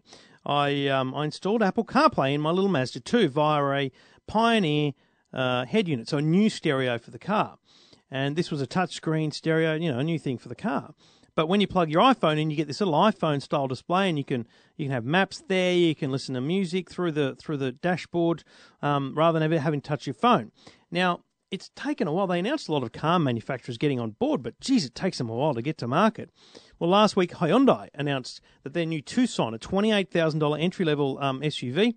I 0.47 0.87
um, 0.89 1.15
I 1.15 1.27
installed 1.27 1.63
Apple 1.63 1.85
CarPlay 1.85 2.33
in 2.33 2.41
my 2.41 2.51
little 2.51 2.71
Mazda 2.71 3.01
2 3.01 3.29
via 3.29 3.63
a 3.65 3.93
Pioneer 4.27 4.93
uh, 5.35 5.67
head 5.67 5.89
unit, 5.89 6.09
so 6.09 6.19
a 6.19 6.23
new 6.23 6.49
stereo 6.49 6.97
for 6.97 7.11
the 7.11 7.19
car. 7.19 7.59
And 8.11 8.35
this 8.35 8.51
was 8.51 8.63
a 8.63 8.67
touchscreen 8.67 9.35
stereo, 9.35 9.75
you 9.75 9.93
know, 9.93 9.99
a 9.99 10.05
new 10.05 10.19
thing 10.19 10.39
for 10.39 10.49
the 10.49 10.55
car. 10.55 10.95
But 11.39 11.47
when 11.47 11.61
you 11.61 11.69
plug 11.69 11.89
your 11.89 12.03
iPhone 12.03 12.41
in, 12.41 12.51
you 12.51 12.57
get 12.57 12.67
this 12.67 12.81
little 12.81 12.95
iPhone 12.95 13.41
style 13.41 13.69
display, 13.69 14.09
and 14.09 14.19
you 14.19 14.25
can 14.25 14.45
you 14.77 14.87
can 14.87 14.91
have 14.91 15.05
maps 15.05 15.41
there. 15.47 15.73
You 15.73 15.95
can 15.95 16.11
listen 16.11 16.35
to 16.35 16.41
music 16.41 16.91
through 16.91 17.13
the 17.13 17.37
through 17.37 17.59
the 17.59 17.71
dashboard 17.71 18.43
um, 18.83 19.15
rather 19.15 19.39
than 19.39 19.45
ever 19.45 19.61
having 19.61 19.81
to 19.81 19.89
touch 19.89 20.05
your 20.05 20.15
phone. 20.15 20.51
Now 20.91 21.21
it's 21.53 21.71
taken 21.77 22.09
a 22.09 22.13
while. 22.13 22.27
They 22.27 22.41
announced 22.41 22.67
a 22.67 22.73
lot 22.73 22.83
of 22.83 22.91
car 22.91 23.21
manufacturers 23.21 23.79
getting 23.79 24.01
on 24.01 24.17
board, 24.19 24.43
but 24.43 24.59
geez, 24.59 24.85
it 24.85 24.97
takes 24.97 25.19
them 25.19 25.31
a 25.31 25.33
while 25.33 25.55
to 25.55 25.63
get 25.63 25.79
to 25.79 25.87
market. 25.87 26.31
Well, 26.81 26.91
last 26.91 27.15
week 27.15 27.35
Hyundai 27.35 27.87
announced 27.95 28.41
that 28.65 28.73
their 28.73 28.85
new 28.85 29.01
Tucson, 29.01 29.55
a 29.55 29.59
twenty-eight 29.59 30.11
thousand 30.11 30.41
dollar 30.41 30.59
entry-level 30.59 31.21
um, 31.21 31.41
SUV, 31.43 31.95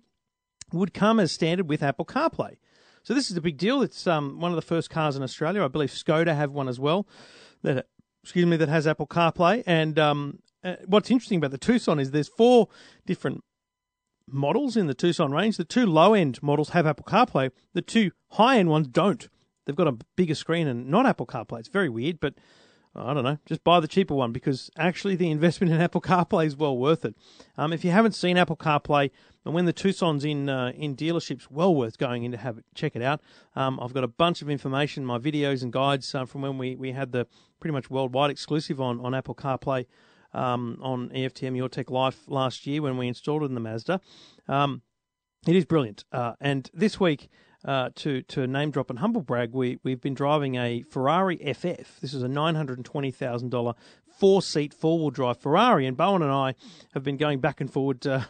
would 0.72 0.94
come 0.94 1.18
as 1.18 1.32
standard 1.32 1.68
with 1.68 1.82
Apple 1.82 2.04
CarPlay. 2.04 2.58
So 3.02 3.12
this 3.12 3.28
is 3.28 3.36
a 3.36 3.40
big 3.40 3.58
deal. 3.58 3.82
It's 3.82 4.06
um, 4.06 4.38
one 4.38 4.52
of 4.52 4.56
the 4.56 4.62
first 4.62 4.88
cars 4.88 5.16
in 5.16 5.22
Australia. 5.24 5.64
I 5.64 5.68
believe 5.68 5.90
Skoda 5.90 6.32
have 6.32 6.52
one 6.52 6.68
as 6.68 6.78
well. 6.78 7.08
That 7.64 7.86
excuse 8.22 8.46
me, 8.46 8.56
that 8.56 8.68
has 8.68 8.86
Apple 8.86 9.06
CarPlay. 9.06 9.62
And 9.66 9.98
um, 9.98 10.38
uh, 10.64 10.76
what's 10.86 11.10
interesting 11.10 11.38
about 11.38 11.50
the 11.50 11.58
Tucson 11.58 11.98
is 11.98 12.10
there's 12.10 12.28
four 12.28 12.68
different 13.06 13.42
models 14.28 14.76
in 14.76 14.86
the 14.86 14.94
Tucson 14.94 15.32
range. 15.32 15.56
The 15.56 15.64
two 15.64 15.86
low 15.86 16.14
end 16.14 16.42
models 16.42 16.70
have 16.70 16.86
Apple 16.86 17.04
CarPlay. 17.04 17.50
The 17.74 17.82
two 17.82 18.12
high 18.32 18.58
end 18.58 18.68
ones 18.68 18.88
don't. 18.88 19.28
They've 19.66 19.76
got 19.76 19.88
a 19.88 19.98
bigger 20.16 20.34
screen 20.34 20.66
and 20.66 20.88
not 20.88 21.06
Apple 21.06 21.26
CarPlay. 21.26 21.60
It's 21.60 21.68
very 21.68 21.88
weird, 21.88 22.20
but 22.20 22.34
I 22.94 23.14
don't 23.14 23.24
know. 23.24 23.38
Just 23.46 23.64
buy 23.64 23.80
the 23.80 23.88
cheaper 23.88 24.14
one 24.14 24.32
because 24.32 24.70
actually 24.76 25.16
the 25.16 25.30
investment 25.30 25.72
in 25.72 25.80
Apple 25.80 26.00
CarPlay 26.00 26.46
is 26.46 26.56
well 26.56 26.76
worth 26.76 27.04
it. 27.04 27.14
Um, 27.56 27.72
if 27.72 27.84
you 27.84 27.90
haven't 27.90 28.12
seen 28.12 28.36
Apple 28.36 28.56
CarPlay, 28.56 29.10
and 29.44 29.54
when 29.54 29.64
the 29.64 29.72
Tucson's 29.72 30.24
in 30.24 30.48
uh, 30.48 30.72
in 30.74 30.94
dealerships, 30.94 31.50
well 31.50 31.74
worth 31.74 31.98
going 31.98 32.24
in 32.24 32.32
to 32.32 32.38
have 32.38 32.58
it, 32.58 32.64
check 32.74 32.94
it 32.94 33.02
out. 33.02 33.20
Um, 33.56 33.80
I've 33.80 33.94
got 33.94 34.04
a 34.04 34.08
bunch 34.08 34.42
of 34.42 34.50
information, 34.50 35.06
my 35.06 35.18
videos 35.18 35.62
and 35.62 35.72
guides 35.72 36.14
uh, 36.14 36.26
from 36.26 36.42
when 36.42 36.58
we, 36.58 36.76
we 36.76 36.92
had 36.92 37.12
the 37.12 37.26
pretty 37.60 37.72
much 37.72 37.90
worldwide 37.90 38.30
exclusive 38.30 38.80
on, 38.80 39.00
on 39.00 39.14
Apple 39.14 39.34
CarPlay 39.34 39.86
um, 40.34 40.78
on 40.82 41.08
EFTM 41.10 41.56
Your 41.56 41.68
Tech 41.68 41.90
Life 41.90 42.20
last 42.28 42.66
year 42.66 42.82
when 42.82 42.96
we 42.96 43.08
installed 43.08 43.42
it 43.42 43.46
in 43.46 43.54
the 43.54 43.60
Mazda. 43.60 44.00
Um, 44.48 44.82
it 45.46 45.56
is 45.56 45.64
brilliant. 45.64 46.04
Uh, 46.12 46.34
and 46.40 46.70
this 46.72 47.00
week, 47.00 47.28
uh, 47.64 47.90
to 47.96 48.22
to 48.22 48.46
name 48.46 48.70
drop 48.70 48.90
and 48.90 48.98
humble 48.98 49.20
brag, 49.20 49.52
we 49.52 49.78
we've 49.82 50.00
been 50.00 50.14
driving 50.14 50.56
a 50.56 50.82
Ferrari 50.82 51.36
FF. 51.36 52.00
This 52.00 52.14
is 52.14 52.22
a 52.22 52.28
nine 52.28 52.54
hundred 52.54 52.78
and 52.78 52.84
twenty 52.84 53.10
thousand 53.10 53.50
dollar 53.50 53.74
four 54.18 54.42
seat 54.42 54.74
four 54.74 54.98
wheel 54.98 55.10
drive 55.10 55.38
Ferrari, 55.38 55.86
and 55.86 55.96
Bowen 55.96 56.22
and 56.22 56.32
I 56.32 56.54
have 56.94 57.02
been 57.02 57.16
going 57.16 57.40
back 57.40 57.60
and 57.60 57.72
forward 57.72 58.06
uh, 58.06 58.22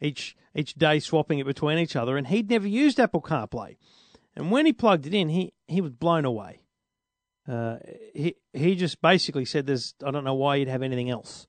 each 0.00 0.36
each 0.54 0.74
day, 0.74 0.98
swapping 0.98 1.38
it 1.38 1.46
between 1.46 1.78
each 1.78 1.96
other. 1.96 2.16
And 2.16 2.26
he'd 2.26 2.50
never 2.50 2.66
used 2.66 2.98
Apple 2.98 3.22
CarPlay, 3.22 3.76
and 4.34 4.50
when 4.50 4.66
he 4.66 4.72
plugged 4.72 5.06
it 5.06 5.14
in, 5.14 5.28
he 5.28 5.52
he 5.68 5.80
was 5.80 5.92
blown 5.92 6.24
away. 6.24 6.62
Uh, 7.48 7.78
he 8.14 8.34
he 8.52 8.74
just 8.74 9.00
basically 9.00 9.44
said, 9.44 9.66
"There's 9.66 9.94
I 10.04 10.10
don't 10.10 10.24
know 10.24 10.34
why 10.34 10.56
you'd 10.56 10.68
have 10.68 10.82
anything 10.82 11.10
else." 11.10 11.46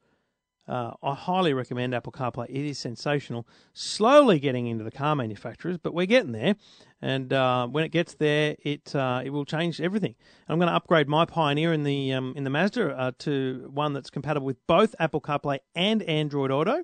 Uh, 0.67 0.91
I 1.02 1.15
highly 1.15 1.54
recommend 1.54 1.93
Apple 1.93 2.12
CarPlay. 2.12 2.45
It 2.50 2.65
is 2.65 2.78
sensational. 2.78 3.47
Slowly 3.74 4.39
getting 4.39 4.67
into 4.67 4.84
the 4.84 4.91
car 4.91 5.15
manufacturers, 5.15 5.78
but 5.78 5.93
we're 5.93 6.06
getting 6.06 6.32
there. 6.32 6.56
And 7.02 7.34
uh, 7.34 7.67
when 7.67 7.84
it 7.84 7.89
gets 7.89 8.13
there, 8.13 8.56
it 8.63 8.95
uh, 8.95 9.21
it 9.26 9.32
will 9.32 9.45
change 9.45 9.82
everything. 9.82 10.15
I'm 10.47 10.60
going 10.60 10.69
to 10.69 10.76
upgrade 10.76 11.10
my 11.10 11.26
Pioneer 11.26 11.74
in 11.74 11.84
the 11.84 12.13
um, 12.13 12.34
in 12.36 12.43
the 12.43 12.50
Mazda 12.50 12.97
uh, 12.97 13.12
to 13.19 13.69
one 13.74 13.93
that's 13.93 14.10
compatible 14.10 14.45
with 14.45 14.65
both 14.67 14.95
Apple 15.00 15.19
CarPlay 15.19 15.60
and 15.76 16.04
Android 16.04 16.52
Auto. 16.52 16.84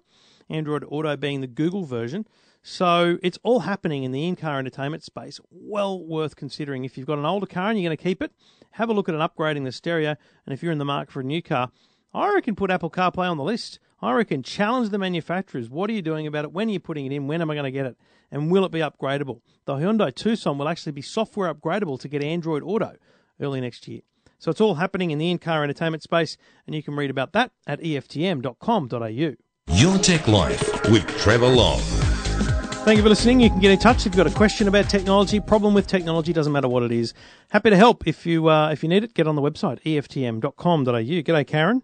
Android 0.49 0.83
Auto 0.87 1.15
being 1.15 1.41
the 1.41 1.47
Google 1.47 1.83
version. 1.83 2.25
So 2.63 3.17
it's 3.23 3.39
all 3.43 3.61
happening 3.61 4.03
in 4.03 4.11
the 4.11 4.27
in-car 4.27 4.59
entertainment 4.59 5.03
space. 5.03 5.39
Well 5.51 6.03
worth 6.03 6.35
considering. 6.35 6.83
If 6.83 6.97
you've 6.97 7.07
got 7.07 7.19
an 7.19 7.25
older 7.25 7.45
car 7.45 7.69
and 7.69 7.79
you're 7.79 7.87
going 7.87 7.97
to 7.97 8.03
keep 8.03 8.21
it, 8.21 8.31
have 8.71 8.89
a 8.89 8.93
look 8.93 9.07
at 9.07 9.15
an 9.15 9.21
upgrading 9.21 9.63
the 9.63 9.71
stereo. 9.71 10.15
And 10.45 10.53
if 10.53 10.61
you're 10.61 10.71
in 10.71 10.77
the 10.77 10.85
market 10.85 11.11
for 11.11 11.21
a 11.21 11.23
new 11.23 11.41
car, 11.41 11.71
I 12.17 12.33
reckon 12.33 12.55
put 12.55 12.71
Apple 12.71 12.89
CarPlay 12.89 13.29
on 13.29 13.37
the 13.37 13.43
list. 13.43 13.77
I 14.01 14.11
reckon 14.11 14.41
challenge 14.41 14.89
the 14.89 14.97
manufacturers. 14.97 15.69
What 15.69 15.87
are 15.91 15.93
you 15.93 16.01
doing 16.01 16.25
about 16.25 16.45
it? 16.45 16.51
When 16.51 16.67
are 16.67 16.71
you 16.71 16.79
putting 16.79 17.05
it 17.05 17.11
in? 17.11 17.27
When 17.27 17.43
am 17.43 17.51
I 17.51 17.53
going 17.53 17.65
to 17.65 17.71
get 17.71 17.85
it? 17.85 17.95
And 18.31 18.49
will 18.49 18.65
it 18.65 18.71
be 18.71 18.79
upgradable? 18.79 19.41
The 19.65 19.75
Hyundai 19.75 20.13
Tucson 20.15 20.57
will 20.57 20.67
actually 20.67 20.93
be 20.93 21.03
software 21.03 21.53
upgradable 21.53 21.99
to 21.99 22.07
get 22.07 22.23
Android 22.23 22.63
Auto 22.63 22.95
early 23.39 23.61
next 23.61 23.87
year. 23.87 24.01
So 24.39 24.49
it's 24.49 24.59
all 24.59 24.75
happening 24.75 25.11
in 25.11 25.19
the 25.19 25.29
in-car 25.29 25.63
entertainment 25.63 26.01
space, 26.01 26.37
and 26.65 26.75
you 26.75 26.81
can 26.81 26.95
read 26.95 27.11
about 27.11 27.33
that 27.33 27.51
at 27.67 27.79
EFTM.com.au. 27.81 29.35
Your 29.75 29.97
Tech 29.99 30.27
Life 30.27 30.89
with 30.89 31.05
Trevor 31.19 31.47
Long. 31.47 31.79
Thank 31.79 32.97
you 32.97 33.03
for 33.03 33.09
listening. 33.09 33.41
You 33.41 33.51
can 33.51 33.59
get 33.59 33.71
in 33.71 33.77
touch 33.77 33.97
if 33.97 34.05
you've 34.05 34.15
got 34.15 34.27
a 34.27 34.35
question 34.35 34.67
about 34.67 34.89
technology, 34.89 35.39
problem 35.39 35.75
with 35.75 35.85
technology, 35.85 36.33
doesn't 36.33 36.53
matter 36.53 36.69
what 36.69 36.81
it 36.83 36.91
is. 36.91 37.13
Happy 37.49 37.69
to 37.69 37.75
help 37.75 38.07
if 38.07 38.25
you 38.25 38.49
uh, 38.49 38.69
if 38.71 38.81
you 38.81 38.89
need 38.89 39.03
it. 39.03 39.13
Get 39.13 39.27
on 39.27 39.35
the 39.35 39.41
website 39.41 39.83
EFTM.com.au. 39.83 40.93
G'day, 40.93 41.45
Karen. 41.45 41.83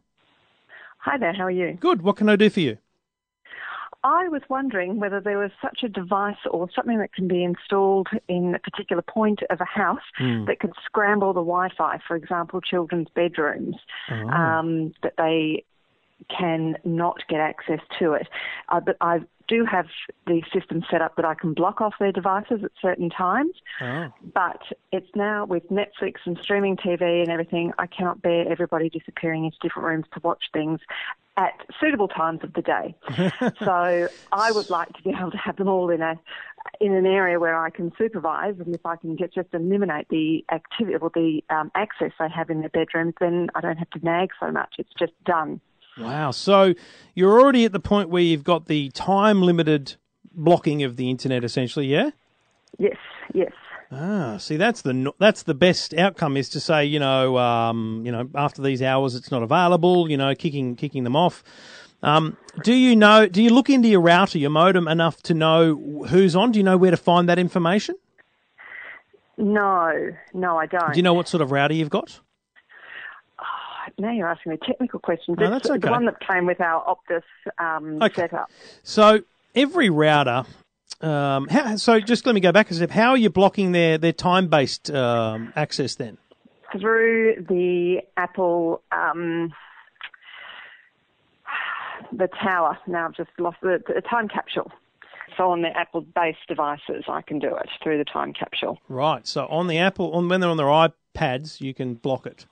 Hi 1.04 1.18
there, 1.18 1.34
how 1.34 1.44
are 1.44 1.52
you? 1.52 1.74
Good. 1.80 2.02
What 2.02 2.16
can 2.18 2.30
I 2.30 2.36
do 2.38 2.50
for 2.50 2.62
you? 2.62 2.78
I 4.06 4.28
was 4.28 4.42
wondering 4.50 5.00
whether 5.00 5.22
there 5.22 5.38
was 5.38 5.52
such 5.62 5.80
a 5.84 5.90
device 5.90 6.36
or 6.50 6.70
something 6.76 6.98
that 7.00 7.14
can 7.14 7.28
be 7.28 7.44
installed 7.44 8.08
in 8.28 8.54
a 8.56 8.60
particular 8.60 9.02
point 9.02 9.40
of 9.50 9.60
a 9.62 9.66
house 9.66 10.02
Hmm. 10.18 10.46
that 10.46 10.60
could 10.60 10.74
scramble 10.86 11.34
the 11.34 11.40
Wi-Fi, 11.42 12.00
for 12.08 12.16
example, 12.16 12.60
children's 12.62 13.08
bedrooms, 13.16 13.76
Oh. 14.10 14.30
um, 14.30 14.94
that 15.04 15.14
they 15.18 15.64
can 16.30 16.78
not 16.86 17.18
get 17.28 17.42
access 17.42 17.80
to 18.00 18.14
it. 18.14 18.28
Uh, 18.70 18.80
but 18.80 18.96
I 19.02 19.22
do 19.48 19.66
have 19.66 19.88
the 20.28 20.42
system 20.54 20.84
set 20.90 21.02
up 21.02 21.16
that 21.16 21.26
I 21.26 21.34
can 21.34 21.54
block 21.54 21.82
off 21.82 21.94
their 22.00 22.12
devices 22.12 22.64
at 22.64 22.72
certain 22.82 23.10
times. 23.10 23.54
Oh. 23.82 24.12
But 24.34 24.62
it's 24.92 25.10
now 25.16 25.46
with 25.46 25.70
Netflix 25.70 26.16
and 26.26 26.38
streaming 26.42 26.78
TV 26.78 27.22
and 27.22 27.30
everything, 27.30 27.74
I 27.78 27.88
cannot 27.88 28.22
bear 28.22 28.50
everybody 28.52 28.90
disappearing 28.90 29.46
into 29.46 29.58
different 29.62 29.88
rooms 29.88 30.06
to 30.14 30.20
watch 30.24 30.44
things 30.54 30.80
at 31.36 31.54
suitable 31.80 32.08
times 32.08 32.42
of 32.44 32.54
the 32.54 32.62
day. 32.62 32.96
so 33.64 34.08
I 34.32 34.52
would 34.52 34.70
like 34.70 34.94
to 34.94 35.02
be 35.04 35.10
able 35.10 35.32
to 35.32 35.38
have 35.38 35.56
them 35.58 35.68
all 35.68 35.90
in 35.90 36.02
a 36.02 36.20
in 36.80 36.94
an 36.94 37.06
area 37.06 37.40
where 37.40 37.58
I 37.58 37.70
can 37.70 37.92
supervise, 37.98 38.56
and 38.58 38.74
if 38.74 38.86
I 38.86 38.96
can 38.96 39.16
get 39.16 39.34
just 39.34 39.50
eliminate 39.54 40.08
the 40.10 40.46
activity 40.52 40.96
or 40.96 41.12
the 41.14 41.44
um, 41.50 41.72
access 41.76 42.12
they 42.20 42.30
have 42.30 42.50
in 42.50 42.62
their 42.62 42.70
bedrooms, 42.70 43.16
then 43.20 43.50
I 43.54 43.62
don't 43.62 43.78
have 43.78 43.90
to 43.92 44.00
nag 44.00 44.30
so 44.40 44.52
much. 44.52 44.76
It's 44.78 44.94
just 44.98 45.12
done. 45.26 45.60
Wow. 45.98 46.32
So 46.32 46.74
you're 47.16 47.40
already 47.40 47.66
at 47.66 47.72
the 47.72 47.80
point 47.80 48.10
where 48.10 48.24
you've 48.24 48.44
got 48.44 48.68
the 48.68 48.90
time 48.90 49.42
limited 49.42 49.96
blocking 50.32 50.84
of 50.84 50.96
the 50.96 51.10
internet, 51.10 51.44
essentially, 51.44 51.86
yeah? 51.88 52.12
Yes, 52.80 52.98
yes. 53.34 53.52
Ah, 53.92 54.38
see, 54.38 54.58
that's 54.58 54.82
the 54.82 55.14
that's 55.20 55.44
the 55.44 55.54
best 55.54 55.94
outcome 55.94 56.36
is 56.36 56.50
to 56.50 56.60
say, 56.60 56.84
you 56.84 57.00
know, 57.00 57.38
um, 57.38 58.02
you 58.04 58.12
know, 58.12 58.28
after 58.34 58.64
these 58.64 58.82
hours, 58.82 59.14
it's 59.14 59.30
not 59.30 59.44
available. 59.44 60.10
You 60.10 60.18
know, 60.18 60.34
kicking 60.34 60.76
kicking 60.76 61.04
them 61.04 61.16
off. 61.16 61.44
Um, 62.02 62.36
do 62.64 62.74
you 62.74 62.96
know? 62.96 63.28
Do 63.28 63.44
you 63.44 63.52
look 63.52 63.70
into 63.70 63.88
your 63.88 64.02
router, 64.02 64.40
your 64.40 64.50
modem, 64.50 64.88
enough 64.88 65.22
to 65.24 65.36
know 65.36 65.76
who's 66.10 66.36
on? 66.36 66.52
Do 66.52 66.60
you 66.60 66.64
know 66.64 66.76
where 66.76 66.90
to 66.90 66.98
find 66.98 67.30
that 67.30 67.38
information? 67.38 67.96
No, 69.38 70.12
no, 70.34 70.58
I 70.58 70.66
don't. 70.66 70.94
Do 70.94 70.98
you 70.98 71.04
know 71.04 71.14
what 71.14 71.28
sort 71.28 71.42
of 71.42 71.52
router 71.52 71.76
you've 71.76 71.90
got? 71.90 72.20
Now 73.98 74.12
you're 74.12 74.28
asking 74.28 74.52
me 74.54 74.58
technical 74.66 75.00
questions. 75.00 75.38
No, 75.38 75.46
It's 75.46 75.68
that's 75.68 75.70
okay. 75.72 75.80
The 75.80 75.92
one 75.92 76.06
that 76.06 76.20
came 76.20 76.46
with 76.46 76.60
our 76.62 76.84
Optus 76.86 77.24
um, 77.58 78.02
Okay. 78.02 78.24
setup. 78.24 78.50
So 78.84 79.22
every 79.56 79.90
router. 79.90 80.46
Um, 81.02 81.48
how, 81.50 81.76
so 81.76 82.00
just 82.00 82.26
let 82.26 82.34
me 82.34 82.40
go 82.42 82.52
back 82.54 82.72
a 82.72 82.74
step. 82.76 82.90
How 82.92 83.10
are 83.10 83.18
you 83.18 83.30
blocking 83.30 83.74
their, 83.74 83.98
their 83.98 84.14
time 84.14 84.48
based 84.48 84.90
um, 84.92 85.52
access 85.56 85.96
then? 85.96 86.18
through 86.80 87.46
the 87.48 88.02
Apple, 88.18 88.82
um, 88.92 89.54
the 92.12 92.28
tower. 92.42 92.78
Now 92.88 93.06
I've 93.06 93.16
just 93.16 93.30
lost 93.38 93.58
the, 93.62 93.80
the 93.94 94.02
time 94.02 94.28
capsule. 94.28 94.72
So 95.38 95.52
on 95.52 95.62
the 95.62 95.70
Apple-based 95.76 96.48
devices, 96.48 97.06
I 97.08 97.22
can 97.22 97.40
do 97.40 97.56
it 97.56 97.70
through 97.84 97.98
the 97.98 98.06
time 98.06 98.34
capsule. 98.34 98.80
Right. 98.88 99.26
So 99.28 99.46
on 99.48 99.68
the 99.68 99.78
Apple, 99.80 100.12
on 100.14 100.30
when 100.30 100.40
they're 100.42 100.50
on 100.50 100.58
their 100.58 100.66
iPads, 100.68 101.62
you 101.62 101.74
can 101.74 101.96
block 101.96 102.26
it. 102.26 102.46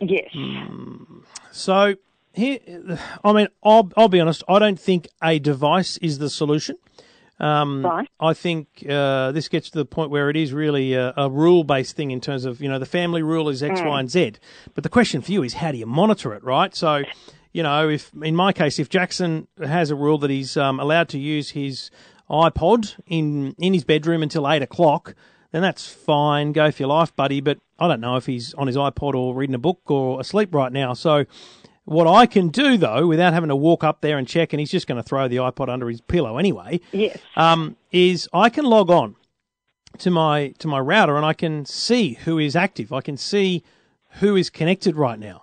Yes. 0.00 0.30
So 1.52 1.94
here, 2.32 2.58
I 3.24 3.32
mean, 3.32 3.48
I'll, 3.62 3.90
I'll 3.96 4.08
be 4.08 4.20
honest. 4.20 4.42
I 4.48 4.58
don't 4.58 4.78
think 4.80 5.08
a 5.22 5.38
device 5.38 5.96
is 5.98 6.18
the 6.18 6.30
solution. 6.30 6.76
Um, 7.38 7.84
Right. 7.84 8.08
I 8.20 8.34
think 8.34 8.84
uh, 8.88 9.32
this 9.32 9.48
gets 9.48 9.70
to 9.70 9.78
the 9.78 9.86
point 9.86 10.10
where 10.10 10.28
it 10.28 10.36
is 10.36 10.52
really 10.52 10.92
a, 10.92 11.14
a 11.16 11.30
rule-based 11.30 11.96
thing 11.96 12.10
in 12.10 12.20
terms 12.20 12.44
of 12.44 12.60
you 12.60 12.68
know 12.68 12.78
the 12.78 12.84
family 12.86 13.22
rule 13.22 13.48
is 13.48 13.62
X, 13.62 13.80
Y, 13.80 13.98
and 14.00 14.10
Z. 14.10 14.32
But 14.74 14.84
the 14.84 14.90
question 14.90 15.22
for 15.22 15.32
you 15.32 15.42
is 15.42 15.54
how 15.54 15.72
do 15.72 15.78
you 15.78 15.86
monitor 15.86 16.34
it, 16.34 16.44
right? 16.44 16.74
So, 16.74 17.02
you 17.52 17.62
know, 17.62 17.88
if 17.88 18.10
in 18.22 18.36
my 18.36 18.52
case, 18.52 18.78
if 18.78 18.90
Jackson 18.90 19.48
has 19.58 19.90
a 19.90 19.94
rule 19.96 20.18
that 20.18 20.28
he's 20.30 20.56
um, 20.58 20.78
allowed 20.78 21.08
to 21.10 21.18
use 21.18 21.50
his 21.50 21.90
iPod 22.28 22.94
in 23.06 23.54
in 23.58 23.72
his 23.72 23.84
bedroom 23.84 24.22
until 24.22 24.46
eight 24.48 24.60
o'clock, 24.62 25.14
then 25.52 25.62
that's 25.62 25.86
fine. 25.86 26.52
Go 26.52 26.70
for 26.70 26.82
your 26.82 26.88
life, 26.88 27.14
buddy. 27.16 27.40
But 27.40 27.58
I 27.78 27.88
don't 27.88 28.00
know 28.00 28.16
if 28.16 28.26
he's 28.26 28.54
on 28.54 28.66
his 28.66 28.76
iPod 28.76 29.14
or 29.14 29.34
reading 29.34 29.54
a 29.54 29.58
book 29.58 29.80
or 29.90 30.20
asleep 30.20 30.54
right 30.54 30.72
now. 30.72 30.94
So. 30.94 31.24
What 31.86 32.06
I 32.06 32.26
can 32.26 32.48
do 32.50 32.76
though, 32.76 33.08
without 33.08 33.32
having 33.32 33.48
to 33.48 33.56
walk 33.56 33.82
up 33.82 34.00
there 34.00 34.16
and 34.16 34.28
check, 34.28 34.52
and 34.52 34.60
he's 34.60 34.70
just 34.70 34.86
going 34.86 35.02
to 35.02 35.02
throw 35.02 35.26
the 35.26 35.36
iPod 35.38 35.68
under 35.68 35.88
his 35.88 36.00
pillow 36.00 36.38
anyway, 36.38 36.78
Yes. 36.92 37.18
um, 37.34 37.74
is 37.90 38.28
I 38.32 38.48
can 38.48 38.64
log 38.64 38.90
on 38.90 39.16
to 39.98 40.10
my 40.10 40.48
to 40.58 40.68
my 40.68 40.78
router 40.78 41.16
and 41.16 41.26
I 41.26 41.32
can 41.32 41.64
see 41.64 42.12
who 42.12 42.38
is 42.38 42.54
active. 42.54 42.92
I 42.92 43.00
can 43.00 43.16
see 43.16 43.64
who 44.20 44.36
is 44.36 44.50
connected 44.50 44.94
right 44.94 45.18
now. 45.18 45.42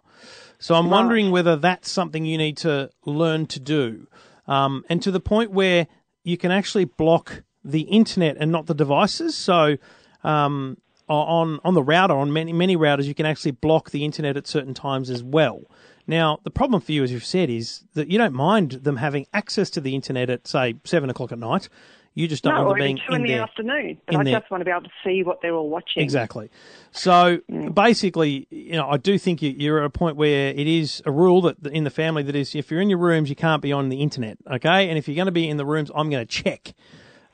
So 0.58 0.76
I'm 0.76 0.90
wondering 0.90 1.32
whether 1.32 1.58
that's 1.58 1.92
something 1.92 2.24
you 2.24 2.38
need 2.38 2.56
to 2.58 2.92
learn 3.06 3.48
to 3.48 3.60
do, 3.60 4.08
um, 4.48 4.86
and 4.88 5.02
to 5.04 5.12
the 5.12 5.20
point 5.20 5.52
where 5.52 5.88
you 6.24 6.38
can 6.38 6.52
actually 6.52 6.86
block 6.86 7.44
the 7.72 7.82
internet 7.82 8.38
and 8.40 8.52
not 8.52 8.66
the 8.68 8.74
devices. 8.74 9.36
So 9.36 9.78
um, 10.24 10.78
on 11.08 11.60
on 11.64 11.74
the 11.74 11.84
router, 11.84 12.14
on 12.16 12.34
many 12.34 12.54
many 12.54 12.76
routers, 12.76 13.06
you 13.06 13.14
can 13.16 13.26
actually 13.26 13.52
block 13.52 13.92
the 13.92 14.04
internet 14.06 14.38
at 14.38 14.48
certain 14.48 14.74
times 14.74 15.10
as 15.10 15.24
well. 15.24 15.62
Now, 16.10 16.40
the 16.44 16.52
problem 16.52 16.82
for 16.82 16.94
you, 16.94 17.04
as 17.04 17.12
you've 17.12 17.26
said, 17.26 17.50
is 17.50 17.84
that 17.94 18.08
you 18.10 18.18
don't 18.18 18.34
mind 18.34 18.72
them 18.72 18.96
having 18.98 19.26
access 19.34 19.70
to 19.72 19.82
the 19.82 19.94
internet 19.94 20.30
at 20.30 20.48
say 20.48 20.76
seven 20.86 21.10
o'clock 21.10 21.32
at 21.32 21.40
night. 21.40 21.68
You 22.14 22.28
just 22.28 22.44
don't 22.44 22.56
No, 22.56 22.66
want 22.66 22.80
them 22.80 22.86
being 22.86 23.00
two 23.08 23.14
in, 23.14 23.22
the 23.22 23.28
there. 23.28 23.42
afternoon. 23.44 23.98
But 24.08 24.16
in 24.16 24.22
I 24.22 24.24
there. 24.24 24.40
just 24.40 24.50
want 24.50 24.62
to 24.62 24.66
be 24.66 24.72
able 24.72 24.82
to 24.84 24.90
see 25.06 25.22
what 25.22 25.40
they're 25.44 25.54
all 25.54 25.70
watching. 25.70 26.02
Exactly. 26.02 26.50
So 26.92 27.38
Mm. 27.52 27.76
basically, 27.76 28.48
you 28.50 28.72
know, 28.72 28.90
I 28.90 28.98
do 28.98 29.20
think 29.20 29.44
you- 29.44 29.54
you're 29.56 29.78
at 29.80 29.86
a 29.86 29.90
point 29.92 30.16
where 30.16 30.50
it 30.50 30.66
is 30.66 31.04
a 31.06 31.12
rule 31.12 31.42
that 31.44 31.58
in 31.68 31.84
the 31.84 31.92
family 31.92 32.24
that 32.24 32.36
is, 32.36 32.56
if 32.56 32.72
you're 32.72 32.82
in 32.82 32.90
your 32.90 32.98
rooms, 32.98 33.30
you 33.30 33.36
can't 33.36 33.62
be 33.62 33.72
on 33.72 33.90
the 33.90 34.02
internet. 34.02 34.40
Okay, 34.50 34.90
and 34.90 34.98
if 34.98 35.08
you're 35.08 35.16
going 35.16 35.28
to 35.28 35.32
be 35.32 35.48
in 35.48 35.58
the 35.58 35.66
rooms, 35.66 35.92
I'm 35.94 36.10
going 36.10 36.26
to 36.26 36.32
check. 36.44 36.74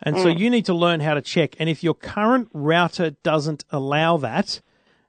And 0.05 0.15
Mm. 0.15 0.21
so 0.23 0.27
you 0.29 0.49
need 0.49 0.65
to 0.65 0.73
learn 0.73 0.99
how 0.99 1.13
to 1.13 1.21
check. 1.21 1.55
And 1.59 1.69
if 1.69 1.83
your 1.83 1.93
current 1.93 2.49
router 2.53 3.11
doesn't 3.23 3.63
allow 3.71 4.17
that, 4.17 4.61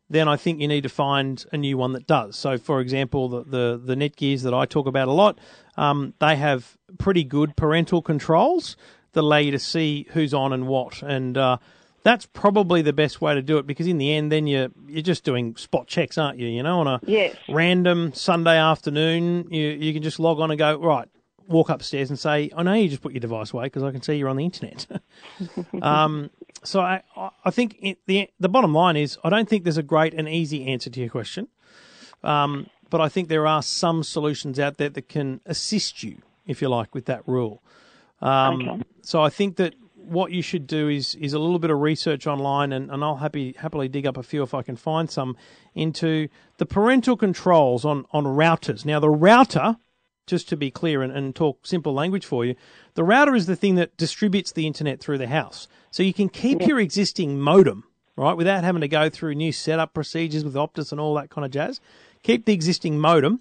then 0.08 0.28
I 0.28 0.36
think 0.36 0.60
you 0.60 0.68
need 0.68 0.82
to 0.84 0.88
find 0.88 1.44
a 1.52 1.56
new 1.56 1.76
one 1.76 1.92
that 1.94 2.06
does. 2.06 2.36
So, 2.36 2.58
for 2.58 2.80
example, 2.80 3.28
the 3.28 3.42
the, 3.44 3.80
the 3.82 3.94
Netgears 3.96 4.42
that 4.42 4.54
I 4.54 4.66
talk 4.66 4.86
about 4.86 5.08
a 5.08 5.12
lot, 5.12 5.38
um, 5.76 6.14
they 6.20 6.36
have 6.36 6.76
pretty 6.98 7.24
good 7.24 7.56
parental 7.56 8.02
controls 8.02 8.76
that 9.12 9.22
allow 9.22 9.38
you 9.38 9.50
to 9.50 9.58
see 9.58 10.06
who's 10.12 10.32
on 10.34 10.52
and 10.52 10.66
what, 10.68 11.02
and 11.02 11.36
uh, 11.38 11.56
that's 12.02 12.26
probably 12.26 12.82
the 12.82 12.92
best 12.92 13.20
way 13.20 13.34
to 13.34 13.40
do 13.42 13.56
it 13.58 13.66
because 13.66 13.86
in 13.86 13.96
the 13.98 14.12
end, 14.12 14.30
then 14.30 14.46
you're 14.46 14.68
you're 14.86 15.02
just 15.02 15.24
doing 15.24 15.56
spot 15.56 15.86
checks, 15.88 16.18
aren't 16.18 16.38
you? 16.38 16.46
You 16.48 16.62
know, 16.62 16.80
on 16.80 16.86
a 16.86 17.00
Yes. 17.06 17.34
random 17.48 18.12
Sunday 18.12 18.58
afternoon, 18.58 19.48
you 19.50 19.68
you 19.68 19.92
can 19.94 20.02
just 20.02 20.20
log 20.20 20.38
on 20.38 20.50
and 20.50 20.58
go 20.58 20.78
right. 20.78 21.08
Walk 21.48 21.68
upstairs 21.68 22.10
and 22.10 22.18
say, 22.18 22.50
"I 22.56 22.62
know 22.62 22.72
you 22.72 22.88
just 22.88 23.02
put 23.02 23.12
your 23.12 23.20
device 23.20 23.52
away 23.52 23.64
because 23.66 23.82
I 23.82 23.90
can 23.90 24.02
see 24.02 24.14
you're 24.14 24.28
on 24.28 24.36
the 24.36 24.44
internet." 24.44 24.86
um, 25.82 26.30
so 26.62 26.80
I, 26.80 27.02
I 27.44 27.50
think 27.50 27.76
it, 27.80 27.98
the 28.06 28.28
the 28.40 28.48
bottom 28.48 28.72
line 28.72 28.96
is 28.96 29.18
I 29.22 29.30
don't 29.30 29.48
think 29.48 29.64
there's 29.64 29.76
a 29.78 29.82
great 29.82 30.14
and 30.14 30.28
easy 30.28 30.66
answer 30.66 30.90
to 30.90 31.00
your 31.00 31.10
question, 31.10 31.48
um, 32.22 32.68
but 32.90 33.00
I 33.00 33.08
think 33.08 33.28
there 33.28 33.46
are 33.46 33.62
some 33.62 34.02
solutions 34.02 34.58
out 34.58 34.78
there 34.78 34.88
that 34.88 35.08
can 35.08 35.40
assist 35.46 36.02
you, 36.02 36.22
if 36.46 36.62
you 36.62 36.68
like, 36.68 36.94
with 36.94 37.06
that 37.06 37.26
rule. 37.26 37.62
Um, 38.20 38.68
Okay. 38.68 38.82
So 39.02 39.22
I 39.22 39.28
think 39.28 39.56
that 39.56 39.74
what 39.96 40.32
you 40.32 40.42
should 40.42 40.66
do 40.66 40.88
is 40.88 41.14
is 41.16 41.32
a 41.32 41.38
little 41.38 41.58
bit 41.58 41.70
of 41.70 41.80
research 41.80 42.26
online, 42.26 42.72
and, 42.72 42.90
and 42.90 43.02
I'll 43.04 43.16
happy 43.16 43.54
happily 43.58 43.88
dig 43.88 44.06
up 44.06 44.16
a 44.16 44.22
few 44.22 44.42
if 44.42 44.54
I 44.54 44.62
can 44.62 44.76
find 44.76 45.10
some 45.10 45.36
into 45.74 46.28
the 46.58 46.66
parental 46.66 47.16
controls 47.16 47.84
on 47.84 48.06
on 48.12 48.24
routers. 48.24 48.84
Now 48.84 49.00
the 49.00 49.10
router 49.10 49.76
just 50.26 50.48
to 50.48 50.56
be 50.56 50.70
clear 50.70 51.02
and, 51.02 51.12
and 51.12 51.34
talk 51.34 51.66
simple 51.66 51.92
language 51.92 52.24
for 52.24 52.44
you, 52.44 52.54
the 52.94 53.04
router 53.04 53.34
is 53.34 53.46
the 53.46 53.56
thing 53.56 53.74
that 53.76 53.96
distributes 53.96 54.52
the 54.52 54.66
internet 54.66 55.00
through 55.00 55.18
the 55.18 55.28
house. 55.28 55.68
So 55.90 56.02
you 56.02 56.14
can 56.14 56.28
keep 56.28 56.62
your 56.62 56.80
existing 56.80 57.38
modem, 57.38 57.84
right, 58.16 58.36
without 58.36 58.64
having 58.64 58.80
to 58.80 58.88
go 58.88 59.08
through 59.08 59.34
new 59.34 59.52
setup 59.52 59.94
procedures 59.94 60.44
with 60.44 60.54
Optus 60.54 60.92
and 60.92 61.00
all 61.00 61.14
that 61.14 61.30
kind 61.30 61.44
of 61.44 61.50
jazz. 61.50 61.80
Keep 62.22 62.46
the 62.46 62.54
existing 62.54 62.98
modem. 62.98 63.40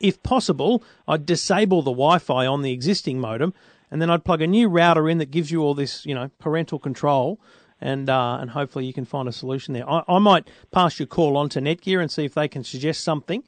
If 0.00 0.22
possible, 0.22 0.82
I'd 1.06 1.26
disable 1.26 1.82
the 1.82 1.92
Wi 1.92 2.18
Fi 2.18 2.46
on 2.46 2.62
the 2.62 2.72
existing 2.72 3.20
modem 3.20 3.54
and 3.90 4.02
then 4.02 4.10
I'd 4.10 4.24
plug 4.24 4.42
a 4.42 4.46
new 4.46 4.68
router 4.68 5.08
in 5.08 5.18
that 5.18 5.30
gives 5.30 5.50
you 5.50 5.62
all 5.62 5.74
this, 5.74 6.04
you 6.04 6.14
know, 6.14 6.30
parental 6.38 6.78
control. 6.78 7.40
And 7.78 8.08
uh, 8.08 8.38
and 8.40 8.50
hopefully 8.50 8.86
you 8.86 8.94
can 8.94 9.04
find 9.04 9.28
a 9.28 9.32
solution 9.32 9.74
there. 9.74 9.88
I, 9.88 10.02
I 10.08 10.18
might 10.18 10.48
pass 10.70 10.98
your 10.98 11.06
call 11.06 11.36
on 11.36 11.50
to 11.50 11.60
Netgear 11.60 12.00
and 12.00 12.10
see 12.10 12.24
if 12.24 12.32
they 12.32 12.48
can 12.48 12.64
suggest 12.64 13.04
something 13.04 13.44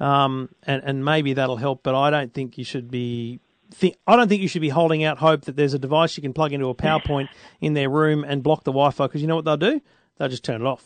um, 0.00 0.48
and 0.64 0.82
and 0.84 1.04
maybe 1.04 1.32
that'll 1.34 1.56
help. 1.56 1.82
But 1.82 1.94
I 1.94 2.10
don't 2.10 2.32
think 2.32 2.58
you 2.58 2.64
should 2.64 2.90
be. 2.90 3.40
Think, 3.72 3.96
I 4.06 4.14
don't 4.14 4.28
think 4.28 4.42
you 4.42 4.48
should 4.48 4.62
be 4.62 4.68
holding 4.68 5.02
out 5.02 5.18
hope 5.18 5.42
that 5.46 5.56
there's 5.56 5.74
a 5.74 5.78
device 5.78 6.16
you 6.16 6.22
can 6.22 6.32
plug 6.32 6.52
into 6.52 6.68
a 6.68 6.74
PowerPoint 6.74 7.28
in 7.60 7.74
their 7.74 7.90
room 7.90 8.22
and 8.24 8.40
block 8.42 8.62
the 8.62 8.70
Wi-Fi 8.70 9.06
because 9.08 9.20
you 9.20 9.26
know 9.26 9.34
what 9.34 9.44
they'll 9.44 9.56
do? 9.56 9.80
They'll 10.18 10.28
just 10.28 10.44
turn 10.44 10.60
it 10.62 10.66
off. 10.66 10.84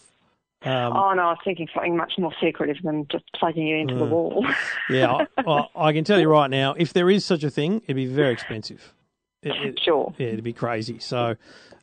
Um, 0.62 0.94
oh 0.96 1.12
no, 1.14 1.22
I 1.22 1.30
was 1.32 1.38
thinking 1.44 1.68
something 1.74 1.96
much 1.96 2.14
more 2.18 2.32
secretive 2.42 2.76
than 2.82 3.06
just 3.12 3.24
plugging 3.34 3.68
it 3.68 3.80
into 3.80 3.94
the 3.96 4.06
Mm. 4.06 4.10
wall. 4.10 4.46
yeah, 4.90 5.24
I, 5.38 5.42
I, 5.46 5.66
I 5.88 5.92
can 5.92 6.04
tell 6.04 6.18
you 6.20 6.28
right 6.28 6.48
now, 6.50 6.74
if 6.76 6.92
there 6.94 7.10
is 7.10 7.24
such 7.24 7.44
a 7.44 7.50
thing, 7.50 7.82
it'd 7.84 7.96
be 7.96 8.06
very 8.06 8.32
expensive. 8.32 8.94
It, 9.42 9.52
it- 9.56 9.80
sure. 9.82 10.14
yeah, 10.18 10.28
it'd 10.28 10.42
be 10.44 10.52
crazy. 10.54 10.98
So 10.98 11.36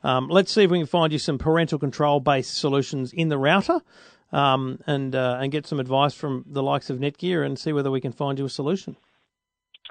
um, 0.04 0.30
let's 0.30 0.52
see 0.52 0.64
if 0.64 0.72
we 0.72 0.78
can 0.80 0.88
find 0.88 1.12
you 1.14 1.20
some 1.20 1.38
parental 1.38 1.78
control 1.80 2.20
based 2.20 2.56
solutions 2.58 3.14
in 3.14 3.30
the 3.30 3.38
router. 3.38 3.80
Um, 4.32 4.80
and 4.86 5.16
uh, 5.16 5.38
and 5.42 5.52
get 5.52 5.66
some 5.66 5.80
advice 5.80 6.14
from 6.14 6.44
the 6.48 6.62
likes 6.62 6.90
of 6.90 7.00
Netgear 7.00 7.46
and 7.46 7.58
see 7.58 7.72
whether 7.72 7.90
we 7.90 8.02
can 8.02 8.12
find 8.12 8.38
you 8.38 8.46
a 8.46 8.50
solution. 8.50 8.98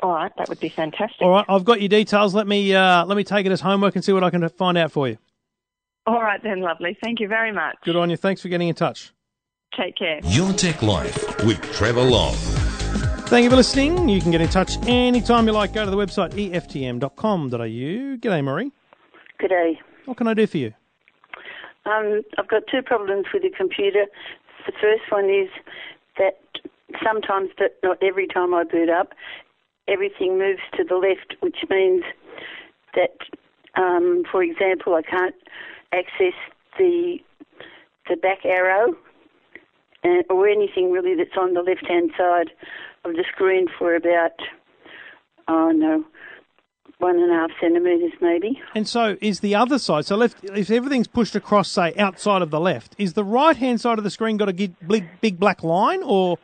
All 0.02 0.12
right, 0.12 0.30
that 0.36 0.48
would 0.50 0.60
be 0.60 0.68
fantastic. 0.68 1.22
All 1.22 1.30
right, 1.30 1.44
I've 1.48 1.64
got 1.64 1.80
your 1.80 1.88
details. 1.88 2.34
Let 2.34 2.46
me 2.46 2.74
uh, 2.74 3.06
let 3.06 3.16
me 3.16 3.24
take 3.24 3.46
it 3.46 3.52
as 3.52 3.62
homework 3.62 3.94
and 3.96 4.04
see 4.04 4.12
what 4.12 4.24
I 4.24 4.30
can 4.30 4.46
find 4.50 4.76
out 4.76 4.92
for 4.92 5.08
you. 5.08 5.16
All 6.06 6.20
right 6.20 6.40
then, 6.42 6.60
lovely. 6.60 6.96
Thank 7.02 7.20
you 7.20 7.28
very 7.28 7.50
much. 7.50 7.76
Good 7.82 7.96
on 7.96 8.10
you. 8.10 8.16
Thanks 8.16 8.42
for 8.42 8.48
getting 8.48 8.68
in 8.68 8.74
touch. 8.74 9.12
Take 9.76 9.96
care. 9.96 10.20
Your 10.24 10.52
Tech 10.52 10.82
Life 10.82 11.44
with 11.44 11.60
Trevor 11.72 12.02
Long. 12.02 12.34
Thank 13.26 13.44
you 13.44 13.50
for 13.50 13.56
listening. 13.56 14.08
You 14.08 14.20
can 14.20 14.30
get 14.30 14.40
in 14.40 14.48
touch 14.48 14.76
anytime 14.86 15.46
you 15.46 15.52
like. 15.52 15.72
Go 15.72 15.84
to 15.84 15.90
the 15.90 15.96
website 15.96 16.32
eftm.com.au. 16.32 17.48
G'day, 17.58 18.44
Marie. 18.44 18.70
Good 19.38 19.48
day. 19.48 19.80
What 20.04 20.16
can 20.16 20.28
I 20.28 20.34
do 20.34 20.46
for 20.46 20.58
you? 20.58 20.74
Um, 21.86 22.22
I've 22.36 22.48
got 22.48 22.64
two 22.70 22.82
problems 22.82 23.26
with 23.32 23.42
the 23.42 23.50
computer. 23.50 24.06
The 24.66 24.72
first 24.80 25.10
one 25.10 25.30
is 25.30 25.48
that 26.18 26.38
sometimes, 27.02 27.50
but 27.56 27.78
not 27.82 28.02
every 28.02 28.26
time 28.26 28.52
I 28.52 28.64
boot 28.64 28.90
up, 28.90 29.12
everything 29.88 30.38
moves 30.38 30.62
to 30.76 30.84
the 30.84 30.96
left, 30.96 31.36
which 31.40 31.58
means 31.70 32.02
that, 32.94 33.16
um, 33.76 34.24
for 34.30 34.42
example, 34.42 34.94
I 34.94 35.02
can't 35.02 35.34
access 35.92 36.34
the 36.78 37.18
the 38.08 38.16
back 38.16 38.44
arrow 38.44 38.94
and, 40.04 40.24
or 40.30 40.48
anything 40.48 40.92
really 40.92 41.14
that's 41.16 41.36
on 41.36 41.54
the 41.54 41.62
left 41.62 41.84
hand 41.86 42.10
side 42.16 42.50
of 43.04 43.14
the 43.14 43.24
screen 43.32 43.66
for 43.78 43.96
about, 43.96 44.38
oh 45.48 45.70
no, 45.70 46.04
one 46.98 47.16
and 47.18 47.30
a 47.30 47.34
half 47.34 47.50
centimetres 47.60 48.12
maybe. 48.20 48.60
And 48.74 48.88
so 48.88 49.16
is 49.20 49.40
the 49.40 49.54
other 49.54 49.78
side. 49.78 50.06
So 50.06 50.16
left, 50.16 50.42
if 50.44 50.70
everything's 50.70 51.06
pushed 51.08 51.36
across, 51.36 51.68
say 51.70 51.94
outside 51.98 52.42
of 52.42 52.50
the 52.50 52.60
left, 52.60 52.94
is 52.98 53.12
the 53.12 53.24
right 53.24 53.56
hand 53.56 53.80
side 53.80 53.98
of 53.98 54.04
the 54.04 54.10
screen 54.10 54.36
got 54.36 54.48
a 54.48 54.52
big, 54.54 54.74
big, 55.20 55.38
black 55.38 55.62
line, 55.62 56.02
or 56.02 56.38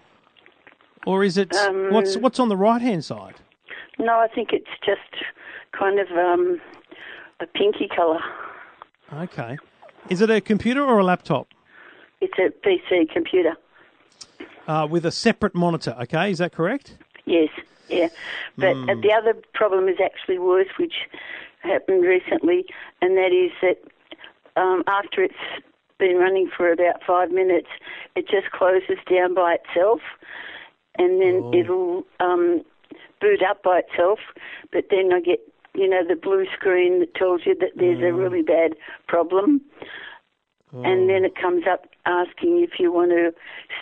or 1.07 1.24
is 1.24 1.36
it 1.36 1.55
Um, 1.57 1.90
what's 1.92 2.16
what's 2.16 2.38
on 2.38 2.48
the 2.48 2.57
right 2.57 2.80
hand 2.82 3.05
side? 3.05 3.36
No, 3.98 4.12
I 4.18 4.28
think 4.28 4.53
it's 4.53 4.70
just 4.84 5.24
kind 5.72 5.98
of 5.98 6.09
um, 6.12 6.61
a 7.40 7.46
pinky 7.46 7.88
colour. 7.88 8.20
Okay, 9.12 9.57
is 10.11 10.20
it 10.20 10.30
a 10.30 10.40
computer 10.40 10.82
or 10.84 10.98
a 10.98 11.05
laptop 11.05 11.48
It's 12.20 12.34
a 12.38 12.50
PC 12.66 13.11
computer. 13.12 13.55
uh, 14.66 14.86
with 14.90 15.05
a 15.07 15.11
separate 15.11 15.55
monitor? 15.55 15.94
Okay, 16.03 16.30
is 16.30 16.38
that 16.38 16.53
correct? 16.53 16.96
Yes, 17.26 17.50
yeah. 17.93 18.09
But 18.57 18.76
Hmm. 18.76 18.90
uh, 18.90 18.95
the 19.01 19.12
other 19.12 19.34
problem 19.55 19.88
is 19.88 19.97
actually 20.03 20.38
worse, 20.38 20.68
which 20.78 20.95
happened 21.61 22.05
recently, 22.05 22.64
and 23.01 23.16
that 23.16 23.32
is 23.32 23.53
that 23.62 23.78
um, 24.61 24.82
after 24.86 25.22
it's 25.22 25.34
been 25.99 26.16
running 26.16 26.51
for 26.57 26.72
about 26.72 27.03
five 27.07 27.30
minutes, 27.30 27.68
it 28.16 28.28
just 28.28 28.51
closes 28.51 28.99
down 29.11 29.34
by 29.34 29.55
itself, 29.61 30.01
and 30.99 31.20
then 31.22 31.43
Oh. 31.45 31.55
it'll 31.55 32.07
um, 32.20 32.62
boot 33.20 33.43
up 33.43 33.62
by 33.62 33.78
itself. 33.80 34.18
But 34.72 34.86
then 34.90 35.12
I 35.12 35.20
get, 35.20 35.40
you 35.74 35.88
know, 35.88 36.03
the 36.07 36.16
blue 36.16 36.47
screen 36.53 36.99
that 37.01 37.14
tells 37.14 37.47
you 37.47 37.55
that 37.57 37.72
there's 37.76 38.01
Mm. 38.01 38.09
a 38.09 38.12
really 38.12 38.43
bad 38.43 38.74
problem, 39.07 39.61
Oh. 40.74 40.82
and 40.82 41.09
then 41.09 41.24
it 41.24 41.36
comes 41.36 41.66
up 41.66 41.86
asking 42.05 42.62
if 42.64 42.80
you 42.80 42.90
want 42.93 43.12
to 43.12 43.32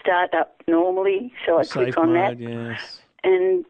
start 0.01 0.35
up 0.35 0.63
normally. 0.69 1.33
So 1.47 1.59
I 1.59 1.63
Safe 1.63 1.73
click 1.73 1.99
on 1.99 2.13
mode, 2.13 2.39
that, 2.39 2.39
yes. 2.39 3.01
and 3.25 3.65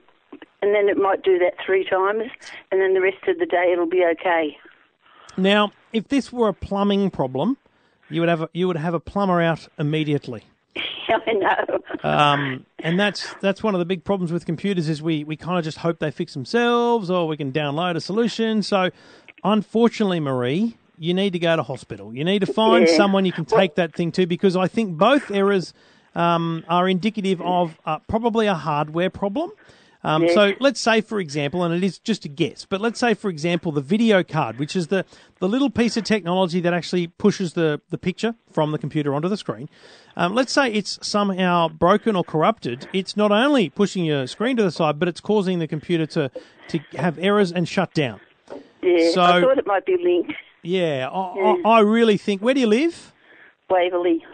and 0.63 0.75
then 0.75 0.89
it 0.89 0.97
might 0.97 1.23
do 1.23 1.39
that 1.39 1.55
three 1.65 1.85
times, 1.89 2.25
and 2.71 2.81
then 2.81 2.95
the 2.95 3.01
rest 3.01 3.27
of 3.29 3.39
the 3.39 3.47
day 3.47 3.71
it'll 3.73 3.87
be 3.87 4.05
okay. 4.13 4.57
Now, 5.37 5.73
if 5.93 6.09
this 6.09 6.33
were 6.33 6.49
a 6.49 6.55
plumbing 6.55 7.11
problem, 7.11 7.57
you 8.11 8.21
would 8.21 8.29
have 8.29 8.43
a, 8.43 8.49
you 8.53 8.67
would 8.67 8.77
have 8.77 8.95
a 8.95 9.01
plumber 9.01 9.41
out 9.41 9.69
immediately. 9.79 10.45
I 10.77 11.33
know. 11.33 12.09
Um, 12.09 12.67
and 12.79 12.99
that's 12.99 13.35
that's 13.41 13.63
one 13.63 13.75
of 13.75 13.79
the 13.79 13.85
big 13.85 14.05
problems 14.05 14.33
with 14.33 14.47
computers 14.47 14.89
is 14.89 15.03
we, 15.03 15.25
we 15.25 15.37
kind 15.37 15.59
of 15.59 15.65
just 15.65 15.79
hope 15.79 15.99
they 15.99 16.11
fix 16.11 16.35
themselves 16.35 17.11
or 17.11 17.27
we 17.27 17.37
can 17.37 17.53
download 17.53 17.97
a 17.97 18.01
solution. 18.01 18.63
So, 18.63 18.91
unfortunately, 19.45 20.21
Marie, 20.21 20.77
you 20.99 21.15
need 21.15 21.33
to 21.33 21.39
go 21.39 21.57
to 21.57 21.63
hospital. 21.63 22.15
You 22.15 22.25
need 22.25 22.41
to 22.41 22.47
find 22.47 22.87
Yeah. 22.87 22.95
someone 22.97 23.25
you 23.25 23.33
can 23.33 23.45
take 23.45 23.75
that 23.77 23.95
thing 23.95 24.13
to 24.13 24.27
because 24.27 24.57
I 24.57 24.69
think 24.69 24.97
both 24.99 25.31
errors 25.31 25.73
um, 26.15 26.65
are 26.69 26.89
indicative 26.89 27.41
of 27.43 27.79
uh, 27.87 27.99
probably 28.09 28.47
a 28.47 28.55
hardware 28.55 29.11
problem. 29.11 29.51
Um, 30.03 30.25
Yeah. 30.25 30.33
So 30.33 30.53
let's 30.61 30.81
say, 30.81 31.01
for 31.03 31.21
example, 31.21 31.63
and 31.63 31.75
it 31.75 31.85
is 31.85 31.99
just 31.99 32.25
a 32.25 32.29
guess, 32.29 32.65
but 32.65 32.81
let's 32.81 32.99
say, 32.99 33.13
for 33.15 33.29
example, 33.29 33.71
the 33.71 33.83
video 33.83 34.23
card, 34.23 34.59
which 34.59 34.75
is 34.75 34.87
the, 34.89 35.05
the 35.41 35.49
little 35.49 35.69
piece 35.71 35.97
of 35.97 36.05
technology 36.05 36.61
that 36.61 36.73
actually 36.73 37.09
pushes 37.09 37.53
the, 37.53 37.81
the 37.91 37.99
picture 37.99 38.35
from 38.51 38.73
the 38.73 38.79
computer 38.79 39.15
onto 39.15 39.29
the 39.29 39.37
screen. 39.37 39.69
Um, 40.17 40.35
let's 40.35 40.53
say 40.53 40.73
it's 40.73 40.99
somehow 41.07 41.69
broken 41.69 42.17
or 42.17 42.25
corrupted. 42.25 42.89
It's 42.93 43.17
not 43.17 43.31
only 43.31 43.69
pushing 43.69 44.05
your 44.05 44.27
screen 44.27 44.57
to 44.57 44.63
the 44.63 44.71
side, 44.73 44.99
but 44.99 45.07
it's 45.09 45.21
causing 45.21 45.59
the 45.59 45.69
computer 45.69 46.07
to, 46.07 46.31
to 46.69 46.79
have 46.97 47.19
errors 47.19 47.53
and 47.53 47.69
shut 47.69 47.93
down. 47.93 48.21
Yeah, 48.83 49.11
So- 49.13 49.23
I 49.23 49.41
thought 49.41 49.59
it 49.59 49.67
might 49.67 49.85
be 49.85 49.97
linked. 50.03 50.33
Yeah, 50.63 51.09
I, 51.11 51.61
I, 51.65 51.71
I 51.77 51.81
really 51.81 52.17
think. 52.19 52.43
Where 52.43 52.53
do 52.53 52.61
you 52.61 52.67
live? 52.67 53.13
Waverley. 53.71 54.25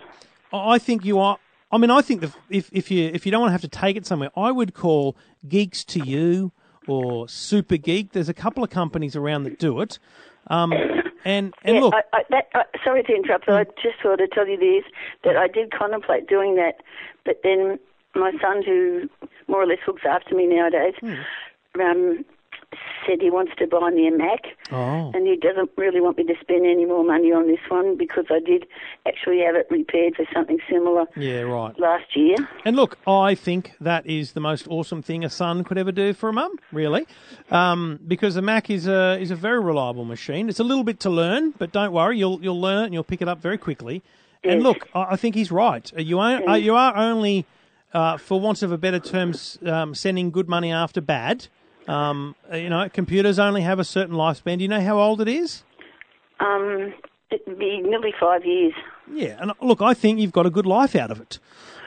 I 0.53 0.79
think 0.79 1.05
you 1.05 1.21
are. 1.21 1.39
I 1.77 1.79
mean, 1.79 1.91
I 1.91 2.01
think 2.01 2.23
the, 2.23 2.33
if 2.49 2.71
if 2.73 2.91
you 2.91 3.11
if 3.13 3.27
you 3.27 3.33
don't 3.33 3.43
want 3.43 3.51
to 3.51 3.53
have 3.53 3.61
to 3.61 3.69
take 3.69 3.99
it 3.99 4.07
somewhere, 4.07 4.31
I 4.35 4.51
would 4.51 4.73
call 4.73 5.15
Geeks 5.47 5.85
to 5.85 6.01
You 6.01 6.51
or 6.89 7.29
Super 7.29 7.77
Geek. 7.77 8.13
There's 8.13 8.31
a 8.31 8.35
couple 8.35 8.65
of 8.65 8.71
companies 8.71 9.15
around 9.15 9.43
that 9.43 9.59
do 9.59 9.83
it. 9.83 9.99
Um, 10.47 10.73
and 11.27 11.53
and 11.65 11.77
yeah, 11.77 11.81
look, 11.83 11.95
I, 11.95 12.03
I, 12.15 12.23
that, 12.31 12.49
uh, 12.55 12.63
sorry 12.83 13.03
to 13.03 13.15
interrupt, 13.15 13.45
but 13.45 13.57
I 13.57 13.65
just 13.83 14.01
thought 14.03 14.17
to 14.17 14.27
tell 14.27 14.49
you 14.49 14.57
this 14.57 14.91
that 15.25 15.37
I 15.37 15.49
did 15.49 15.71
contemplate 15.71 16.27
doing 16.27 16.55
that, 16.57 16.77
but 17.27 17.41
then 17.45 17.79
my 18.15 18.33
son, 18.41 18.63
who 18.65 19.11
more 19.47 19.63
or 19.63 19.67
less 19.67 19.81
looks 19.87 20.03
after 20.09 20.35
me 20.35 20.47
nowadays, 20.47 20.95
Hmm. 21.01 21.81
um, 21.81 22.25
said 23.07 23.21
he 23.21 23.31
wants 23.31 23.53
to 23.59 23.67
buy 23.67 23.91
me 23.91 24.09
a 24.09 24.11
Mac, 24.11 24.45
oh, 24.73 25.11
and 25.15 25.27
he 25.27 25.37
doesn't 25.37 25.71
really 25.77 26.01
want 26.01 26.19
me 26.19 26.25
to 26.25 26.35
spend 26.41 26.67
any 26.67 26.85
more 26.85 27.05
money 27.05 27.33
on 27.33 27.47
this 27.47 27.61
one 27.69 27.97
because 27.97 28.27
I 28.31 28.41
did 28.41 28.67
actually 29.07 29.41
have 29.41 29.55
it 29.55 29.67
repaired 29.71 30.17
for 30.17 30.25
something 30.35 30.59
similar 30.71 31.05
yeah, 31.17 31.41
right. 31.43 31.79
last 31.79 32.17
year. 32.17 32.37
And 32.65 32.77
look, 32.77 32.99
I 33.07 33.35
think 33.35 33.73
that 33.81 34.07
is 34.07 34.33
the 34.33 34.41
most 34.41 34.67
awesome 34.69 35.03
thing 35.03 35.25
a 35.25 35.31
son 35.31 35.65
could 35.65 35.79
ever 35.79 35.93
do 35.93 36.13
for 36.13 36.29
a 36.29 36.33
mum, 36.33 36.57
really, 36.73 37.07
um, 37.51 38.01
because 38.07 38.37
a 38.37 38.43
Mac 38.43 38.71
is 38.71 38.87
a 38.87 39.19
is 39.21 39.31
a 39.31 39.37
very 39.37 39.61
reliable 39.61 40.05
machine. 40.05 40.49
It's 40.49 40.61
a 40.61 40.65
little 40.65 40.85
bit 40.85 41.01
to 41.01 41.11
learn, 41.11 41.53
but 41.59 41.73
don't 41.73 41.93
worry, 41.93 42.19
you'll 42.19 42.43
you'll 42.43 42.61
learn 42.61 42.83
it 42.83 42.85
and 42.87 42.95
you'll 42.95 43.05
pick 43.05 43.23
it 43.23 43.29
up 43.29 43.41
very 43.41 43.59
quickly. 43.59 44.03
And 44.45 44.63
look, 44.63 44.89
I, 44.95 45.17
think 45.17 45.35
he's 45.35 45.51
right. 45.51 45.91
You 45.97 46.19
are 46.19 46.49
uh, 46.49 46.55
you 46.55 46.75
are 46.75 46.97
only, 46.97 47.47
uh, 47.93 48.17
for 48.17 48.41
want 48.41 48.63
of 48.63 48.73
a 48.73 48.79
better 48.79 49.01
term, 49.01 49.35
um, 49.65 49.95
sending 49.95 50.31
good 50.31 50.49
money 50.49 50.73
after 50.73 51.01
bad. 51.01 51.49
Um, 51.89 52.35
uh, 52.51 52.57
you 52.57 52.69
know, 52.69 52.89
computers 52.89 53.39
only 53.39 53.63
have 53.63 53.79
a 53.79 53.85
certain 53.85 54.15
lifespan. 54.15 54.59
Do 54.59 54.63
you 54.63 54.69
know 54.69 54.81
how 54.81 54.99
old 54.99 55.21
it 55.21 55.29
is? 55.29 55.63
Um, 56.41 56.93
it'd 57.31 57.59
be 57.59 57.81
nearly 57.81 58.13
five 58.19 58.45
years. 58.45 58.75
Yeah, 59.13 59.37
and 59.41 59.53
uh, 59.53 59.55
look, 59.61 59.81
I 59.81 59.95
think 59.95 60.19
you've 60.19 60.33
got 60.33 60.47
a 60.47 60.51
good 60.51 60.67
life 60.67 60.97
out 60.97 61.11
of 61.11 61.21
it. 61.21 61.39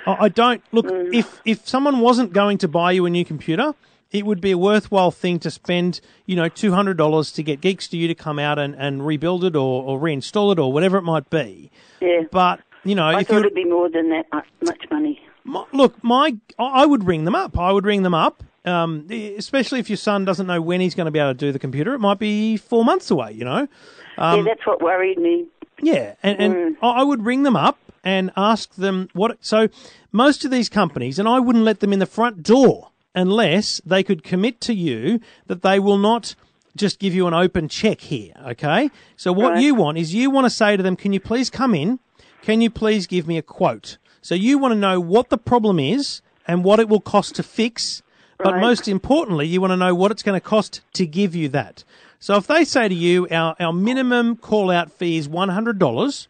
I, 0.05 0.29
don't 0.29 0.63
look 0.71 0.87
if 0.89 1.39
if 1.45 1.67
someone 1.67 1.99
wasn't 1.99 2.33
going 2.33 2.57
to 2.59 2.67
buy 2.67 2.93
you 2.93 3.05
a 3.05 3.09
new 3.09 3.25
computer, 3.25 3.75
it 4.11 4.25
would 4.25 4.41
be 4.41 4.51
a 4.51 4.57
worthwhile 4.57 5.11
thing 5.11 5.39
to 5.39 5.51
spend, 5.51 6.01
you 6.25 6.35
know, 6.35 6.49
two 6.49 6.71
hundred 6.71 6.97
dollars 6.97 7.31
to 7.33 7.43
get 7.43 7.61
Geeks 7.61 7.87
to 7.89 7.97
You 7.97 8.07
to 8.07 8.15
come 8.15 8.39
out 8.39 8.57
and, 8.57 8.75
and 8.75 9.05
rebuild 9.05 9.43
it 9.43 9.55
or, 9.55 9.83
or 9.83 9.99
reinstall 9.99 10.51
it 10.51 10.59
or 10.59 10.73
whatever 10.73 10.97
it 10.97 11.03
might 11.03 11.29
be. 11.29 11.69
Yeah. 12.01 12.21
But 12.31 12.61
you 12.83 12.95
know, 12.95 13.05
I 13.05 13.21
if 13.21 13.27
thought 13.27 13.39
it'd 13.39 13.53
be 13.53 13.65
more 13.65 13.89
than 13.89 14.09
that 14.09 14.25
much 14.63 14.83
money. 14.89 15.21
my, 15.43 15.65
look, 15.73 16.03
my 16.03 16.37
I 16.57 16.85
would 16.85 17.05
ring 17.05 17.25
them 17.25 17.35
up. 17.35 17.57
I 17.59 17.71
would 17.71 17.85
ring 17.85 18.03
them 18.03 18.15
up. 18.15 18.43
Um, 18.65 19.07
especially 19.09 19.79
if 19.79 19.89
your 19.89 19.97
son 19.97 20.25
doesn't 20.25 20.45
know 20.47 20.61
when 20.61 20.81
he's 20.81 20.95
going 20.95 21.05
to 21.05 21.11
be 21.11 21.19
able 21.19 21.31
to 21.33 21.37
do 21.37 21.51
the 21.51 21.59
computer, 21.59 21.93
it 21.93 21.99
might 21.99 22.19
be 22.19 22.57
four 22.57 22.83
months 22.83 23.09
away. 23.09 23.31
You 23.31 23.45
know, 23.45 23.67
yeah, 24.17 24.41
that's 24.43 24.65
what 24.67 24.81
worried 24.81 25.17
me. 25.17 25.45
yeah, 25.81 26.15
and, 26.21 26.39
and 26.39 26.77
I 26.81 26.87
I 27.01 27.03
would 27.03 27.25
ring 27.25 27.43
them 27.43 27.55
up 27.55 27.77
and 28.03 28.31
ask 28.35 28.73
them 28.75 29.09
what. 29.13 29.37
So 29.41 29.69
most 30.11 30.43
of 30.45 30.51
these 30.51 30.67
companies, 30.69 31.19
and 31.19 31.27
I 31.27 31.39
wouldn't 31.39 31.63
let 31.63 31.79
them 31.79 31.93
in 31.93 31.99
the 31.99 32.05
front 32.05 32.43
door 32.43 32.89
unless 33.15 33.81
they 33.85 34.03
could 34.03 34.23
commit 34.23 34.59
to 34.61 34.73
you 34.73 35.19
that 35.47 35.61
they 35.61 35.79
will 35.79 35.97
not 35.97 36.35
just 36.75 36.99
give 36.99 37.13
you 37.15 37.27
an 37.27 37.33
open 37.33 37.67
check 37.67 38.01
here. 38.01 38.33
Okay, 38.45 38.91
so 39.15 39.31
what 39.33 39.53
Right. 39.53 39.63
you 39.63 39.73
want 39.75 39.97
is 39.97 40.13
you 40.13 40.29
want 40.29 40.45
to 40.45 40.49
say 40.49 40.75
to 40.77 40.83
them, 40.83 40.95
"Can 40.97 41.13
you 41.13 41.19
please 41.19 41.49
come 41.49 41.73
in? 41.73 41.99
Can 42.41 42.59
you 42.61 42.69
please 42.69 43.07
give 43.07 43.25
me 43.25 43.37
a 43.37 43.41
quote?" 43.41 43.97
So 44.21 44.35
you 44.35 44.57
want 44.57 44.73
to 44.73 44.79
know 44.79 44.99
what 44.99 45.29
the 45.29 45.37
problem 45.37 45.79
is 45.79 46.21
and 46.45 46.63
what 46.63 46.79
it 46.81 46.89
will 46.89 46.99
cost 46.99 47.35
to 47.35 47.43
fix. 47.43 48.01
But 48.41 48.59
most 48.59 48.87
importantly, 48.87 49.47
you 49.47 49.59
want 49.59 49.71
to 49.71 49.77
know 49.77 49.93
what 49.93 50.11
it's 50.11 50.23
going 50.23 50.39
to 50.39 50.45
cost 50.45 50.81
to 50.93 51.05
give 51.05 51.35
you 51.35 51.49
that. 51.49 51.83
So 52.19 52.35
if 52.35 52.47
they 52.47 52.63
say 52.63 52.87
to 52.87 52.95
you, 52.95 53.27
our, 53.29 53.55
our 53.59 53.73
minimum 53.73 54.37
call 54.37 54.71
out 54.71 54.91
fee 54.91 55.17
is 55.17 55.27
$100, 55.27 56.27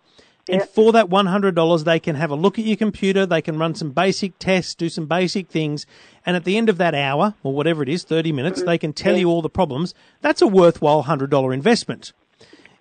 and 0.47 0.61
Yep. 0.61 0.69
for 0.69 0.91
that 0.91 1.07
$100, 1.09 1.83
they 1.83 1.99
can 1.99 2.15
have 2.15 2.31
a 2.31 2.35
look 2.35 2.57
at 2.57 2.65
your 2.65 2.77
computer, 2.77 3.27
they 3.27 3.41
can 3.41 3.59
run 3.59 3.75
some 3.75 3.91
basic 3.91 4.37
tests, 4.39 4.73
do 4.73 4.89
some 4.89 5.05
basic 5.05 5.47
things, 5.49 5.85
and 6.25 6.35
at 6.35 6.43
the 6.45 6.57
end 6.57 6.69
of 6.69 6.77
that 6.77 6.95
hour, 6.95 7.35
or 7.43 7.53
whatever 7.53 7.83
it 7.83 7.89
is, 7.89 8.03
30 8.03 8.31
minutes, 8.31 8.63
they 8.63 8.77
can 8.79 8.91
tell 8.91 9.15
you 9.15 9.29
all 9.29 9.43
the 9.43 9.49
problems. 9.49 9.93
That's 10.21 10.41
a 10.41 10.47
worthwhile 10.47 11.03
$100 11.03 11.53
investment. 11.53 12.13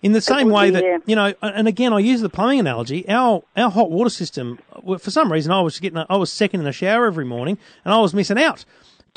In 0.00 0.12
the 0.12 0.20
same 0.20 0.48
way 0.48 0.70
that, 0.70 1.02
you 1.06 1.16
know, 1.16 1.34
and 1.42 1.66
again, 1.68 1.92
I 1.92 1.98
use 1.98 2.20
the 2.22 2.28
plumbing 2.30 2.60
analogy. 2.60 3.06
Our, 3.08 3.42
our 3.56 3.70
hot 3.70 3.90
water 3.90 4.10
system, 4.10 4.58
for 4.98 5.10
some 5.10 5.30
reason, 5.30 5.50
I 5.52 5.60
was 5.60 5.80
getting, 5.80 5.98
a, 5.98 6.06
I 6.08 6.16
was 6.16 6.30
second 6.32 6.60
in 6.60 6.64
the 6.64 6.72
shower 6.72 7.06
every 7.06 7.24
morning 7.24 7.58
and 7.84 7.92
I 7.92 7.98
was 7.98 8.14
missing 8.14 8.38
out. 8.38 8.64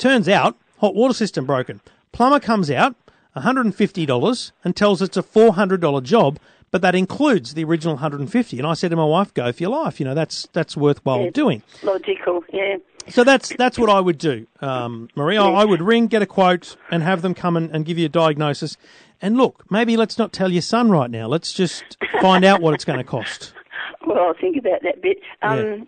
Turns 0.02 0.28
out, 0.28 0.56
hot 0.78 0.96
water 0.96 1.14
system 1.14 1.46
broken. 1.46 1.80
Plumber 2.10 2.40
comes 2.40 2.72
out, 2.72 2.96
$150 3.36 4.52
and 4.64 4.74
tells 4.74 5.00
it's 5.00 5.16
a 5.16 5.22
$400 5.22 6.02
job, 6.02 6.40
but 6.72 6.82
that 6.82 6.96
includes 6.96 7.54
the 7.54 7.62
original 7.62 7.94
150 7.94 8.58
And 8.58 8.66
I 8.66 8.74
said 8.74 8.90
to 8.90 8.96
my 8.96 9.04
wife, 9.04 9.32
go 9.32 9.52
for 9.52 9.62
your 9.62 9.70
life. 9.70 10.00
You 10.00 10.06
know, 10.06 10.14
that's, 10.14 10.48
that's 10.52 10.76
worthwhile 10.76 11.26
Yeah. 11.26 11.30
doing. 11.30 11.62
Logical, 11.84 12.42
yeah. 12.52 12.78
So 13.10 13.22
that's 13.22 13.50
that's 13.56 13.78
what 13.78 13.90
I 13.90 14.00
would 14.00 14.18
do, 14.18 14.48
um, 14.60 15.08
Marie. 15.14 15.36
I, 15.36 15.48
I 15.48 15.64
would 15.64 15.82
ring, 15.82 16.08
get 16.08 16.20
a 16.22 16.26
quote, 16.26 16.76
and 16.90 17.04
have 17.04 17.22
them 17.22 17.32
come 17.34 17.56
and, 17.56 17.70
and 17.70 17.84
give 17.84 17.96
you 17.96 18.06
a 18.06 18.08
diagnosis. 18.08 18.76
And 19.20 19.36
look, 19.36 19.64
maybe 19.70 19.96
let's 19.96 20.18
not 20.18 20.32
tell 20.32 20.50
your 20.50 20.62
son 20.62 20.90
right 20.90 21.10
now. 21.10 21.28
Let's 21.28 21.52
just 21.52 21.96
find 22.20 22.44
out 22.44 22.60
what 22.60 22.74
it's 22.74 22.84
going 22.84 22.98
to 22.98 23.04
cost. 23.04 23.52
Well, 24.04 24.18
I'll 24.18 24.34
think 24.34 24.56
about 24.56 24.82
that 24.82 25.00
bit. 25.00 25.18
Um, 25.42 25.86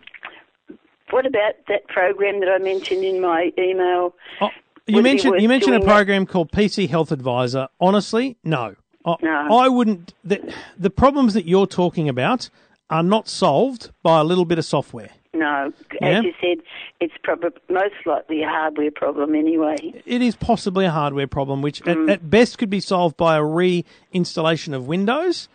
What 1.11 1.25
about 1.25 1.53
that 1.67 1.87
program 1.87 2.39
that 2.39 2.49
I 2.49 2.57
mentioned 2.57 3.03
in 3.03 3.21
my 3.21 3.51
email? 3.57 4.15
Oh, 4.41 4.49
you 4.87 5.01
mentioned 5.01 5.41
you 5.41 5.47
mentioned 5.47 5.75
a 5.75 5.79
doing 5.79 5.87
that? 5.87 5.93
program 5.93 6.25
called 6.25 6.51
PC 6.51 6.89
Health 6.89 7.11
Advisor. 7.11 7.67
Honestly, 7.79 8.37
no. 8.43 8.75
I, 9.05 9.15
No. 9.21 9.57
I 9.57 9.67
wouldn't. 9.67 10.13
The, 10.23 10.53
the 10.77 10.89
problems 10.89 11.33
that 11.35 11.45
you're 11.45 11.67
talking 11.67 12.09
about 12.09 12.49
are 12.89 13.03
not 13.03 13.27
solved 13.27 13.91
by 14.03 14.19
a 14.19 14.23
little 14.23 14.45
bit 14.45 14.57
of 14.57 14.65
software. 14.65 15.09
No, 15.33 15.73
Yeah? 16.01 16.19
as 16.19 16.23
you 16.23 16.33
said, 16.39 16.63
it's 17.01 17.13
probably 17.21 17.49
most 17.69 17.95
likely 18.05 18.41
a 18.41 18.47
hardware 18.47 18.89
problem 18.89 19.35
anyway. 19.35 19.75
It 20.05 20.21
is 20.21 20.35
possibly 20.35 20.85
a 20.85 20.91
hardware 20.91 21.27
problem, 21.27 21.61
which 21.61 21.81
at, 21.81 21.97
mm. 21.97 22.09
at 22.09 22.29
best 22.29 22.57
could 22.57 22.69
be 22.69 22.79
solved 22.79 23.17
by 23.17 23.35
a 23.37 23.41
reinstallation 23.41 24.73
of 24.73 24.87
Windows, 24.87 25.49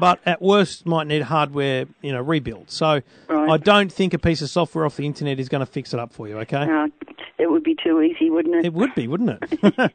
but 0.00 0.20
at 0.26 0.40
worst 0.42 0.86
might 0.86 1.06
need 1.06 1.22
hardware, 1.22 1.86
you 2.02 2.12
know, 2.12 2.20
rebuild. 2.20 2.70
So 2.70 3.00
Right. 3.28 3.50
I 3.50 3.56
don't 3.56 3.92
think 3.92 4.14
a 4.14 4.18
piece 4.18 4.42
of 4.42 4.50
software 4.50 4.84
off 4.84 4.96
the 4.96 5.06
internet 5.06 5.38
is 5.40 5.48
going 5.48 5.60
to 5.60 5.66
fix 5.66 5.92
it 5.94 6.00
up 6.00 6.12
for 6.12 6.28
you. 6.28 6.38
Okay, 6.40 6.66
No, 6.66 6.88
it 7.38 7.50
would 7.50 7.62
be 7.62 7.74
too 7.82 8.00
easy, 8.02 8.30
wouldn't 8.30 8.54
it? 8.56 8.66
it 8.66 8.72
would 8.72 8.94
be, 8.94 9.06
wouldn't 9.08 9.30
it? 9.30 9.62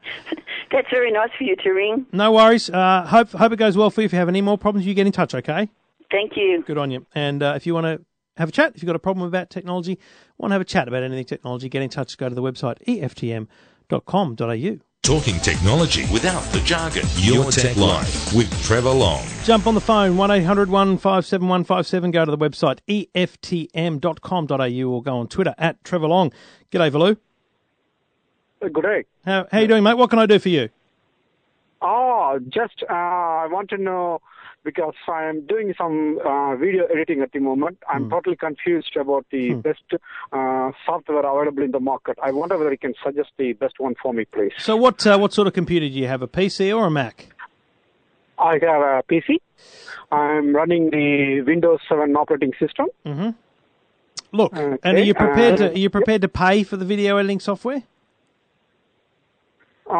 That's 0.70 0.88
very 0.90 1.10
nice 1.12 1.30
for 1.36 1.44
you 1.44 1.56
to 1.56 1.70
ring. 1.70 2.06
no 2.12 2.32
worries. 2.32 2.70
Uh, 2.70 3.04
hope 3.06 3.30
hope 3.32 3.52
it 3.52 3.56
goes 3.56 3.76
well 3.76 3.90
for 3.90 4.00
you. 4.00 4.06
If 4.06 4.12
you 4.12 4.18
have 4.18 4.28
any 4.28 4.40
more 4.42 4.56
problems, 4.58 4.86
you 4.86 4.94
get 4.94 5.06
in 5.06 5.12
touch. 5.12 5.34
Okay, 5.34 5.68
Thank 6.10 6.32
you. 6.36 6.62
good 6.66 6.78
on 6.78 6.90
you. 6.90 7.06
And 7.14 7.42
uh, 7.42 7.54
if 7.56 7.66
you 7.66 7.74
want 7.74 7.84
to 7.86 8.00
have 8.38 8.48
a 8.48 8.52
chat, 8.52 8.72
if 8.74 8.82
you've 8.82 8.86
got 8.86 8.96
a 8.96 9.00
problem 9.00 9.26
about 9.26 9.50
technology, 9.50 9.98
want 10.38 10.50
to 10.50 10.54
have 10.54 10.62
a 10.62 10.64
chat 10.66 10.88
about 10.88 11.02
anything 11.02 11.24
technology, 11.26 11.68
get 11.68 11.82
in 11.82 11.90
touch. 11.90 12.16
Go 12.16 12.28
to 12.28 12.34
the 12.34 12.42
website 12.42 12.78
eftm.com.au. 12.86 14.78
Talking 15.02 15.40
technology 15.40 16.06
without 16.12 16.42
the 16.52 16.60
jargon. 16.60 17.02
Your 17.16 17.50
Tech 17.50 17.76
Life 17.76 18.32
with 18.32 18.48
Trevor 18.62 18.90
Long. 18.90 19.26
Jump 19.42 19.66
on 19.66 19.74
the 19.74 19.80
phone, 19.80 20.16
1 20.16 20.30
800 20.30 20.70
157 20.70 21.48
157. 21.48 22.12
Go 22.12 22.24
to 22.24 22.30
the 22.30 22.38
website 22.38 22.78
eftm.com.au 23.12 24.88
or 24.94 25.02
go 25.02 25.18
on 25.18 25.26
Twitter 25.26 25.56
at 25.58 25.82
Trevor 25.82 26.06
Long. 26.06 26.32
G'day, 26.70 26.92
Valoo. 26.92 27.16
Good 28.60 28.80
day. 28.80 29.04
How, 29.24 29.48
how 29.50 29.58
you 29.58 29.66
doing, 29.66 29.82
mate? 29.82 29.94
What 29.94 30.08
can 30.08 30.20
I 30.20 30.26
do 30.26 30.38
for 30.38 30.50
you? 30.50 30.68
Oh, 31.80 32.38
just 32.48 32.84
uh, 32.88 32.92
I 32.92 33.48
want 33.50 33.70
to 33.70 33.78
know 33.78 34.20
because 34.64 34.94
I 35.08 35.24
am 35.24 35.46
doing 35.46 35.74
some 35.76 36.18
uh, 36.24 36.56
video 36.56 36.84
editing 36.86 37.20
at 37.22 37.32
the 37.32 37.40
moment. 37.40 37.78
I'm 37.88 38.08
totally 38.08 38.36
confused 38.36 38.96
about 38.96 39.26
the 39.30 39.54
best 39.54 39.82
uh, 40.32 40.70
software 40.86 41.18
available 41.20 41.62
in 41.62 41.72
the 41.72 41.80
market. 41.80 42.18
I 42.22 42.30
wonder 42.30 42.56
whether 42.58 42.70
you 42.70 42.78
can 42.78 42.94
suggest 43.04 43.30
the 43.38 43.52
best 43.54 43.78
one 43.78 43.94
for 44.02 44.12
me, 44.12 44.24
please. 44.24 44.52
So, 44.58 44.76
what 44.76 45.06
uh, 45.06 45.18
what 45.18 45.32
sort 45.32 45.48
of 45.48 45.54
computer 45.54 45.88
do 45.88 45.94
you 45.94 46.06
have? 46.06 46.22
A 46.22 46.28
PC 46.28 46.76
or 46.76 46.86
a 46.86 46.90
Mac? 46.90 47.28
I 48.38 48.54
have 48.54 48.62
a 48.82 49.02
PC. 49.10 49.38
I'm 50.10 50.54
running 50.54 50.90
the 50.90 51.42
Windows 51.46 51.80
7 51.88 52.14
operating 52.16 52.52
system. 52.58 52.86
Look, 54.34 54.52
Okay, 54.56 54.78
and 54.82 54.98
are 54.98 55.02
you 55.02 55.14
prepared 55.14 55.58
to 55.58 55.70
are 55.70 55.76
you 55.78 55.90
prepared 55.90 56.22
to 56.22 56.28
pay 56.28 56.62
for 56.62 56.76
the 56.76 56.84
video 56.84 57.16
editing 57.18 57.40
software? 57.40 57.82
Uh, 59.88 59.94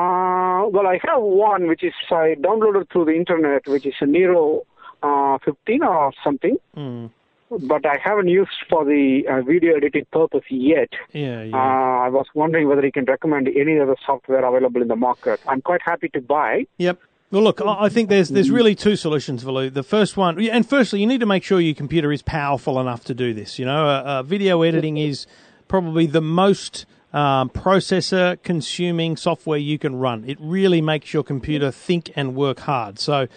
well, 0.69 0.87
I 0.87 0.99
have 1.05 1.21
one 1.23 1.69
which 1.69 1.83
is 1.83 1.95
I 2.11 2.37
downloaded 2.39 2.91
through 2.91 3.07
the 3.07 3.15
internet, 3.15 3.67
which 3.67 3.87
is 3.87 3.95
a 4.01 4.07
Nero 4.07 4.63
uh, 5.03 5.39
15 5.45 5.83
or 5.83 6.13
something. 6.25 6.57
Hmm. 6.75 7.07
But 7.51 7.85
I 7.85 7.99
haven't 8.03 8.29
used 8.29 8.51
for 8.71 8.83
the 8.85 9.25
uh, 9.29 9.43
video 9.43 9.77
editing 9.77 10.07
purpose 10.11 10.45
yet. 10.49 10.89
Yeah, 11.13 11.41
Uh, 11.41 11.45
yeah. 11.45 11.57
I 12.07 12.09
was 12.09 12.27
wondering 12.35 12.67
whether 12.67 12.85
you 12.85 12.93
can 12.93 13.05
recommend 13.05 13.47
any 13.49 13.79
other 13.79 13.97
software 14.07 14.43
available 14.43 14.81
in 14.81 14.89
the 14.89 14.97
market. 14.97 15.39
I'm 15.47 15.61
quite 15.61 15.83
happy 15.85 16.09
to 16.11 16.21
buy. 16.23 16.67
Yep. 16.79 16.99
Well, 17.31 17.43
look, 17.43 17.61
I 17.65 17.89
think 17.89 18.09
there's 18.11 18.29
there's 18.29 18.51
really 18.51 18.75
two 18.75 18.95
solutions, 18.95 19.43
Valoo. 19.43 19.73
The 19.73 19.83
first 19.83 20.19
one, 20.19 20.39
and 20.39 20.69
firstly, 20.69 21.01
you 21.01 21.07
need 21.07 21.21
to 21.21 21.27
make 21.27 21.43
sure 21.45 21.61
your 21.61 21.75
computer 21.75 22.13
is 22.13 22.21
powerful 22.23 22.79
enough 22.79 23.05
to 23.05 23.15
do 23.15 23.33
this. 23.33 23.59
You 23.59 23.65
know, 23.65 23.87
uh, 23.89 24.03
uh, 24.05 24.23
video 24.23 24.61
editing 24.63 24.99
is 24.99 25.27
probably 25.67 26.05
the 26.07 26.21
most 26.21 26.85
um, 27.13 27.51
processor 27.51 28.43
consuming 28.43 29.17
software 29.17 29.59
you 29.59 29.79
can 29.79 29.97
run. 29.97 30.25
It 30.27 30.39
really 30.41 30.81
makes 30.81 31.13
your 31.13 31.23
computer 31.23 31.71
think 31.71 32.11
and 32.17 32.35
work 32.35 32.61
hard. 32.61 32.99
So 32.99 33.29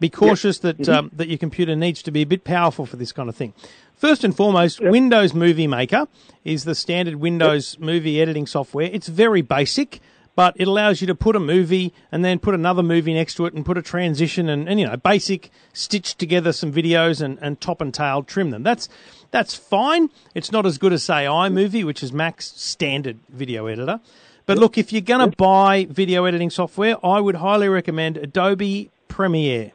be 0.00 0.10
cautious 0.10 0.58
that 0.58 0.88
um, 0.88 1.10
that 1.14 1.28
your 1.28 1.38
computer 1.38 1.76
needs 1.76 2.02
to 2.02 2.10
be 2.10 2.22
a 2.22 2.26
bit 2.26 2.44
powerful 2.44 2.86
for 2.86 2.96
this 2.96 3.12
kind 3.12 3.28
of 3.28 3.36
thing. 3.36 3.54
First 3.94 4.24
and 4.24 4.36
foremost, 4.36 4.80
Windows 4.80 5.32
Movie 5.32 5.68
Maker 5.68 6.08
is 6.44 6.64
the 6.64 6.74
standard 6.74 7.16
Windows 7.16 7.78
movie 7.78 8.20
editing 8.20 8.48
software. 8.48 8.90
It's 8.92 9.06
very 9.06 9.42
basic, 9.42 10.00
but 10.34 10.56
it 10.58 10.66
allows 10.66 11.00
you 11.00 11.06
to 11.06 11.14
put 11.14 11.36
a 11.36 11.40
movie 11.40 11.94
and 12.10 12.24
then 12.24 12.40
put 12.40 12.52
another 12.52 12.82
movie 12.82 13.14
next 13.14 13.34
to 13.36 13.46
it 13.46 13.54
and 13.54 13.64
put 13.64 13.78
a 13.78 13.82
transition 13.82 14.48
and, 14.48 14.68
and 14.68 14.80
you 14.80 14.88
know, 14.88 14.96
basic 14.96 15.52
stitch 15.72 16.16
together 16.16 16.52
some 16.52 16.72
videos 16.72 17.22
and, 17.22 17.38
and 17.40 17.60
top 17.60 17.80
and 17.80 17.94
tail 17.94 18.24
trim 18.24 18.50
them. 18.50 18.64
That's 18.64 18.88
that's 19.32 19.54
fine. 19.56 20.10
It's 20.34 20.52
not 20.52 20.64
as 20.66 20.78
good 20.78 20.92
as 20.92 21.02
say 21.02 21.24
iMovie, 21.24 21.84
which 21.84 22.02
is 22.02 22.12
Mac's 22.12 22.52
standard 22.54 23.18
video 23.28 23.66
editor. 23.66 24.00
But 24.46 24.58
look, 24.58 24.78
if 24.78 24.92
you're 24.92 25.02
going 25.02 25.28
to 25.30 25.36
buy 25.36 25.86
video 25.90 26.24
editing 26.24 26.50
software, 26.50 26.96
I 27.04 27.18
would 27.20 27.36
highly 27.36 27.68
recommend 27.68 28.16
Adobe 28.16 28.90
Premiere. 29.08 29.72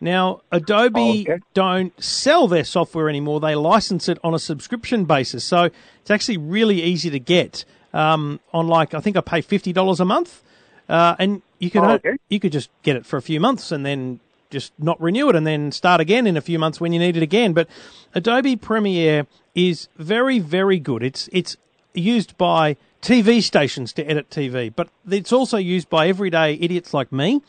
Now, 0.00 0.42
Adobe 0.52 1.26
Okay. 1.28 1.40
don't 1.54 1.92
sell 2.02 2.46
their 2.48 2.64
software 2.64 3.08
anymore. 3.08 3.40
They 3.40 3.54
license 3.54 4.08
it 4.08 4.18
on 4.22 4.34
a 4.34 4.38
subscription 4.38 5.04
basis. 5.06 5.44
So 5.44 5.70
it's 6.00 6.10
actually 6.10 6.36
really 6.36 6.82
easy 6.82 7.10
to 7.10 7.18
get. 7.18 7.64
Um, 7.92 8.40
on 8.52 8.66
like, 8.66 8.92
I 8.92 9.00
think 9.00 9.16
I 9.16 9.20
pay 9.20 9.40
$50 9.40 10.00
a 10.00 10.04
month. 10.04 10.42
Uh, 10.88 11.14
and 11.18 11.42
you 11.58 11.70
could, 11.70 11.82
Oh, 11.82 11.92
okay. 11.92 12.16
you 12.28 12.38
could 12.40 12.52
just 12.52 12.68
get 12.82 12.96
it 12.96 13.06
for 13.06 13.16
a 13.16 13.22
few 13.22 13.40
months 13.40 13.72
and 13.72 13.86
then 13.86 14.20
just 14.54 14.72
not 14.78 15.00
renew 15.00 15.28
it 15.28 15.36
and 15.36 15.46
then 15.46 15.70
start 15.70 16.00
again 16.00 16.26
in 16.26 16.36
a 16.36 16.40
few 16.40 16.58
months 16.58 16.80
when 16.80 16.92
you 16.92 16.98
need 16.98 17.16
it 17.16 17.22
again. 17.22 17.52
But 17.52 17.68
Adobe 18.14 18.56
Premiere 18.56 19.26
is 19.54 19.88
very, 19.98 20.38
very 20.38 20.78
good. 20.78 21.02
It's, 21.02 21.28
it's 21.32 21.58
used 21.92 22.38
by 22.38 22.76
TV 23.02 23.42
stations 23.42 23.92
to 23.92 24.04
edit 24.08 24.30
TV, 24.30 24.72
but 24.74 24.88
it's 25.10 25.32
also 25.32 25.58
used 25.58 25.90
by 25.90 26.08
everyday 26.08 26.54
idiots 26.54 26.94
like 26.94 27.12
me. 27.12 27.42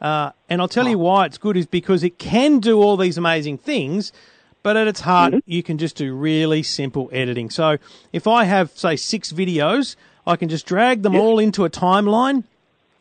Uh, 0.00 0.32
and 0.48 0.60
I'll 0.60 0.68
tell 0.68 0.88
you 0.88 0.98
why 0.98 1.26
it's 1.26 1.38
good 1.38 1.56
is 1.56 1.66
because 1.66 2.02
it 2.02 2.18
can 2.18 2.58
do 2.58 2.82
all 2.82 2.96
these 2.96 3.18
amazing 3.18 3.58
things, 3.58 4.12
but 4.62 4.76
at 4.76 4.88
its 4.88 5.00
heart, 5.00 5.34
you 5.46 5.62
can 5.62 5.78
just 5.78 5.96
do 5.96 6.14
really 6.14 6.62
simple 6.62 7.10
editing. 7.12 7.50
So 7.50 7.78
if 8.12 8.26
I 8.26 8.44
have, 8.44 8.70
say, 8.76 8.96
six 8.96 9.32
videos, 9.32 9.96
I 10.26 10.36
can 10.36 10.48
just 10.48 10.66
drag 10.66 11.02
them 11.02 11.14
all 11.16 11.38
into 11.38 11.64
a 11.64 11.70
timeline. 11.70 12.44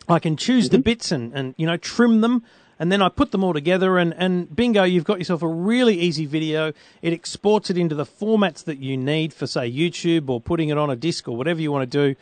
I 0.07 0.19
can 0.19 0.35
choose 0.35 0.69
the 0.69 0.79
bits 0.79 1.11
and, 1.11 1.33
and, 1.33 1.55
you 1.57 1.65
know, 1.65 1.77
trim 1.77 2.21
them. 2.21 2.43
And 2.81 2.91
then 2.91 2.99
I 2.99 3.09
put 3.09 3.29
them 3.29 3.43
all 3.43 3.53
together 3.53 3.99
and, 3.99 4.11
and 4.17 4.53
bingo, 4.55 4.81
you've 4.81 5.03
got 5.03 5.19
yourself 5.19 5.43
a 5.43 5.47
really 5.47 5.99
easy 5.99 6.25
video. 6.25 6.73
It 7.03 7.13
exports 7.13 7.69
it 7.69 7.77
into 7.77 7.93
the 7.93 8.07
formats 8.07 8.63
that 8.63 8.79
you 8.79 8.97
need 8.97 9.35
for, 9.35 9.45
say, 9.45 9.71
YouTube 9.71 10.29
or 10.29 10.41
putting 10.41 10.69
it 10.69 10.79
on 10.79 10.89
a 10.89 10.95
disc 10.95 11.27
or 11.27 11.37
whatever 11.37 11.61
you 11.61 11.71
want 11.71 11.91
to 11.91 12.07
do. 12.07 12.19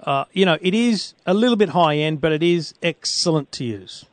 Uh, 0.00 0.26
you 0.34 0.44
know, 0.44 0.58
it 0.60 0.74
is 0.74 1.14
a 1.24 1.32
little 1.32 1.56
bit 1.56 1.70
high 1.70 1.96
end, 1.96 2.20
but 2.20 2.32
it 2.32 2.42
is 2.42 2.74
excellent 2.82 3.50
to 3.52 3.64
use. 3.64 4.04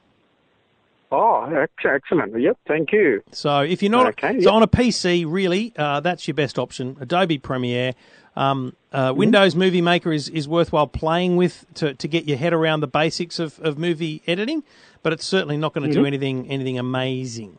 Oh, 1.11 1.67
excellent. 1.83 2.39
Yep, 2.39 2.57
thank 2.69 2.93
you. 2.93 3.21
So 3.33 3.59
if 3.59 3.83
you're 3.83 3.91
not 3.91 4.07
Okay, 4.07 4.39
so 4.39 4.45
yep. 4.45 4.53
on 4.53 4.63
a 4.63 4.67
PC, 4.67 5.25
really, 5.27 5.73
uh, 5.75 5.99
that's 5.99 6.25
your 6.25 6.35
best 6.35 6.57
option. 6.57 6.95
Adobe 7.01 7.37
Premiere, 7.37 7.95
um, 8.35 8.75
uh, 8.91 9.13
Windows 9.15 9.55
Movie 9.55 9.81
Maker 9.81 10.11
is, 10.13 10.29
is 10.29 10.47
worthwhile 10.47 10.87
playing 10.87 11.35
with 11.35 11.65
to, 11.75 11.93
to 11.95 12.07
get 12.07 12.25
your 12.25 12.37
head 12.37 12.53
around 12.53 12.79
the 12.79 12.87
basics 12.87 13.39
of, 13.39 13.59
of 13.59 13.77
movie 13.77 14.21
editing, 14.27 14.63
but 15.03 15.11
it's 15.13 15.25
certainly 15.25 15.57
not 15.57 15.73
going 15.73 15.87
to 15.87 15.93
do 15.93 16.05
anything 16.05 16.49
anything 16.49 16.77
amazing. 16.79 17.57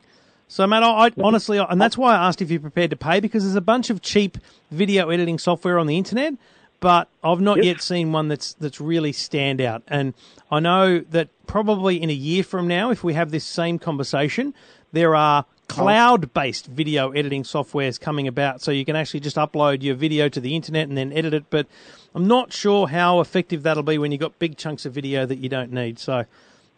So, 0.49 0.67
Matt, 0.67 0.83
I, 0.83 1.07
I 1.07 1.11
honestly, 1.23 1.59
and 1.59 1.81
that's 1.81 1.97
why 1.97 2.15
I 2.15 2.27
asked 2.29 2.43
if 2.43 2.51
you're 2.51 2.61
prepared 2.61 2.91
to 2.91 2.97
pay 2.97 3.21
because 3.21 3.43
there's 3.45 3.57
a 3.57 3.61
bunch 3.63 3.89
of 3.91 4.03
cheap 4.03 4.37
video 4.71 5.09
editing 5.09 5.39
software 5.39 5.79
on 5.79 5.87
the 5.87 5.97
internet, 5.97 6.35
but 6.81 7.09
I've 7.25 7.41
not 7.41 7.59
Yes. 7.59 7.67
yet 7.67 7.83
seen 7.83 8.13
one 8.13 8.29
that's 8.29 8.53
that's 8.55 8.81
really 8.81 9.13
stand 9.13 9.61
out. 9.61 9.83
And 9.89 10.13
I 10.51 10.61
know 10.61 11.01
that 11.01 11.29
probably 11.47 12.03
in 12.03 12.11
a 12.11 12.15
year 12.15 12.45
from 12.45 12.69
now, 12.69 12.91
if 12.91 13.03
we 13.03 13.15
have 13.15 13.31
this 13.31 13.45
same 13.45 13.79
conversation, 13.79 14.53
there 14.93 15.15
are 15.17 15.47
cloud-based 15.73 16.67
video 16.67 17.11
editing 17.13 17.45
software 17.45 17.87
is 17.89 17.99
coming 17.99 18.27
about, 18.29 18.61
so 18.61 18.71
you 18.71 18.85
can 18.85 18.97
actually 18.97 19.21
just 19.21 19.37
upload 19.37 19.83
your 19.83 19.95
video 19.95 20.29
to 20.29 20.41
the 20.41 20.55
internet 20.57 20.89
and 20.89 20.97
then 20.97 21.13
edit 21.13 21.35
it. 21.35 21.45
But 21.51 21.67
I'm 22.15 22.27
not 22.27 22.53
sure 22.53 22.89
how 22.89 23.21
effective 23.21 23.63
that'll 23.63 23.83
be 23.83 23.99
when 23.99 24.13
you've 24.13 24.21
got 24.21 24.39
big 24.39 24.57
chunks 24.57 24.85
of 24.87 24.93
video 24.93 25.27
that 25.27 25.37
you 25.37 25.49
don't 25.49 25.73
need. 25.73 25.99
So, 25.99 26.25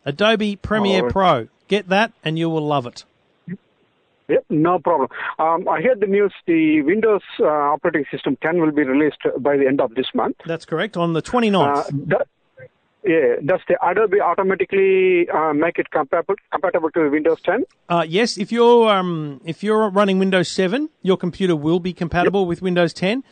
Adobe 0.04 0.56
Premiere 0.56 1.06
Oh. 1.06 1.10
Pro, 1.10 1.48
get 1.68 1.88
that, 1.88 2.12
and 2.24 2.38
you 2.38 2.48
will 2.50 2.66
love 2.66 2.86
it. 2.86 3.04
Yep, 4.28 4.44
no 4.48 4.78
problem. 4.78 5.10
Um, 5.38 5.68
I 5.68 5.82
heard 5.82 6.00
the 6.00 6.06
news 6.06 6.32
the 6.46 6.80
Windows 6.80 7.20
uh, 7.40 7.44
operating 7.44 8.06
system 8.10 8.38
10 8.42 8.58
will 8.58 8.70
be 8.72 8.82
released 8.82 9.18
by 9.40 9.58
the 9.58 9.66
end 9.66 9.82
of 9.82 9.94
this 9.96 10.06
month. 10.14 10.36
That's 10.46 10.64
correct. 10.64 10.96
On 10.96 11.12
the 11.12 11.20
29th. 11.20 11.76
Uh, 11.76 11.90
do- 11.90 12.16
yeah, 13.04 13.36
does 13.44 13.60
the 13.68 13.76
Adobe 13.86 14.20
automatically 14.20 15.28
uh, 15.28 15.52
make 15.52 15.78
it 15.78 15.90
compatible 15.90 16.34
compatible 16.50 16.90
to 16.92 17.08
Windows 17.10 17.40
10? 17.42 17.64
Uh, 17.88 18.04
yes, 18.08 18.38
if 18.38 18.50
you're 18.52 18.88
um, 18.88 19.40
if 19.44 19.62
you're 19.62 19.88
running 19.90 20.18
Windows 20.18 20.48
7, 20.48 20.88
your 21.02 21.16
computer 21.16 21.54
will 21.56 21.80
be 21.80 21.92
compatible 21.92 22.46
with 22.46 22.62
Windows 22.62 22.92
10. 22.94 23.22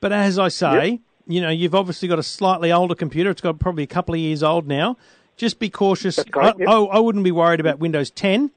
But 0.00 0.12
as 0.12 0.38
I 0.38 0.48
say, 0.48 1.00
you 1.26 1.40
know, 1.40 1.50
you've 1.50 1.74
obviously 1.74 2.08
got 2.08 2.18
a 2.18 2.22
slightly 2.22 2.72
older 2.72 2.94
computer. 2.94 3.30
It's 3.30 3.40
got 3.40 3.58
probably 3.58 3.84
a 3.84 3.88
couple 3.88 4.14
of 4.14 4.20
years 4.20 4.42
old 4.42 4.66
now. 4.66 4.96
Just 5.36 5.58
be 5.58 5.70
cautious. 5.70 6.16
Correct, 6.22 6.56
I, 6.58 6.60
yep. 6.60 6.68
I, 6.68 6.72
I 6.74 6.98
wouldn't 6.98 7.24
be 7.24 7.30
worried 7.32 7.60
about 7.60 7.78
Windows 7.78 8.10
10. 8.10 8.50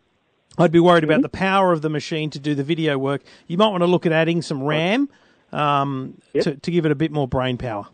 I'd 0.57 0.71
be 0.71 0.79
worried 0.79 1.03
Mm-hmm. 1.03 1.11
about 1.11 1.21
the 1.21 1.29
power 1.29 1.71
of 1.71 1.81
the 1.81 1.89
machine 1.89 2.29
to 2.31 2.39
do 2.39 2.55
the 2.55 2.63
video 2.63 2.97
work. 2.97 3.21
You 3.47 3.57
might 3.57 3.69
want 3.69 3.81
to 3.81 3.87
look 3.87 4.05
at 4.05 4.11
adding 4.11 4.41
some 4.41 4.63
RAM 4.63 5.09
um, 5.51 6.15
Yep. 6.33 6.43
to, 6.43 6.55
to 6.55 6.71
give 6.71 6.85
it 6.85 6.91
a 6.91 6.95
bit 6.95 7.11
more 7.11 7.27
brain 7.27 7.57
power. 7.57 7.87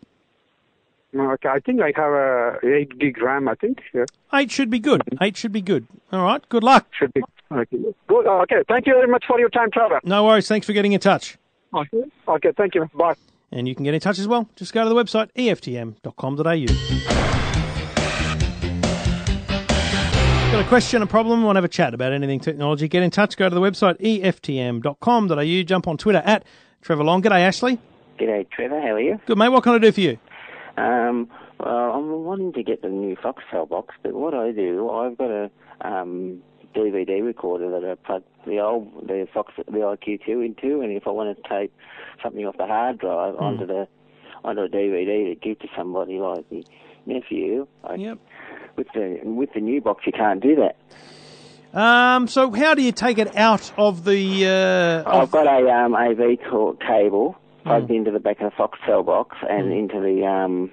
Okay, 1.13 1.49
I 1.49 1.59
think 1.59 1.81
I 1.81 1.91
have 1.95 2.11
a 2.13 2.57
8 2.63 2.97
gig 2.99 3.21
RAM. 3.21 3.47
I 3.49 3.55
think 3.55 3.79
yeah, 3.93 4.05
Eight 4.33 4.49
should 4.49 4.69
be 4.69 4.79
good. 4.79 5.01
Eight 5.21 5.35
should 5.35 5.51
be 5.51 5.61
good. 5.61 5.85
All 6.11 6.23
right. 6.23 6.47
Good 6.49 6.63
luck. 6.63 6.87
should 6.97 7.13
be. 7.13 7.21
Okay, 7.51 7.77
good. 7.77 8.27
Okay, 8.27 8.63
thank 8.69 8.87
you 8.87 8.93
very 8.93 9.07
much 9.07 9.25
for 9.27 9.37
your 9.39 9.49
time, 9.49 9.69
Trevor. 9.71 9.99
No 10.05 10.23
worries. 10.23 10.47
Thanks 10.47 10.65
for 10.65 10.71
getting 10.73 10.93
in 10.93 11.01
touch. 11.01 11.37
Okay, 11.73 12.03
okay, 12.27 12.51
thank 12.55 12.75
you. 12.75 12.89
Bye. 12.93 13.15
And 13.51 13.67
you 13.67 13.75
can 13.75 13.83
get 13.83 13.93
in 13.93 13.99
touch 13.99 14.19
as 14.19 14.27
well. 14.27 14.47
Just 14.55 14.71
go 14.73 14.83
to 14.83 14.89
the 14.89 14.95
website 14.95 15.29
eftm.com.au. 15.35 16.41
Got 20.51 20.65
a 20.65 20.67
question, 20.67 21.01
a 21.01 21.07
problem, 21.07 21.43
want 21.43 21.55
to 21.55 21.57
have 21.59 21.63
a 21.65 21.69
chat 21.69 21.93
about 21.93 22.11
anything 22.11 22.41
technology? 22.41 22.89
Get 22.89 23.03
in 23.03 23.09
touch. 23.09 23.37
Go 23.37 23.47
to 23.47 23.55
the 23.55 23.61
website 23.61 23.99
eftm.com.au. 24.01 25.63
Jump 25.63 25.87
on 25.87 25.97
Twitter 25.97 26.21
at 26.25 26.43
Trevor 26.81 27.05
Long. 27.05 27.21
G'day, 27.21 27.39
Ashley. 27.39 27.79
G'day, 28.19 28.49
Trevor. 28.49 28.81
How 28.81 28.95
are 28.95 28.99
you? 28.99 29.19
Good, 29.25 29.37
mate. 29.37 29.47
What 29.49 29.63
can 29.63 29.73
I 29.73 29.77
do 29.77 29.91
for 29.93 30.01
you? 30.01 30.17
Um, 30.77 31.29
well, 31.59 31.91
I'm 31.93 32.23
wanting 32.23 32.53
to 32.53 32.63
get 32.63 32.81
the 32.81 32.89
new 32.89 33.15
Foxtel 33.15 33.67
box, 33.67 33.95
but 34.03 34.13
what 34.13 34.33
I 34.33 34.51
do, 34.51 34.89
I've 34.89 35.17
got 35.17 35.29
a 35.29 35.51
um, 35.81 36.41
DVD 36.75 37.23
recorder 37.23 37.69
that 37.71 37.89
I 37.89 37.95
plug 37.95 38.23
the 38.45 38.59
old 38.59 39.07
the 39.07 39.27
Fox 39.33 39.53
the 39.57 39.63
IQ2 39.71 40.45
into, 40.45 40.81
and 40.81 40.91
if 40.91 41.07
I 41.07 41.11
want 41.11 41.35
to 41.35 41.49
tape 41.49 41.73
something 42.23 42.45
off 42.45 42.57
the 42.57 42.67
hard 42.67 42.99
drive 42.99 43.35
onto 43.35 43.65
the 43.65 43.87
onto 44.43 44.61
a 44.61 44.69
DVD 44.69 45.33
to 45.33 45.35
give 45.35 45.59
to 45.59 45.67
somebody 45.75 46.19
like 46.19 46.49
the 46.49 46.65
nephew. 47.05 47.67
I, 47.83 47.95
Yep. 47.95 48.17
With 48.77 48.87
the 48.93 49.19
with 49.23 49.49
the 49.53 49.59
new 49.59 49.81
box, 49.81 50.05
you 50.05 50.13
can't 50.13 50.41
do 50.41 50.55
that. 50.55 50.77
Um, 51.77 52.27
so 52.27 52.51
how 52.51 52.73
do 52.73 52.81
you 52.81 52.91
take 52.91 53.17
it 53.17 53.35
out 53.35 53.71
of 53.77 54.05
the? 54.05 54.47
Uh, 54.47 55.09
I've 55.09 55.23
of, 55.23 55.31
got 55.31 55.47
a 55.47 55.69
um, 55.69 55.93
AV 55.93 56.39
cable 56.79 57.37
plugged 57.63 57.87
Hmm. 57.87 57.93
into 57.93 58.11
the 58.11 58.19
back 58.19 58.41
of 58.41 58.51
the 58.51 58.55
Foxtel 58.63 59.05
box 59.05 59.37
and 59.49 59.71
into 59.71 59.99
the 59.99 60.25
um, 60.25 60.71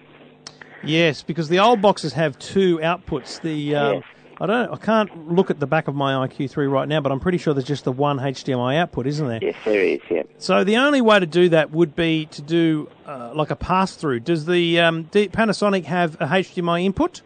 yes, 0.82 1.22
because 1.22 1.48
the 1.48 1.58
old 1.58 1.80
boxes 1.82 2.12
have 2.14 2.38
two 2.38 2.78
outputs. 2.78 3.40
The 3.40 3.74
um, 3.76 3.94
Yes. 3.94 4.02
I 4.40 4.46
don't. 4.46 4.72
I 4.72 4.76
can't 4.76 5.32
look 5.32 5.50
at 5.50 5.58
the 5.58 5.66
back 5.66 5.88
of 5.88 5.96
my 5.96 6.12
IQ3 6.28 6.70
right 6.70 6.86
now, 6.86 7.00
but 7.00 7.10
I'm 7.10 7.18
pretty 7.18 7.38
sure 7.38 7.54
there's 7.54 7.66
just 7.66 7.82
the 7.82 7.90
one 7.90 8.18
HDMI 8.20 8.76
output, 8.76 9.08
isn't 9.08 9.26
there? 9.26 9.40
yes, 9.42 9.56
there 9.64 9.82
is. 9.82 9.98
Yep. 10.08 10.28
So 10.38 10.62
the 10.62 10.76
only 10.76 11.00
way 11.00 11.18
to 11.18 11.26
do 11.26 11.48
that 11.48 11.72
would 11.72 11.96
be 11.96 12.26
to 12.26 12.42
do 12.42 12.88
uh, 13.04 13.32
like 13.34 13.50
a 13.50 13.56
pass 13.56 13.96
through. 13.96 14.20
Does 14.20 14.46
the 14.46 14.78
um, 14.78 15.06
Panasonic 15.06 15.86
have 15.86 16.14
a 16.20 16.26
HDMI 16.26 16.84
input? 16.84 17.22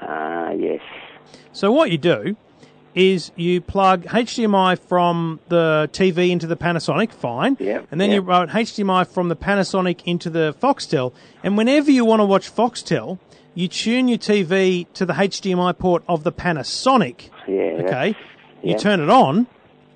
Uh, 0.00 0.52
yes. 0.56 0.80
So 1.52 1.72
what 1.72 1.90
you 1.90 1.98
do 1.98 2.36
is 2.94 3.30
you 3.36 3.60
plug 3.60 4.04
HDMI 4.04 4.78
from 4.78 5.40
the 5.48 5.88
TV 5.92 6.30
into 6.30 6.46
the 6.46 6.56
Panasonic, 6.56 7.12
fine. 7.12 7.56
Yep, 7.60 7.88
And 7.90 8.00
then 8.00 8.10
you 8.10 8.16
yep. 8.16 8.26
run 8.26 8.48
HDMI 8.48 9.06
from 9.06 9.28
the 9.28 9.36
Panasonic 9.36 10.02
into 10.04 10.30
the 10.30 10.54
Foxtel. 10.60 11.12
And 11.42 11.56
whenever 11.56 11.90
you 11.90 12.04
want 12.04 12.20
to 12.20 12.24
watch 12.24 12.52
Foxtel, 12.52 13.18
you 13.54 13.68
tune 13.68 14.08
your 14.08 14.18
TV 14.18 14.86
to 14.94 15.06
the 15.06 15.14
HDMI 15.14 15.78
port 15.78 16.02
of 16.08 16.24
the 16.24 16.32
Panasonic. 16.32 17.30
Yeah. 17.46 17.82
Okay. 17.84 18.08
You 18.62 18.72
yeah. 18.72 18.76
turn 18.76 19.00
it 19.00 19.10
on, 19.10 19.46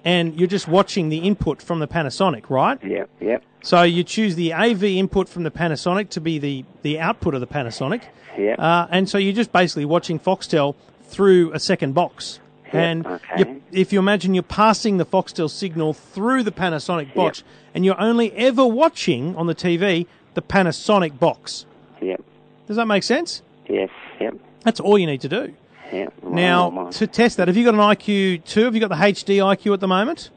and 0.04 0.38
you're 0.38 0.48
just 0.48 0.68
watching 0.68 1.08
the 1.08 1.18
input 1.18 1.62
from 1.62 1.78
the 1.78 1.88
Panasonic, 1.88 2.50
right? 2.50 2.82
Yep. 2.82 3.10
Yep. 3.20 3.44
So 3.62 3.82
you 3.82 4.02
choose 4.02 4.34
the 4.34 4.52
AV 4.52 4.82
input 4.84 5.28
from 5.28 5.44
the 5.44 5.50
Panasonic 5.50 6.08
to 6.10 6.20
be 6.20 6.38
the, 6.38 6.64
the 6.82 6.98
output 6.98 7.34
of 7.34 7.40
the 7.40 7.46
Panasonic. 7.46 8.02
Yep. 8.36 8.58
Uh, 8.58 8.86
and 8.90 9.08
so 9.08 9.18
you're 9.18 9.32
just 9.32 9.52
basically 9.52 9.84
watching 9.84 10.18
Foxtel 10.18 10.74
through 11.04 11.52
a 11.52 11.60
second 11.60 11.94
box. 11.94 12.40
And 12.72 13.06
okay. 13.06 13.38
you, 13.38 13.62
if 13.72 13.92
you 13.92 13.98
imagine 13.98 14.34
you're 14.34 14.42
passing 14.42 14.96
the 14.96 15.06
Foxtel 15.06 15.50
signal 15.50 15.92
through 15.92 16.42
the 16.42 16.52
Panasonic 16.52 17.14
box, 17.14 17.42
and 17.74 17.84
you're 17.84 18.00
only 18.00 18.32
ever 18.32 18.66
watching 18.66 19.36
on 19.36 19.46
the 19.46 19.54
TV 19.54 20.06
the 20.34 20.42
Panasonic 20.42 21.18
box. 21.18 21.66
Yep. 22.00 22.22
Does 22.66 22.76
that 22.76 22.86
make 22.86 23.02
sense? 23.02 23.42
Yes. 23.68 23.90
Yep. 24.20 24.36
That's 24.64 24.80
all 24.80 24.98
you 24.98 25.06
need 25.06 25.20
to 25.22 25.28
do. 25.28 25.54
Yep. 25.92 26.24
Now, 26.24 26.68
Well, 26.68 26.92
to 26.92 27.06
test 27.06 27.36
that, 27.36 27.48
have 27.48 27.56
you 27.56 27.64
got 27.64 27.74
an 27.74 27.80
IQ2? 27.80 28.64
Have 28.64 28.74
you 28.74 28.80
got 28.80 28.88
the 28.88 28.96
HD 28.96 29.36
IQ 29.38 29.74
at 29.74 29.80
the 29.80 29.88
moment? 29.88 30.30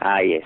Ah, 0.00 0.18
yes. 0.18 0.42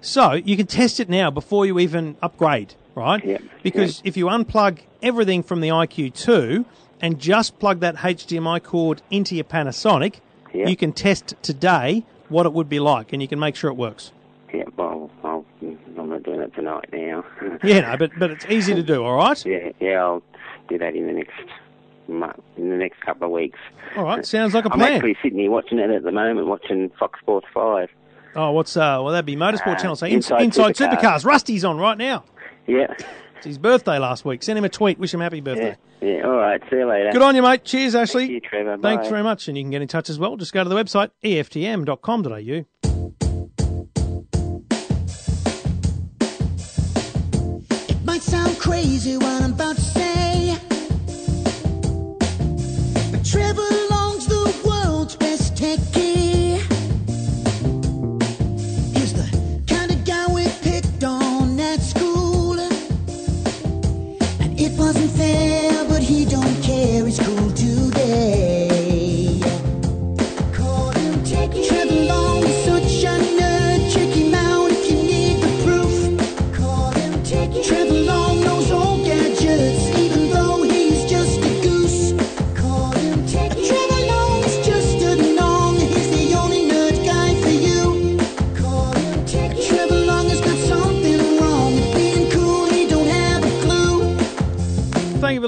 So 0.00 0.32
you 0.32 0.56
can 0.56 0.66
test 0.66 1.00
it 1.00 1.08
now 1.08 1.30
before 1.30 1.66
you 1.66 1.78
even 1.78 2.16
upgrade, 2.22 2.74
right? 2.94 3.24
Yep. 3.24 3.42
Because 3.62 4.02
if 4.04 4.16
you 4.16 4.26
unplug 4.26 4.80
everything 5.02 5.42
from 5.42 5.60
the 5.60 5.68
IQ2 5.68 6.64
and 7.00 7.18
just 7.18 7.58
plug 7.58 7.80
that 7.80 7.96
HDMI 7.96 8.62
cord 8.62 9.02
into 9.10 9.34
your 9.34 9.44
Panasonic, 9.44 10.16
Yep. 10.54 10.68
you 10.68 10.76
can 10.76 10.92
test 10.92 11.34
today 11.42 12.04
what 12.28 12.46
it 12.46 12.52
would 12.52 12.68
be 12.68 12.80
like, 12.80 13.12
and 13.12 13.20
you 13.20 13.28
can 13.28 13.38
make 13.38 13.56
sure 13.56 13.70
it 13.70 13.74
works. 13.74 14.12
Yeah, 14.52 14.62
Well, 14.76 15.10
I'll, 15.24 15.44
I'm 15.62 16.08
not 16.08 16.22
doing 16.22 16.40
it 16.40 16.54
tonight 16.54 16.88
now. 16.92 17.24
Yeah, 17.64 17.80
no, 17.80 17.96
but 17.96 18.12
but 18.18 18.30
it's 18.30 18.46
easy 18.46 18.74
to 18.74 18.82
do. 18.82 19.02
All 19.04 19.16
right. 19.16 19.44
yeah. 19.44 19.70
Yeah. 19.80 20.02
I'll 20.02 20.22
do 20.68 20.78
that 20.78 20.94
in 20.94 21.06
the 21.08 21.12
next 21.12 21.32
month, 22.08 22.40
in 22.56 22.70
the 22.70 22.76
next 22.76 23.00
couple 23.00 23.26
of 23.26 23.32
weeks. 23.32 23.58
All 23.96 24.04
right. 24.04 24.24
Sounds 24.24 24.54
like 24.54 24.64
a 24.64 24.72
I'm 24.72 24.78
plan. 24.78 24.92
actually 24.92 25.16
sitting 25.22 25.38
here 25.40 25.50
watching 25.50 25.78
it 25.78 25.90
at 25.90 26.04
the 26.04 26.12
moment, 26.12 26.46
watching 26.46 26.90
Fox 26.98 27.18
Sports 27.20 27.46
Five. 27.52 27.90
Oh, 28.36 28.52
what's 28.52 28.76
uh? 28.76 29.00
Well, 29.02 29.08
that'd 29.12 29.26
be 29.26 29.36
Motorsport 29.36 29.74
Uh, 29.76 29.80
Channel. 29.80 29.96
So 29.96 30.06
Inside, 30.06 30.42
Inside 30.42 30.70
Inside 30.70 30.90
Supercars. 30.90 31.00
Supercars. 31.02 31.24
Rusty's 31.24 31.64
on 31.64 31.78
right 31.78 31.98
now. 31.98 32.24
Yeah. 32.66 32.94
It's 33.44 33.56
his 33.56 33.58
birthday 33.58 33.98
last 33.98 34.24
week. 34.24 34.42
Send 34.42 34.56
him 34.58 34.64
a 34.64 34.70
tweet. 34.70 34.98
Wish 34.98 35.12
him 35.12 35.20
happy 35.20 35.42
birthday. 35.42 35.76
Yeah. 36.00 36.08
Yeah. 36.08 36.26
All 36.26 36.36
right. 36.36 36.62
See 36.70 36.76
you 36.76 36.88
later. 36.88 37.10
Good 37.12 37.20
on 37.20 37.36
you, 37.36 37.42
mate. 37.42 37.62
Cheers, 37.62 37.94
Ashley. 37.94 38.22
Thank 38.22 38.32
you, 38.32 38.40
Trevor. 38.40 38.78
Thanks 38.80 39.04
Bye. 39.04 39.10
very 39.10 39.22
much. 39.22 39.48
And 39.48 39.58
you 39.58 39.62
can 39.62 39.70
get 39.70 39.82
in 39.82 39.88
touch 39.88 40.08
as 40.08 40.18
well. 40.18 40.38
Just 40.38 40.54
go 40.54 40.62
to 40.64 40.68
the 40.70 40.74
website, 40.74 41.10
eftm.com.au. 41.22 42.64
Might 48.06 48.22
sound 48.22 48.58
crazy 48.58 49.18
what 49.18 49.42
I'm 49.42 49.52
about 49.52 49.76
to 49.76 49.82
say, 49.82 50.56
but 53.10 53.24
Trevor 53.26 53.73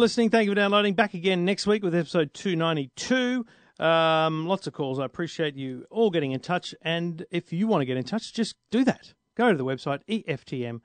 listening. 0.06 0.30
Thank 0.30 0.44
you 0.44 0.52
for 0.52 0.54
downloading. 0.54 0.94
Back 0.94 1.14
again 1.14 1.44
next 1.44 1.66
week 1.66 1.82
with 1.82 1.92
episode 1.92 2.32
292. 2.32 3.44
Um, 3.80 4.46
lots 4.46 4.68
of 4.68 4.72
calls. 4.72 5.00
I 5.00 5.04
appreciate 5.04 5.56
you 5.56 5.84
all 5.90 6.10
getting 6.10 6.30
in 6.30 6.38
touch. 6.38 6.76
And 6.80 7.26
if 7.32 7.52
you 7.52 7.66
want 7.66 7.80
to 7.80 7.86
get 7.86 7.96
in 7.96 8.04
touch, 8.04 8.32
just 8.32 8.54
do 8.70 8.84
that. 8.84 9.14
Go 9.34 9.50
to 9.50 9.58
the 9.58 9.64
website, 9.64 10.02
eftm.com.au, 10.08 10.80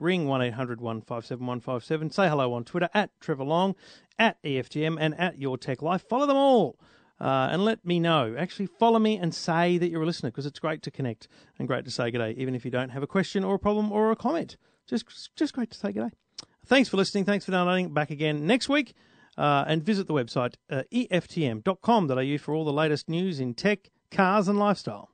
ring 0.00 0.26
1 0.26 0.40
800 0.40 0.80
157 0.80 1.46
157. 1.46 2.10
Say 2.12 2.28
hello 2.30 2.54
on 2.54 2.64
Twitter 2.64 2.88
at 2.94 3.10
Trevor 3.20 3.44
Long, 3.44 3.74
at 4.18 4.42
EFTM, 4.42 4.96
and 4.98 5.14
at 5.20 5.38
Your 5.38 5.58
Tech 5.58 5.82
Life. 5.82 6.02
Follow 6.08 6.24
them 6.24 6.38
all. 6.38 6.78
Uh, 7.20 7.48
and 7.50 7.62
let 7.62 7.84
me 7.84 8.00
know. 8.00 8.34
Actually, 8.38 8.68
follow 8.68 8.98
me 8.98 9.18
and 9.18 9.34
say 9.34 9.76
that 9.76 9.90
you're 9.90 10.02
a 10.02 10.06
listener 10.06 10.30
because 10.30 10.46
it's 10.46 10.60
great 10.60 10.80
to 10.80 10.90
connect 10.90 11.28
and 11.58 11.68
great 11.68 11.84
to 11.84 11.90
say 11.90 12.10
good 12.10 12.20
day, 12.20 12.34
even 12.38 12.54
if 12.54 12.64
you 12.64 12.70
don't 12.70 12.88
have 12.88 13.02
a 13.02 13.06
question 13.06 13.44
or 13.44 13.56
a 13.56 13.58
problem 13.58 13.92
or 13.92 14.10
a 14.10 14.16
comment. 14.16 14.56
Just, 14.86 15.04
just 15.36 15.52
great 15.52 15.70
to 15.72 15.76
say 15.76 15.92
good 15.92 16.08
day. 16.08 16.16
Thanks 16.66 16.88
for 16.88 16.96
listening. 16.96 17.24
Thanks 17.24 17.44
for 17.44 17.52
downloading. 17.52 17.94
Back 17.94 18.10
again 18.10 18.46
next 18.46 18.68
week. 18.68 18.94
Uh, 19.38 19.64
and 19.68 19.82
visit 19.82 20.06
the 20.06 20.14
website 20.14 20.54
uh, 20.70 20.82
eftm.com.au 20.92 22.38
for 22.38 22.54
all 22.54 22.64
the 22.64 22.72
latest 22.72 23.06
news 23.06 23.38
in 23.38 23.52
tech, 23.52 23.90
cars, 24.10 24.48
and 24.48 24.58
lifestyle. 24.58 25.10